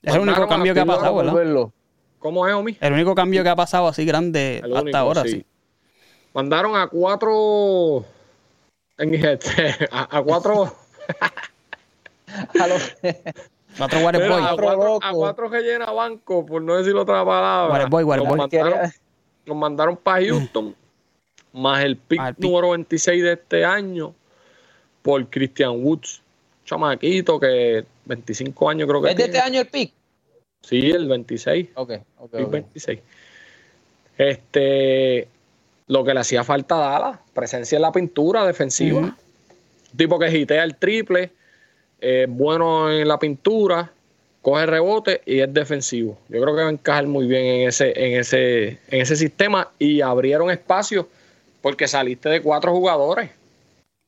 Es 0.03 0.15
el 0.15 0.21
único 0.21 0.47
cambio 0.49 0.75
que 0.75 0.81
ha 0.81 0.87
pasado, 0.87 1.17
¿verdad? 1.17 1.71
¿Cómo 2.19 2.47
es, 2.47 2.55
Omi? 2.55 2.77
El 2.81 2.93
único 2.93 3.15
cambio 3.15 3.43
que 3.43 3.49
ha 3.49 3.57
pasado 3.57 3.89
así 3.89 4.05
grande 4.05 4.59
El 4.59 4.73
hasta 4.73 4.83
único, 4.83 4.99
ahora, 4.99 5.23
sí. 5.23 5.31
sí. 5.31 5.47
Mandaron 6.35 6.77
a 6.77 6.87
cuatro. 6.89 8.05
En 8.99 9.15
este, 9.15 9.89
a, 9.91 10.19
a 10.19 10.23
cuatro. 10.23 10.75
A 12.61 12.67
los- 12.67 12.95
Cuatro 13.77 13.99
a, 14.01 14.57
cuatro, 14.57 14.99
a 15.03 15.13
cuatro 15.13 15.51
que 15.51 15.61
llena 15.63 15.91
banco, 15.93 16.45
por 16.45 16.61
no 16.61 16.77
decir 16.77 16.95
otra 16.95 17.25
palabra. 17.25 17.73
Water 17.73 17.89
Boy, 17.89 18.05
Water 18.05 18.25
Nos 18.25 18.29
Boy. 18.29 18.39
mandaron- 18.39 18.93
nos 19.47 19.57
mandaron 19.57 19.97
para 19.97 20.25
Houston, 20.27 20.77
más 21.55 21.83
el 21.83 21.97
pick 21.97 22.21
número 22.39 22.71
26 22.71 23.23
de 23.23 23.33
este 23.33 23.65
año 23.65 24.15
por 25.01 25.27
Christian 25.29 25.83
Woods. 25.83 26.21
Chamaquito 26.67 27.41
que 27.41 27.85
25 28.05 28.69
años 28.71 28.87
creo 28.89 29.03
que 29.03 29.11
¿Es 29.11 29.17
de 29.17 29.25
este 29.25 29.41
año 29.41 29.61
el 29.63 29.67
pick? 29.69 29.93
Sí, 30.63 30.91
el 30.91 31.09
26. 31.09 31.71
Ok, 31.75 31.93
ok, 32.19 32.31
pick 32.31 32.47
ok. 32.47 32.51
26. 32.53 33.01
Este, 34.19 35.29
lo 35.93 36.05
que 36.05 36.15
le 36.15 36.21
hacía 36.21 36.43
falta 36.45 36.75
a 36.77 36.91
Dallas, 37.01 37.19
presencia 37.35 37.77
en 37.77 37.83
la 37.83 37.93
pintura 37.93 38.45
defensiva. 38.47 39.01
Ujú. 39.01 39.13
Tipo 39.97 40.19
que 40.19 40.31
gitea 40.31 40.65
el 40.65 40.77
triple, 40.77 41.31
es 42.01 42.29
bueno 42.29 42.91
en 42.91 43.07
la 43.07 43.19
pintura, 43.19 43.93
coge 44.41 44.67
rebote 44.67 45.21
y 45.27 45.41
es 45.41 45.53
defensivo. 45.53 46.19
Yo 46.29 46.41
creo 46.41 46.57
que 46.57 46.63
va 46.63 46.69
a 46.69 46.73
encajar 46.73 47.07
muy 47.07 47.27
bien 47.27 47.45
en 47.45 47.69
ese, 47.69 47.93
en 47.95 48.19
ese, 48.21 48.69
en 48.89 49.01
ese 49.03 49.17
sistema 49.17 49.69
y 49.79 50.01
abrieron 50.01 50.51
espacio 50.51 51.09
porque 51.61 51.87
saliste 51.87 52.29
de 52.29 52.41
cuatro 52.43 52.73
jugadores. 52.73 53.31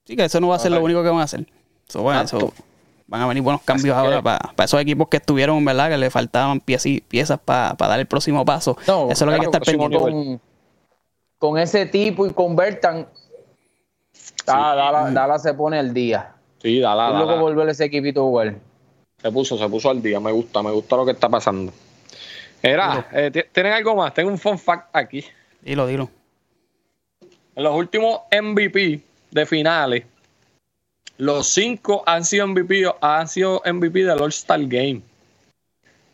Sí, 0.07 0.17
que 0.17 0.25
eso 0.25 0.41
no 0.41 0.49
va 0.49 0.57
a 0.57 0.59
ser 0.59 0.73
lo 0.73 0.83
único 0.83 1.03
que 1.03 1.09
van 1.11 1.21
a 1.21 1.25
hacer. 1.25 1.47
Eso, 1.89 2.03
bueno, 2.03 2.23
eso- 2.23 2.53
van 3.07 3.21
a 3.21 3.27
venir 3.27 3.43
buenos 3.43 3.61
cambios 3.63 3.95
ahora 3.95 4.23
para, 4.23 4.41
esos 4.65 4.81
equipos 4.81 5.09
que 5.09 5.19
estuvieron, 5.19 5.63
¿verdad? 5.65 5.91
Que 5.91 5.99
le 5.99 6.09
faltaban 6.11 6.61
pieci- 6.63 7.03
piezas 7.07 7.39
para 7.39 7.77
dar 7.79 8.01
el 8.01 8.07
próximo 8.07 8.45
paso. 8.47 8.77
No, 8.89 9.11
eso 9.11 9.13
es 9.13 9.21
lo 9.21 9.27
que 9.29 9.35
hay 9.35 9.41
que 9.41 9.47
estar 9.47 9.63
pendiente. 9.63 9.99
con, 9.99 10.41
con 11.45 11.59
ese 11.59 11.85
tipo 11.85 12.27
y 12.27 12.33
convertan, 12.33 13.07
ah, 14.47 14.75
Dallas, 14.75 15.13
Dallas 15.13 15.43
se 15.43 15.53
pone 15.53 15.79
al 15.79 15.93
día. 15.93 16.33
Sí, 16.63 16.81
dale, 16.81 17.13
es 17.13 17.19
loco 17.21 17.39
volver 17.39 17.69
ese 17.69 17.85
equipito 17.85 18.21
a 18.23 18.25
jugar. 18.25 18.55
Se 19.21 19.31
puso, 19.31 19.59
se 19.59 19.69
puso 19.69 19.91
al 19.91 20.01
día. 20.01 20.19
Me 20.21 20.33
gusta, 20.33 20.63
me 20.63 20.71
gusta 20.71 20.97
lo 20.97 21.05
que 21.05 21.11
está 21.13 21.29
pasando. 21.29 21.71
Era, 22.63 23.07
eh, 23.13 23.31
¿ti- 23.31 23.43
¿tienen 23.53 23.75
algo 23.75 23.95
más? 23.95 24.15
Tengo 24.15 24.31
un 24.31 24.39
fun 24.39 24.59
fact 24.59 24.97
aquí. 24.97 25.23
Dilo, 25.61 25.87
dilo. 25.87 26.09
En 27.55 27.63
los 27.63 27.77
últimos 27.77 28.21
MVP 28.33 29.03
de 29.31 29.45
finales, 29.45 30.05
los 31.19 31.47
cinco 31.47 32.03
han 32.07 32.25
sido 32.25 32.47
MVP, 32.47 32.91
han 33.03 33.29
sido 33.29 33.61
MVP 33.67 34.05
del 34.05 34.19
All-Star 34.23 34.61
Game. 34.65 35.03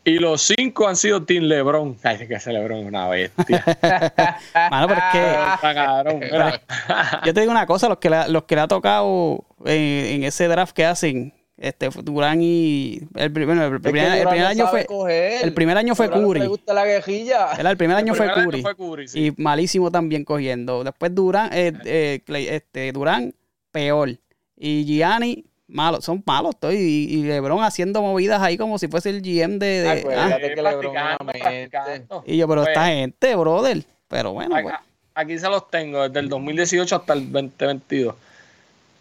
Y 0.03 0.17
los 0.17 0.41
cinco 0.41 0.87
han 0.87 0.95
sido 0.95 1.23
Team 1.23 1.43
LeBron. 1.43 1.95
Ay, 2.03 2.27
que 2.27 2.33
ese 2.33 2.51
LeBron 2.51 2.79
es 2.79 2.85
una 2.87 3.07
bestia. 3.07 3.63
Mano, 4.71 4.87
pero 4.87 4.99
es 4.99 5.11
que 5.11 5.35
yo 7.25 7.33
te 7.33 7.39
digo 7.41 7.51
una 7.51 7.65
cosa, 7.67 7.87
los 7.89 7.97
que 7.99 8.09
le, 8.09 8.27
los 8.29 8.43
que 8.43 8.55
le 8.55 8.61
ha 8.61 8.67
tocado 8.67 9.45
en, 9.65 9.75
en 10.15 10.23
ese 10.23 10.47
draft 10.47 10.73
que 10.75 10.85
hacen, 10.85 11.33
este 11.57 11.89
Durán 12.03 12.39
y 12.41 13.01
el, 13.15 13.31
pri- 13.31 13.45
bueno, 13.45 13.63
el 13.63 13.75
Es 13.75 13.77
que 13.81 13.89
primer, 13.91 14.17
el 14.17 14.23
no 14.23 14.47
año 14.47 14.67
fue 14.67 14.85
coger. 14.87 15.43
el 15.45 15.53
primer 15.53 15.77
año 15.77 15.93
fue 15.93 16.07
no 16.07 16.13
Curry. 16.15 16.39
Le 16.39 16.47
gusta 16.47 16.73
la 16.73 16.85
guerrilla. 16.85 17.45
¿verdad? 17.55 17.71
el 17.71 17.77
primer 17.77 17.97
año 17.97 18.15
fue 18.15 18.25
primer 18.25 18.39
año 18.39 18.49
Curry. 18.49 18.61
fue 18.63 18.75
Curry, 18.75 19.07
sí. 19.07 19.25
Y 19.27 19.33
malísimo 19.41 19.91
también 19.91 20.25
cogiendo. 20.25 20.83
Después 20.83 21.13
Durán, 21.13 21.51
eh, 21.53 21.71
eh, 21.85 22.21
este, 22.49 22.91
Durán, 22.91 23.35
peor. 23.71 24.09
Y 24.57 24.85
Gianni, 24.85 25.45
malo. 25.71 26.01
Son 26.01 26.21
malos. 26.25 26.55
Estoy, 26.55 26.75
y, 26.75 27.19
y 27.19 27.23
LeBron 27.23 27.63
haciendo 27.63 28.01
movidas 28.01 28.41
ahí 28.41 28.57
como 28.57 28.77
si 28.77 28.87
fuese 28.87 29.09
el 29.09 29.21
GM 29.21 29.57
de... 29.59 29.67
de- 29.81 30.01
pues, 30.03 30.17
ah. 30.17 30.25
Fíjate 30.27 30.53
que 30.55 30.61
LeBron 30.61 30.93
Practicando. 31.25 32.23
Y 32.27 32.37
yo, 32.37 32.47
pero 32.47 32.61
Pues, 32.61 32.69
esta 32.69 32.87
gente, 32.87 33.35
brother. 33.35 33.83
Pero 34.07 34.33
bueno, 34.33 34.51
pues. 34.61 34.65
Acá- 34.75 34.83
Aquí 35.13 35.37
se 35.37 35.49
los 35.49 35.69
tengo, 35.69 36.07
desde 36.07 36.19
el 36.21 36.29
2018 36.29 36.95
hasta 36.95 37.13
el 37.13 37.31
2022. 37.31 38.15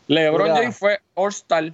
LeBron. 0.09 0.49
James 0.49 0.77
fue 0.77 0.99
All-Star 1.15 1.73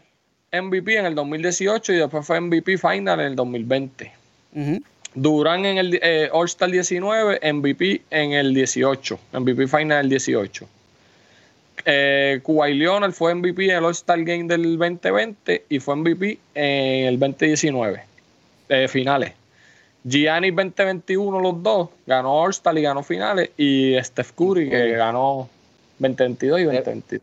MVP 0.53 0.99
en 0.99 1.07
el 1.07 1.15
2018 1.15 1.93
y 1.95 1.97
después 1.97 2.27
fue 2.27 2.41
MVP 2.41 2.77
Final 2.79 3.21
en 3.21 3.27
el 3.27 3.37
2020. 3.37 4.13
ujú. 4.55 4.83
Durán 5.15 5.65
en 5.65 5.79
el 5.79 5.99
eh, 6.03 6.29
All-Star 6.31 6.71
19, 6.71 7.41
MVP 7.55 8.03
en 8.11 8.33
el 8.33 8.53
18, 8.53 9.19
MVP 9.33 9.67
Final 9.67 9.93
en 9.93 10.05
el 10.05 10.09
18. 10.11 10.69
Eh, 11.85 12.41
Kawhi 12.45 12.75
Leonard 12.75 13.13
fue 13.13 13.35
MVP 13.35 13.65
en 13.67 13.77
el 13.77 13.85
All-Star 13.85 14.23
Game 14.25 14.45
del 14.45 14.77
2020 14.79 15.65
y 15.69 15.79
fue 15.79 15.97
MVP 15.97 16.39
en 16.55 17.07
el 17.07 17.19
2019, 17.19 18.03
eh, 18.69 18.89
finales. 18.89 19.33
Gianni 20.05 20.51
2021 20.51 21.41
los 21.41 21.63
dos, 21.63 21.89
ganó 22.07 22.43
All-Star 22.43 22.77
y 22.79 22.83
ganó 22.83 23.03
finales 23.03 23.51
y 23.57 23.97
Steph 24.03 24.33
Curry 24.33 24.71
que 24.71 24.91
ganó 24.93 25.49
2022 25.99 26.61
y 26.61 26.65
2022. 26.65 27.23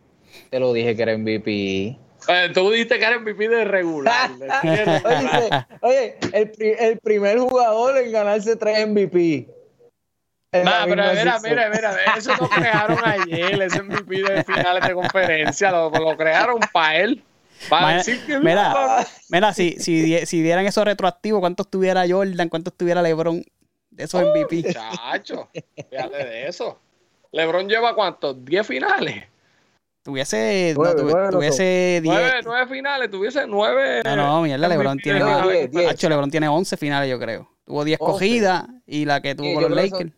Te 0.49 0.59
lo 0.59 0.73
dije 0.73 0.95
que 0.95 1.01
era 1.03 1.17
MVP. 1.17 1.97
Eh, 2.27 2.49
tú 2.53 2.69
dijiste 2.71 2.97
que 2.99 3.05
era 3.05 3.19
MVP 3.19 3.49
de 3.49 3.65
regular. 3.65 4.29
oye, 5.81 6.15
el, 6.31 6.49
pri- 6.51 6.75
el 6.79 6.97
primer 6.99 7.37
jugador 7.39 7.97
en 7.97 8.11
ganarse 8.11 8.55
tres 8.55 8.87
MVP. 8.87 9.47
En 10.53 10.63
Nah, 10.65 10.85
pero 10.85 11.03
mira, 11.13 11.39
mira, 11.43 11.69
mira, 11.69 11.95
eso 12.15 12.31
lo 12.39 12.47
crearon 12.47 12.99
ayer, 13.03 13.61
ese 13.61 13.81
MVP 13.81 14.21
de 14.21 14.43
finales 14.43 14.87
de 14.87 14.93
conferencia, 14.93 15.71
lo, 15.71 15.89
lo 15.89 16.15
crearon 16.15 16.59
para 16.71 16.95
él. 16.97 17.23
Para 17.69 17.87
Mira, 17.87 17.97
decir 17.97 18.25
que 18.25 18.39
mira, 18.39 19.05
mira, 19.29 19.53
si, 19.53 19.71
si, 19.79 20.25
si 20.25 20.41
dieran 20.41 20.65
eso 20.65 20.83
retroactivo, 20.83 21.39
¿cuántos 21.39 21.69
tuviera 21.69 22.03
Jordan? 22.07 22.49
¿Cuántos 22.49 22.73
tuviera 22.73 23.01
LeBron? 23.01 23.43
De 23.89 24.03
esos 24.03 24.21
MVP. 24.21 24.73
Chacho, 24.73 25.49
fíjate 25.89 26.17
de 26.17 26.47
eso. 26.47 26.79
LeBron 27.31 27.67
lleva 27.67 27.95
cuántos? 27.95 28.35
¿10 28.37 28.63
finales? 28.63 29.23
Tuviese, 30.03 30.73
no, 30.75 30.83
Nueve, 30.83 31.23
no 31.25 31.29
tuviese 31.29 31.99
10. 32.03 32.03
¿Nueve, 32.03 32.39
nueve 32.43 32.67
finales? 32.67 33.09
¿Tuviese 33.09 33.47
nueve? 33.47 34.01
No, 34.03 34.15
no, 34.15 34.41
mierda, 34.41 34.67
LeBron 34.67 34.97
tiene 34.97 35.23
de 35.23 35.41
diez, 35.51 35.71
diez. 35.71 35.89
Hacho, 35.89 36.09
LeBron 36.09 36.29
tiene 36.29 36.47
11 36.49 36.75
finales, 36.75 37.09
yo 37.09 37.17
creo. 37.17 37.49
Tuvo 37.65 37.85
10 37.85 37.99
11. 38.01 38.11
cogidas 38.11 38.65
y 38.85 39.05
la 39.05 39.21
que 39.21 39.33
tuvo 39.33 39.47
Sí, 39.47 39.53
con 39.53 39.63
los 39.63 39.71
Lakers. 39.71 40.11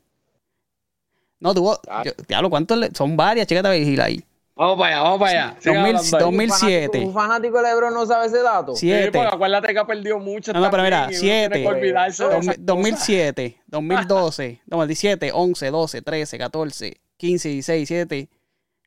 No, 1.40 1.54
tuvo. 1.54 1.80
Ah. 1.88 2.04
yo- 2.06 2.12
diablo, 2.28 2.50
¿cuántos? 2.50 2.78
le- 2.78 2.92
Son 2.94 3.16
varias, 3.18 3.48
chécate 3.48 3.68
a 3.68 3.72
Virgil 3.72 4.02
ahí. 4.02 4.24
Vamos 4.58 4.78
para 4.80 4.96
allá, 4.96 5.04
vamos 5.04 5.20
para 5.20 5.32
allá. 5.32 5.58
Sigan 5.60 5.76
2000, 5.84 5.96
hablando 5.96 6.18
ahí. 6.18 6.24
2007. 6.24 7.00
Un 7.00 7.14
fanático 7.14 7.58
de 7.62 7.64
LeBron 7.70 7.94
no 7.94 8.06
sabe 8.06 8.28
ese 8.28 8.42
dato. 8.42 8.74
Sí, 8.76 8.88
7. 8.88 9.12
porque 9.12 9.36
acuérdate 9.36 9.74
que 9.74 9.80
ha 9.80 9.86
perdido 9.86 10.18
mucho. 10.20 10.54
No, 10.54 10.62
no, 10.62 10.72
pero 10.72 10.84
mira, 10.84 11.02
también 11.02 11.22
y 11.22 11.26
uno 11.28 11.30
tiene 11.30 11.50
7. 11.50 11.62
que 11.62 11.68
olvidarse 11.68 12.24
de 12.28 12.38
esas 12.38 12.56
2007, 12.60 13.62
2012, 13.68 14.62
2017, 14.66 15.32
11, 15.34 15.72
12, 15.72 16.02
13, 16.02 16.38
14, 16.38 17.02
15, 17.18 17.50
16, 17.50 17.90
17, 17.90 18.30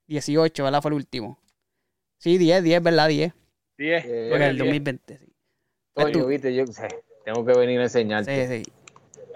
18, 0.06 0.64
¿verdad? 0.64 0.80
Fue 0.80 0.88
el 0.90 0.94
último. 0.94 1.38
Sí, 2.16 2.38
10, 2.38 2.62
10, 2.62 2.82
¿verdad? 2.82 3.08
10. 3.08 3.32
10. 3.76 4.04
Eh, 4.06 4.26
Porque 4.30 4.44
el 4.46 4.54
diez. 4.56 4.64
2020, 4.64 5.18
sí. 5.18 5.26
Coño, 5.92 6.12
tú. 6.12 6.26
viste, 6.28 6.54
yo 6.54 6.66
sé, 6.66 6.88
tengo 7.26 7.44
que 7.44 7.52
venir 7.58 7.78
a 7.80 7.82
enseñarte. 7.84 8.48
Sí, 8.48 8.64
sí. 8.64 8.72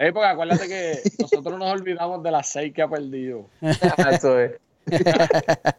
Eh, 0.07 0.11
porque 0.13 0.27
acuérdate 0.27 0.67
que 0.67 0.99
nosotros 1.19 1.57
nos 1.59 1.71
olvidamos 1.71 2.21
de 2.23 2.31
las 2.31 2.47
6 2.49 2.73
que 2.73 2.81
ha 2.81 2.87
perdido. 2.87 3.45
Eso 3.61 4.39
es. 4.39 4.51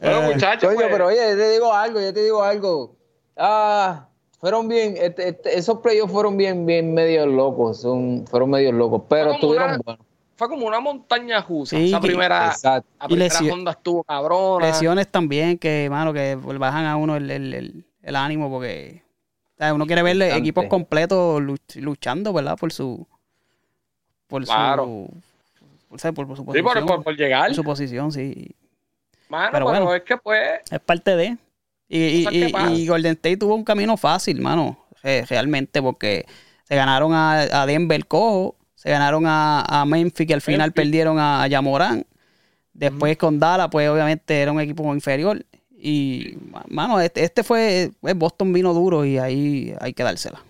Bueno, 0.00 0.22
muchachos, 0.32 0.62
Coño, 0.68 0.76
pues, 0.76 0.88
pero 0.90 1.06
oye, 1.08 1.16
yo 1.30 1.36
te 1.36 1.50
digo 1.50 1.72
algo, 1.72 2.00
yo 2.00 2.12
te 2.12 2.22
digo 2.22 2.42
algo. 2.42 2.96
Ah, 3.36 4.08
fueron 4.40 4.66
bien, 4.66 4.94
este- 4.98 5.28
este- 5.28 5.58
esos 5.58 5.78
playoffs 5.80 6.10
fueron 6.12 6.36
bien, 6.36 6.64
bien 6.64 6.94
medio 6.94 7.26
locos, 7.26 7.80
son, 7.82 8.26
fueron 8.26 8.50
medio 8.50 8.72
locos, 8.72 9.02
pero 9.08 9.32
estuvieron 9.32 9.68
una- 9.68 9.78
buenos. 9.84 10.06
fue 10.36 10.48
como 10.48 10.66
una 10.66 10.80
montaña 10.80 11.42
rusa. 11.42 11.76
Sí, 11.76 11.88
Esa 11.88 12.00
primera, 12.00 12.46
Exacto. 12.46 12.88
la 12.98 13.04
Y 13.04 13.08
primera 13.08 13.34
lesio- 13.34 13.50
ronda 13.50 13.70
estuvo 13.72 14.04
cabrona. 14.04 14.66
Lesiones 14.68 15.08
también, 15.08 15.58
que, 15.58 15.88
mano, 15.90 16.12
que 16.14 16.36
bajan 16.36 16.86
a 16.86 16.96
uno 16.96 17.16
el, 17.16 17.30
el, 17.30 17.52
el, 17.54 17.84
el 18.02 18.16
ánimo 18.16 18.48
porque 18.50 19.02
O 19.56 19.58
sea, 19.58 19.72
uno 19.74 19.86
quiere 19.86 20.02
ver 20.02 20.20
equipos 20.22 20.66
completos 20.66 21.40
luch- 21.42 21.80
luchando, 21.80 22.32
¿verdad? 22.32 22.56
Por 22.58 22.72
su. 22.72 23.06
Por 24.26 24.44
Claro. 24.44 24.84
su. 24.84 25.22
Por, 25.88 26.14
por, 26.14 26.26
por 26.26 26.36
su 26.36 26.42
Sí, 26.42 26.46
posición. 26.62 26.64
por, 26.86 26.86
por, 26.96 27.04
por 27.04 27.16
llegar. 27.16 27.46
por 27.46 27.54
su 27.54 27.64
posición, 27.64 28.12
sí. 28.12 28.54
Mano, 29.28 29.48
pero 29.52 29.64
bueno. 29.64 29.94
es 29.94 30.02
que 30.02 30.16
pues. 30.18 30.60
Es 30.70 30.80
parte 30.80 31.16
de. 31.16 31.36
Y, 31.88 31.98
y, 32.28 32.52
y- 32.74 32.86
Golden 32.86 33.12
State 33.12 33.36
tuvo 33.38 33.54
un 33.54 33.64
camino 33.64 33.96
fácil, 33.96 34.40
mano. 34.40 34.78
realmente, 35.02 35.80
porque 35.80 36.26
se 36.64 36.74
ganaron 36.74 37.12
a, 37.14 37.62
a 37.62 37.64
Denver 37.66 38.06
cojo, 38.06 38.56
se 38.74 38.90
ganaron 38.90 39.24
a, 39.26 39.62
a 39.62 39.84
Memphis, 39.86 40.26
que 40.26 40.34
al 40.34 40.40
final 40.40 40.68
Memphis. 40.68 40.74
perdieron 40.82 41.18
a, 41.18 41.42
a 41.44 41.46
Yamorán. 41.46 42.04
Después 42.72 43.16
con 43.16 43.38
Dallas, 43.38 43.68
pues 43.70 43.88
obviamente 43.88 44.42
era 44.42 44.52
un 44.52 44.60
equipo 44.60 44.92
inferior. 44.92 45.46
Y, 45.88 46.36
ma- 46.50 46.64
mano, 46.68 46.98
este, 47.00 47.22
este 47.22 47.44
fue. 47.44 47.90
eh, 48.02 48.12
Boston 48.14 48.52
vino 48.52 48.74
duro 48.74 49.04
y 49.04 49.18
ahí 49.18 49.72
hay 49.80 49.92
que 49.92 50.02
dársela. 50.02 50.42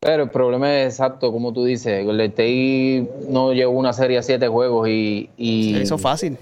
Pero 0.00 0.24
el 0.24 0.30
problema 0.30 0.70
es 0.82 0.92
exacto, 0.94 1.32
como 1.32 1.52
tú 1.52 1.64
dices, 1.64 2.04
Golden 2.04 2.26
State 2.30 3.10
no 3.30 3.52
llevó 3.54 3.72
una 3.78 3.92
serie 3.94 4.18
a 4.18 4.22
siete 4.22 4.46
juegos 4.46 4.86
y, 4.88 5.30
y, 5.38 5.72
Se 5.74 5.82
hizo 5.84 5.96
fácil. 5.98 6.36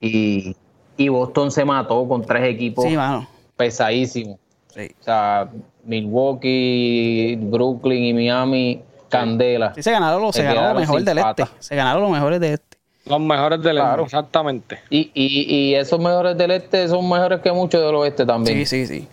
y, 0.00 0.54
y 0.96 1.08
Boston 1.08 1.50
se 1.50 1.64
mató 1.64 2.06
con 2.06 2.22
tres 2.24 2.44
equipos 2.44 2.84
Sí, 2.84 2.96
mano. 2.96 3.26
pesadísimos. 3.56 4.38
Sí. 4.74 4.88
O 5.00 5.04
sea, 5.04 5.50
Milwaukee, 5.84 7.36
Brooklyn 7.40 8.04
y 8.04 8.14
Miami, 8.14 8.80
Candela. 9.08 9.74
Sí, 9.74 9.82
se 9.82 9.90
ganaron, 9.90 10.22
lo- 10.22 10.32
se 10.32 10.40
Se 10.40 10.44
ganaron 10.46 10.74
lo 10.74 10.80
mejor 10.80 11.02
del 11.02 11.18
este. 11.18 11.44
Se 11.58 11.76
ganaron 11.76 12.02
los 12.02 12.10
mejores 12.10 12.40
de 12.40 12.52
este. 12.54 12.71
Los 13.04 13.20
mejores 13.20 13.60
del 13.62 13.76
Claro. 13.76 13.88
mundo, 13.90 14.04
exactamente. 14.04 14.78
Y, 14.90 15.10
y, 15.14 15.54
y 15.54 15.74
esos 15.74 15.98
mejores 15.98 16.36
del 16.38 16.52
este 16.52 16.86
son 16.88 17.08
mejores 17.08 17.40
que 17.40 17.50
muchos 17.52 17.80
del 17.84 17.94
oeste 17.96 18.24
también. 18.24 18.64
Sí, 18.66 18.86
sí, 18.86 19.00
sí. 19.00 19.08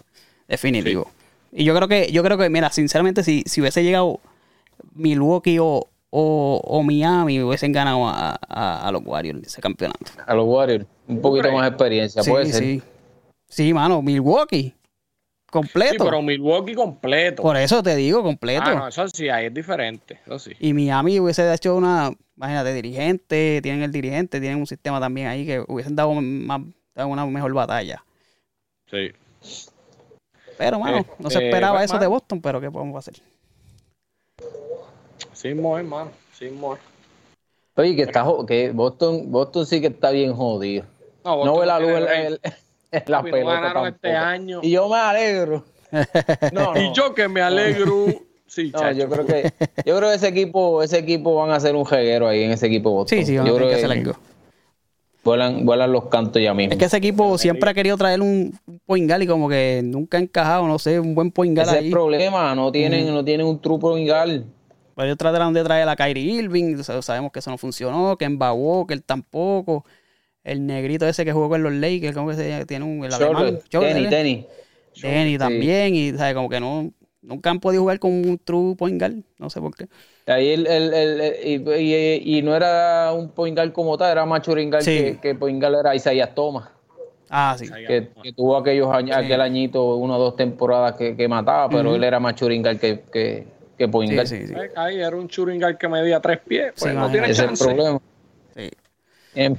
Definitivo. 0.48 1.08
Y 1.52 1.64
yo 1.64 1.76
creo 1.76 1.88
que, 1.88 2.12
yo 2.12 2.22
creo 2.24 2.38
que, 2.38 2.50
mira, 2.50 2.70
sinceramente, 2.72 3.24
si, 3.24 3.44
si 3.48 3.62
hubiese 3.62 3.84
llegado 3.84 4.20
Milwaukee 4.94 5.58
o, 5.60 5.88
o, 6.12 6.62
o 6.64 6.84
Miami, 6.84 7.42
hubiesen 7.42 7.72
ganado 7.72 8.08
a, 8.08 8.40
a- 8.48 8.88
a 8.88 8.92
los 8.92 9.02
Warriors 9.06 9.42
ese 9.46 9.62
campeonato. 9.62 10.06
A 10.26 10.34
los 10.36 10.46
Warriors, 10.48 10.86
un 11.08 11.22
poquito 11.22 11.52
más 11.52 11.68
experiencia, 11.68 12.22
Sí, 12.24 12.30
puede 12.30 12.46
ser. 12.48 12.64
sí. 12.64 12.82
Sí, 13.48 13.74
mano, 13.74 14.02
Milwaukee. 14.04 14.74
Completo. 15.52 15.92
Sí, 15.94 15.98
pero 16.04 16.22
Milwaukee 16.22 16.76
completo. 16.76 17.42
Por 17.42 17.58
eso 17.58 17.82
te 17.82 17.96
digo, 17.96 18.22
completo. 18.22 18.64
Ah, 18.66 18.76
no, 18.76 18.88
eso 18.88 19.08
sí, 19.08 19.30
ahí 19.30 19.48
es 19.48 19.54
diferente. 19.54 20.20
Eso 20.26 20.38
sí. 20.40 20.52
Y 20.60 20.74
Miami 20.74 21.20
hubiese 21.20 21.52
hecho 21.54 21.76
una, 21.76 22.12
imagínate, 22.38 22.74
dirigente, 22.74 23.60
tienen 23.64 23.84
el 23.84 23.92
dirigente, 23.92 24.40
tienen 24.40 24.60
un 24.60 24.68
sistema 24.68 25.00
también 25.00 25.28
ahí 25.28 25.46
que 25.46 25.64
hubiesen 25.68 25.96
dado 25.96 26.14
más, 26.14 26.62
dado 26.94 27.10
una 27.10 27.26
mejor 27.26 27.54
batalla. 27.54 28.04
Sí. 28.90 29.12
Pero, 30.58 30.80
mano, 30.80 31.06
no 31.18 31.30
se 31.30 31.38
Este, 31.38 31.48
esperaba 31.48 31.78
pues, 31.78 31.86
eso 31.86 31.94
de 31.96 32.00
mano. 32.02 32.10
Boston, 32.12 32.42
pero 32.42 32.62
¿qué 32.62 32.70
podemos 32.70 32.98
hacer? 32.98 33.22
Sí, 35.34 35.54
mo, 35.54 35.78
hermano. 35.78 36.12
Sí, 36.34 36.50
mo. 36.50 36.78
Oye, 37.76 37.96
que 37.96 38.02
está 38.04 38.26
que 38.46 38.72
Boston, 38.72 39.32
Boston 39.32 39.66
sí 39.66 39.80
que 39.80 39.88
está 39.88 40.12
bien 40.12 40.34
jodido. 40.34 40.86
No, 41.24 41.46
No 41.46 41.60
ve 41.60 41.66
la 41.66 41.80
luz 41.80 41.92
en, 41.92 42.06
rey. 42.06 42.38
la 43.08 43.22
no 43.22 43.88
este 43.88 44.12
año. 44.12 44.60
Y 44.64 44.72
yo 44.72 44.90
me 44.90 44.98
alegro. 44.98 45.66
No, 46.54 46.74
no. 46.74 46.80
Y 46.80 46.94
yo 46.94 47.16
que 47.16 47.28
me 47.28 47.42
alegro. 47.42 48.06
Sí, 48.50 48.72
No, 48.74 48.92
yo 48.92 49.08
creo 49.08 49.28
que 49.28 49.54
yo 49.86 49.96
creo 49.96 50.10
que 50.10 50.16
ese 50.16 50.28
equipo, 50.30 50.82
ese 50.82 50.98
equipo 50.98 51.36
van 51.36 51.52
a 51.52 51.58
hacer 51.58 51.76
un 51.76 51.86
jeguero 51.86 52.28
ahí 52.28 52.42
en 52.42 52.50
ese 52.50 52.66
equipo 52.66 52.90
Boston. 52.90 53.20
Sí, 53.20 53.26
sí, 53.26 53.38
van 53.38 53.46
a 53.46 53.50
yo 53.52 53.56
creo 53.56 53.70
que 53.70 53.76
hacer 53.76 53.92
algo. 53.92 54.14
vuelan, 55.24 55.68
vuelan 55.68 55.92
los 55.92 56.08
cantos 56.08 56.42
ya 56.42 56.56
mismo. 56.56 56.72
Es 56.72 56.80
que 56.80 56.86
ese 56.86 56.98
equipo 56.98 57.38
siempre 57.38 57.70
ha 57.70 57.76
querido 57.76 57.96
traer 57.96 58.22
un, 58.22 58.58
guard 58.88 59.22
y 59.22 59.28
como 59.28 59.48
que 59.50 59.82
nunca 59.84 60.18
ha 60.18 60.22
encajado, 60.22 60.68
no 60.68 60.80
sé, 60.80 61.00
un 61.00 61.14
buen 61.14 61.30
point 61.30 61.56
guard 61.56 61.68
ese 61.68 61.76
es 61.76 61.80
el 61.82 61.86
ahí. 61.86 61.92
problema, 61.92 62.56
no 62.56 62.72
tienen, 62.72 63.14
no 63.14 63.24
tienen 63.24 63.46
un 63.46 63.62
truco 63.62 63.96
ingal. 63.96 64.48
Pero 64.96 65.06
ellos 65.06 65.18
trataron 65.20 65.54
de 65.54 65.64
traer 65.64 65.88
a 65.88 65.96
Kyrie 65.96 66.42
Irving, 66.42 66.82
sabemos 66.82 67.32
que 67.32 67.38
eso 67.38 67.52
no 67.52 67.58
funcionó, 67.60 68.18
que 68.18 68.26
en 68.26 68.40
Walker 68.42 69.00
tampoco. 69.02 69.86
El 70.44 70.66
negrito 70.66 71.06
ese 71.08 71.26
que 71.26 71.34
jugó 71.34 71.50
con 71.50 71.62
los 71.64 71.74
Lakers, 71.74 72.16
como 72.16 72.30
que 72.30 72.36
se 72.36 72.66
tiene 72.66 72.86
un 72.86 73.04
el 73.04 73.14
alemán. 73.14 73.60
Tenis, 73.70 74.10
tenis. 74.10 74.46
Sí. 74.94 75.38
también, 75.38 75.94
y 75.96 76.12
¿sabes? 76.12 76.34
como 76.34 76.50
que 76.50 76.60
no, 76.60 76.92
nunca 77.22 77.50
han 77.50 77.60
podido 77.60 77.84
jugar 77.84 78.00
con 78.00 78.12
un 78.12 78.38
true 78.44 78.76
point 78.76 79.00
guard, 79.00 79.16
no 79.38 79.50
sé 79.50 79.60
por 79.62 79.76
qué. 79.76 79.88
Ahí 80.28 80.50
el, 80.50 80.68
el- 80.68 80.94
el- 80.94 81.22
el- 81.22 81.36
y, 81.82 81.94
y- 81.94 82.38
y 82.38 82.42
no 82.42 82.56
era 82.56 83.12
un 83.14 83.30
point 83.30 83.56
guard 83.58 83.72
como 83.72 83.98
tal, 83.98 84.12
era 84.12 84.26
más 84.26 84.42
churingal 84.42 84.82
Sí. 84.82 84.98
que, 84.98 85.20
que 85.22 85.36
point 85.36 85.62
guard 85.62 85.80
era 85.80 85.96
Isaías 85.96 86.34
Thomas. 86.36 86.70
Ah, 87.30 87.56
sí. 87.60 87.68
que, 87.88 88.10
que 88.24 88.34
tuvo 88.34 88.58
aquellos 88.58 88.92
años, 88.92 89.16
Sí. 89.18 89.26
aquel 89.26 89.42
añito, 89.42 89.96
una 89.98 90.16
o 90.18 90.20
dos 90.20 90.36
temporadas 90.36 90.94
que, 90.96 91.16
que 91.16 91.28
mataba, 91.28 91.70
pero 91.70 91.96
él 91.96 92.04
era 92.04 92.20
más 92.20 92.34
churingal 92.36 92.80
que, 92.80 93.02
que, 93.14 93.46
que 93.78 93.88
point 93.88 94.10
Sí, 94.10 94.16
guard. 94.16 94.28
sí, 94.28 94.48
sí. 94.48 94.54
Ahí 94.76 95.00
era 95.00 95.16
un 95.16 95.28
churingal 95.28 95.78
que 95.78 95.88
medía 95.88 96.20
tres 96.20 96.40
pies. 96.40 96.74
Pues 96.78 96.92
Sí, 96.92 96.98
no 96.98 97.10
tiene. 97.12 97.30
Ese 97.30 97.46
es 97.46 97.52
el 97.62 97.68
problema. 97.68 98.00
sí. 98.56 98.70
Em, 99.36 99.56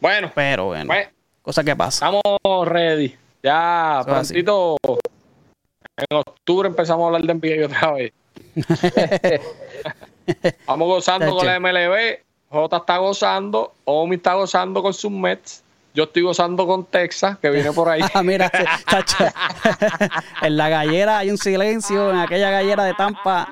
Bueno, 0.00 0.30
Pero 0.34 0.66
bueno, 0.66 0.86
pues 0.86 1.08
cosa 1.42 1.64
que 1.64 1.74
pasa. 1.74 2.06
estamos 2.06 2.68
ready. 2.68 3.16
Ya 3.42 4.00
Eso 4.00 4.08
prontito. 4.08 4.76
En 5.96 6.16
octubre 6.16 6.68
empezamos 6.68 7.04
a 7.04 7.06
hablar 7.06 7.22
de 7.22 7.34
NBA 7.34 7.66
otra 7.66 7.92
vez. 7.92 8.12
Vamos 10.66 10.88
gozando 10.88 11.34
con 11.36 11.46
la 11.46 11.58
MLB. 11.60 12.18
J 12.50 12.76
está 12.76 12.98
gozando. 12.98 13.74
Omi 13.84 14.16
está 14.16 14.34
gozando 14.34 14.82
con 14.82 14.92
sus 14.92 15.10
Mets. 15.10 15.62
Yo 15.94 16.04
estoy 16.04 16.22
gozando 16.22 16.66
con 16.66 16.84
Texas, 16.84 17.38
que 17.38 17.48
viene 17.48 17.72
por 17.72 17.88
ahí. 17.88 18.02
Ah, 18.14 18.22
mira, 18.22 18.50
en 20.42 20.56
la 20.56 20.68
gallera 20.68 21.18
hay 21.18 21.30
un 21.30 21.38
silencio, 21.38 22.10
en 22.10 22.18
aquella 22.18 22.50
gallera 22.50 22.84
de 22.84 22.92
Tampa, 22.92 23.48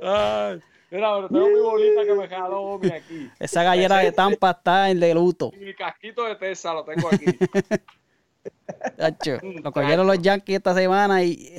Ay, 0.00 0.60
mira, 0.90 1.14
pero 1.16 1.28
tengo 1.28 1.48
mi 1.48 1.60
bolita 1.60 2.04
que 2.04 2.14
me 2.14 2.28
jaló 2.34 2.60
Omi 2.62 2.90
aquí. 2.90 3.30
esa 3.38 3.62
gallera 3.62 3.98
de 3.98 4.12
Tampa 4.12 4.50
está 4.50 4.90
en 4.90 5.00
de 5.00 5.14
luto. 5.14 5.50
Y 5.54 5.64
mi 5.64 5.74
casquito 5.74 6.24
de 6.24 6.36
Texas 6.36 6.72
lo 6.74 6.84
tengo 6.84 7.08
aquí. 7.08 7.26
Tacho. 8.96 9.38
Lo 9.62 9.72
cogieron 9.72 10.06
los 10.06 10.18
Yankees 10.20 10.56
esta 10.56 10.74
semana 10.74 11.22
y 11.22 11.54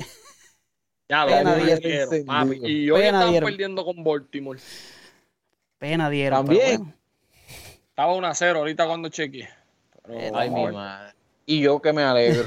Ya 1.08 1.24
lo 1.24 1.30
Pena 1.32 1.54
dieron. 1.56 2.26
papi. 2.26 2.60
Y 2.64 2.90
hoy 2.90 3.00
Pena 3.02 3.18
están 3.18 3.30
dieron. 3.30 3.50
perdiendo 3.50 3.84
con 3.84 4.02
Baltimore. 4.04 4.58
pena 5.78 6.08
dieron. 6.10 6.44
También. 6.46 6.62
pero 6.64 6.78
bueno. 6.84 6.94
Estaba 7.90 8.14
1 8.14 8.26
a 8.26 8.34
0 8.34 8.58
ahorita 8.60 8.86
cuando 8.86 9.08
chequeé. 9.08 9.48
Pero 10.06 10.36
ay, 10.38 10.50
mi 10.50 10.66
madre. 10.68 11.12
Y 11.46 11.60
yo 11.60 11.80
que 11.82 11.92
me 11.92 12.02
alegro. 12.02 12.44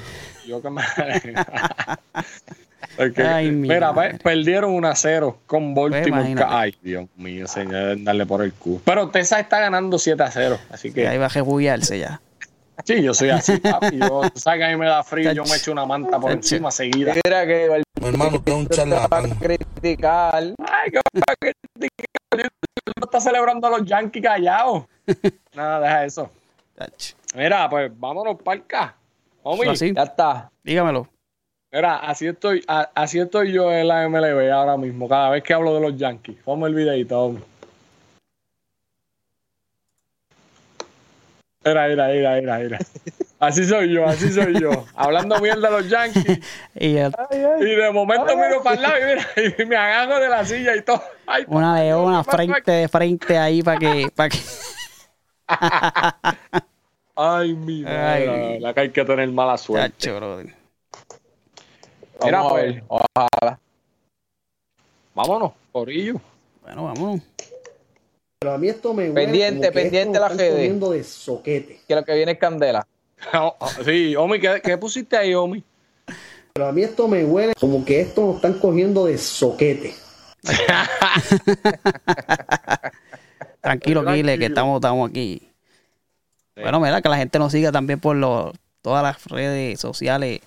Yo 0.47 0.61
que 0.61 0.69
me. 0.69 0.81
Porque, 3.01 3.23
Ay, 3.23 3.49
mi 3.51 3.67
mira, 3.67 3.93
pe- 3.95 4.19
perdieron 4.23 4.73
1 4.75 4.87
a 4.87 4.95
0 4.95 5.39
con 5.47 5.73
Baltimore. 5.73 6.33
Pues. 6.33 6.45
Ay, 6.47 6.75
Dios 6.83 7.05
mío, 7.15 7.47
señor, 7.47 7.95
darle 8.03 8.27
por 8.27 8.43
el 8.43 8.53
culo. 8.53 8.79
Pero 8.85 9.09
Texas 9.09 9.39
está 9.39 9.59
ganando 9.59 9.97
7 9.97 10.21
a 10.21 10.29
0. 10.29 10.59
Así 10.69 10.93
Que 10.93 11.07
ahí 11.07 11.13
que, 11.15 11.17
va 11.19 11.25
a 11.25 11.29
rebullarse 11.29 11.97
ya. 11.97 12.21
sí, 12.85 13.01
yo 13.01 13.13
soy 13.15 13.29
así, 13.31 13.57
papi. 13.57 13.97
Yo, 13.97 14.21
tú 14.33 14.39
sabes 14.39 14.59
que 14.59 14.65
a 14.65 14.69
mí 14.69 14.75
me 14.75 14.85
da 14.85 15.01
frío, 15.03 15.31
yo 15.31 15.43
me 15.45 15.55
echo 15.55 15.71
una 15.71 15.85
manta 15.85 16.19
por 16.19 16.31
encima 16.31 16.69
seguida. 16.69 17.13
Mira 17.25 17.47
que 17.47 17.83
Mi 17.99 18.07
hermano, 18.09 18.41
es 18.45 18.53
un 18.53 18.63
va 18.65 18.67
a 18.67 18.75
charlatán. 18.75 19.29
criticar. 19.31 20.43
Ay, 20.59 20.91
qué 20.91 20.99
no 22.99 23.05
está 23.05 23.19
celebrando 23.19 23.67
a 23.67 23.79
los 23.79 23.85
Yankees 23.87 24.23
callados. 24.23 24.83
Nada, 25.55 25.79
deja 25.79 26.05
eso. 26.05 26.29
Mira, 27.35 27.67
pues 27.69 27.91
vámonos 27.99 28.37
para 28.43 28.57
el 28.59 28.65
K. 28.67 28.95
Homie. 29.43 29.73
Ya 29.75 30.03
está. 30.03 30.51
Dígamelo. 30.63 31.07
Mira, 31.71 31.97
así 31.97 32.27
estoy, 32.27 32.63
a- 32.67 32.89
así 32.95 33.19
estoy 33.19 33.51
yo 33.51 33.71
en 33.71 33.87
la 33.87 34.03
MLB 34.07 34.51
ahora 34.51 34.77
mismo, 34.77 35.07
cada 35.07 35.29
vez 35.29 35.43
que 35.43 35.53
hablo 35.53 35.73
de 35.75 35.81
los 35.81 35.97
Yankees. 35.97 36.37
Ponme 36.43 36.67
el 36.67 36.75
videito, 36.75 37.19
homie. 37.19 37.41
Mira, 41.63 41.87
mira, 41.87 42.07
mira, 42.07 42.35
mira, 42.41 42.57
mira. 42.57 42.79
Así 43.39 43.63
soy 43.65 43.93
yo, 43.93 44.05
así 44.07 44.31
soy 44.31 44.59
yo. 44.59 44.71
Hablando 44.95 45.39
mierda 45.39 45.69
de 45.69 45.77
los 45.81 45.89
Yankees. 45.89 46.39
Y 46.75 46.97
el- 46.97 47.13
Y 47.59 47.65
de 47.75 47.91
momento 47.91 48.35
miro 48.35 48.63
para 48.63 48.75
el 48.75 48.81
lado 48.81 48.95
y 48.99 49.03
mira, 49.05 49.27
y 49.59 49.65
me 49.65 49.75
agarro 49.75 50.19
de 50.19 50.29
la 50.29 50.43
silla 50.43 50.75
y 50.75 50.81
todo. 50.81 51.03
Ay, 51.27 51.43
una 51.47 51.79
leona 51.79 52.23
papá, 52.23 52.37
frente 52.37 52.71
de 52.71 52.87
frente 52.87 53.37
ahí 53.37 53.61
para 53.61 53.77
que, 53.79 54.07
para 54.15 54.29
que. 54.29 54.39
Ay, 57.15 57.53
mi 57.53 57.83
madre. 57.83 58.29
Ay. 58.29 58.59
La, 58.59 58.67
la 58.69 58.73
que 58.73 58.79
hay 58.79 58.89
que 58.89 59.05
tener 59.05 59.29
mala 59.29 59.57
suerte. 59.57 59.89
Tacho, 59.91 60.41
Vamos 62.21 62.45
a 62.45 62.49
pues. 62.49 62.75
ver. 62.75 62.83
Ojalá. 62.87 63.59
Vámonos, 65.13 65.51
Corillo. 65.71 66.21
Bueno, 66.61 66.85
vámonos. 66.85 67.21
Pero 68.39 68.53
a 68.53 68.57
mí 68.57 68.69
esto 68.69 68.93
me 68.93 69.09
huele 69.09 69.13
Pendiente, 69.13 69.71
pendiente 69.71 70.19
la 70.19 70.29
GD. 70.29 70.89
de 70.89 71.03
soquete. 71.03 71.81
Que 71.87 71.95
lo 71.95 72.03
que 72.03 72.15
viene 72.15 72.33
es 72.33 72.39
candela. 72.39 72.87
Sí, 73.85 74.15
Omi, 74.15 74.39
¿qué, 74.39 74.61
qué 74.63 74.77
pusiste 74.77 75.15
ahí, 75.15 75.35
Omi? 75.35 75.63
Pero 76.53 76.67
a 76.67 76.71
mí 76.71 76.81
esto 76.81 77.07
me 77.07 77.23
huele 77.23 77.53
como 77.59 77.85
que 77.85 78.01
esto 78.01 78.25
lo 78.25 78.35
están 78.35 78.59
cogiendo 78.59 79.05
de 79.05 79.17
soquete. 79.17 79.93
Tranquilo, 83.61 84.03
Kile, 84.05 84.39
que 84.39 84.47
estamos, 84.47 84.77
estamos 84.77 85.09
aquí. 85.09 85.47
Bueno, 86.55 86.79
mira, 86.79 87.01
que 87.01 87.09
la 87.09 87.17
gente 87.17 87.37
nos 87.37 87.51
siga 87.51 87.71
también 87.71 87.99
por 87.99 88.15
los, 88.15 88.53
todas 88.81 89.03
las 89.03 89.23
redes 89.25 89.79
sociales 89.79 90.41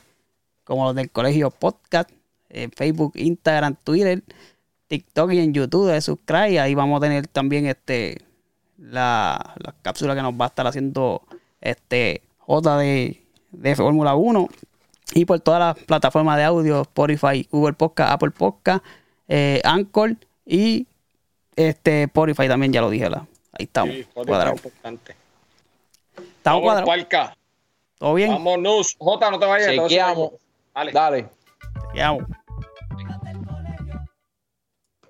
como 0.65 0.85
los 0.85 0.95
del 0.95 1.11
Colegio 1.11 1.51
Podcast, 1.51 2.11
en 2.49 2.71
Facebook, 2.73 3.13
Instagram, 3.17 3.77
Twitter, 3.83 4.23
TikTok 4.89 5.33
y 5.33 5.39
en 5.41 5.55
YouTube 5.55 5.91
de 5.91 6.01
Subscribe. 6.01 6.61
Ahí 6.61 6.75
vamos 6.75 6.99
a 6.99 7.01
tener 7.01 7.27
también 7.27 7.67
este 7.67 8.19
la, 8.79 9.55
la 9.59 9.75
cápsula 9.83 10.15
que 10.15 10.23
nos 10.23 10.35
va 10.35 10.47
a 10.47 10.49
estar 10.49 10.67
haciendo 10.67 11.23
este 11.61 12.23
J 12.39 12.79
de, 12.79 13.23
de 13.53 13.77
Fórmula 13.77 14.15
1 14.15 14.49
y 15.15 15.25
por 15.25 15.41
todas 15.41 15.61
las 15.61 15.85
plataformas 15.85 16.37
de 16.37 16.45
audio, 16.45 16.83
Spotify, 16.83 17.47
Google 17.51 17.75
Podcast, 17.75 18.13
Apple 18.13 18.31
Podcast, 18.31 18.85
eh, 19.29 19.61
Anchor 19.65 20.17
y 20.47 20.87
este 21.57 22.05
Spotify 22.05 22.49
también 22.49 22.73
ya 22.73 22.81
lo 22.81 22.91
dije. 22.91 23.05
¿verdad? 23.05 23.23
Ahí 23.53 23.65
estamos. 23.65 23.95
Sí, 23.95 24.01
es 24.01 24.07
importante. 24.17 25.17
Estamos 26.17 26.63
Vamos, 26.65 26.85
cuadrados. 26.85 27.37
¿Todo 27.99 28.15
bien? 28.15 28.31
Vámonos. 28.31 28.97
Jota, 28.99 29.31
no 29.31 29.39
te 29.39 29.47
vayas. 29.47 29.71
Chequeamos. 29.71 30.33
Algo. 30.75 30.93
Dale. 30.93 31.23
Dale. 31.23 31.31
Chequeamos. 31.89 32.25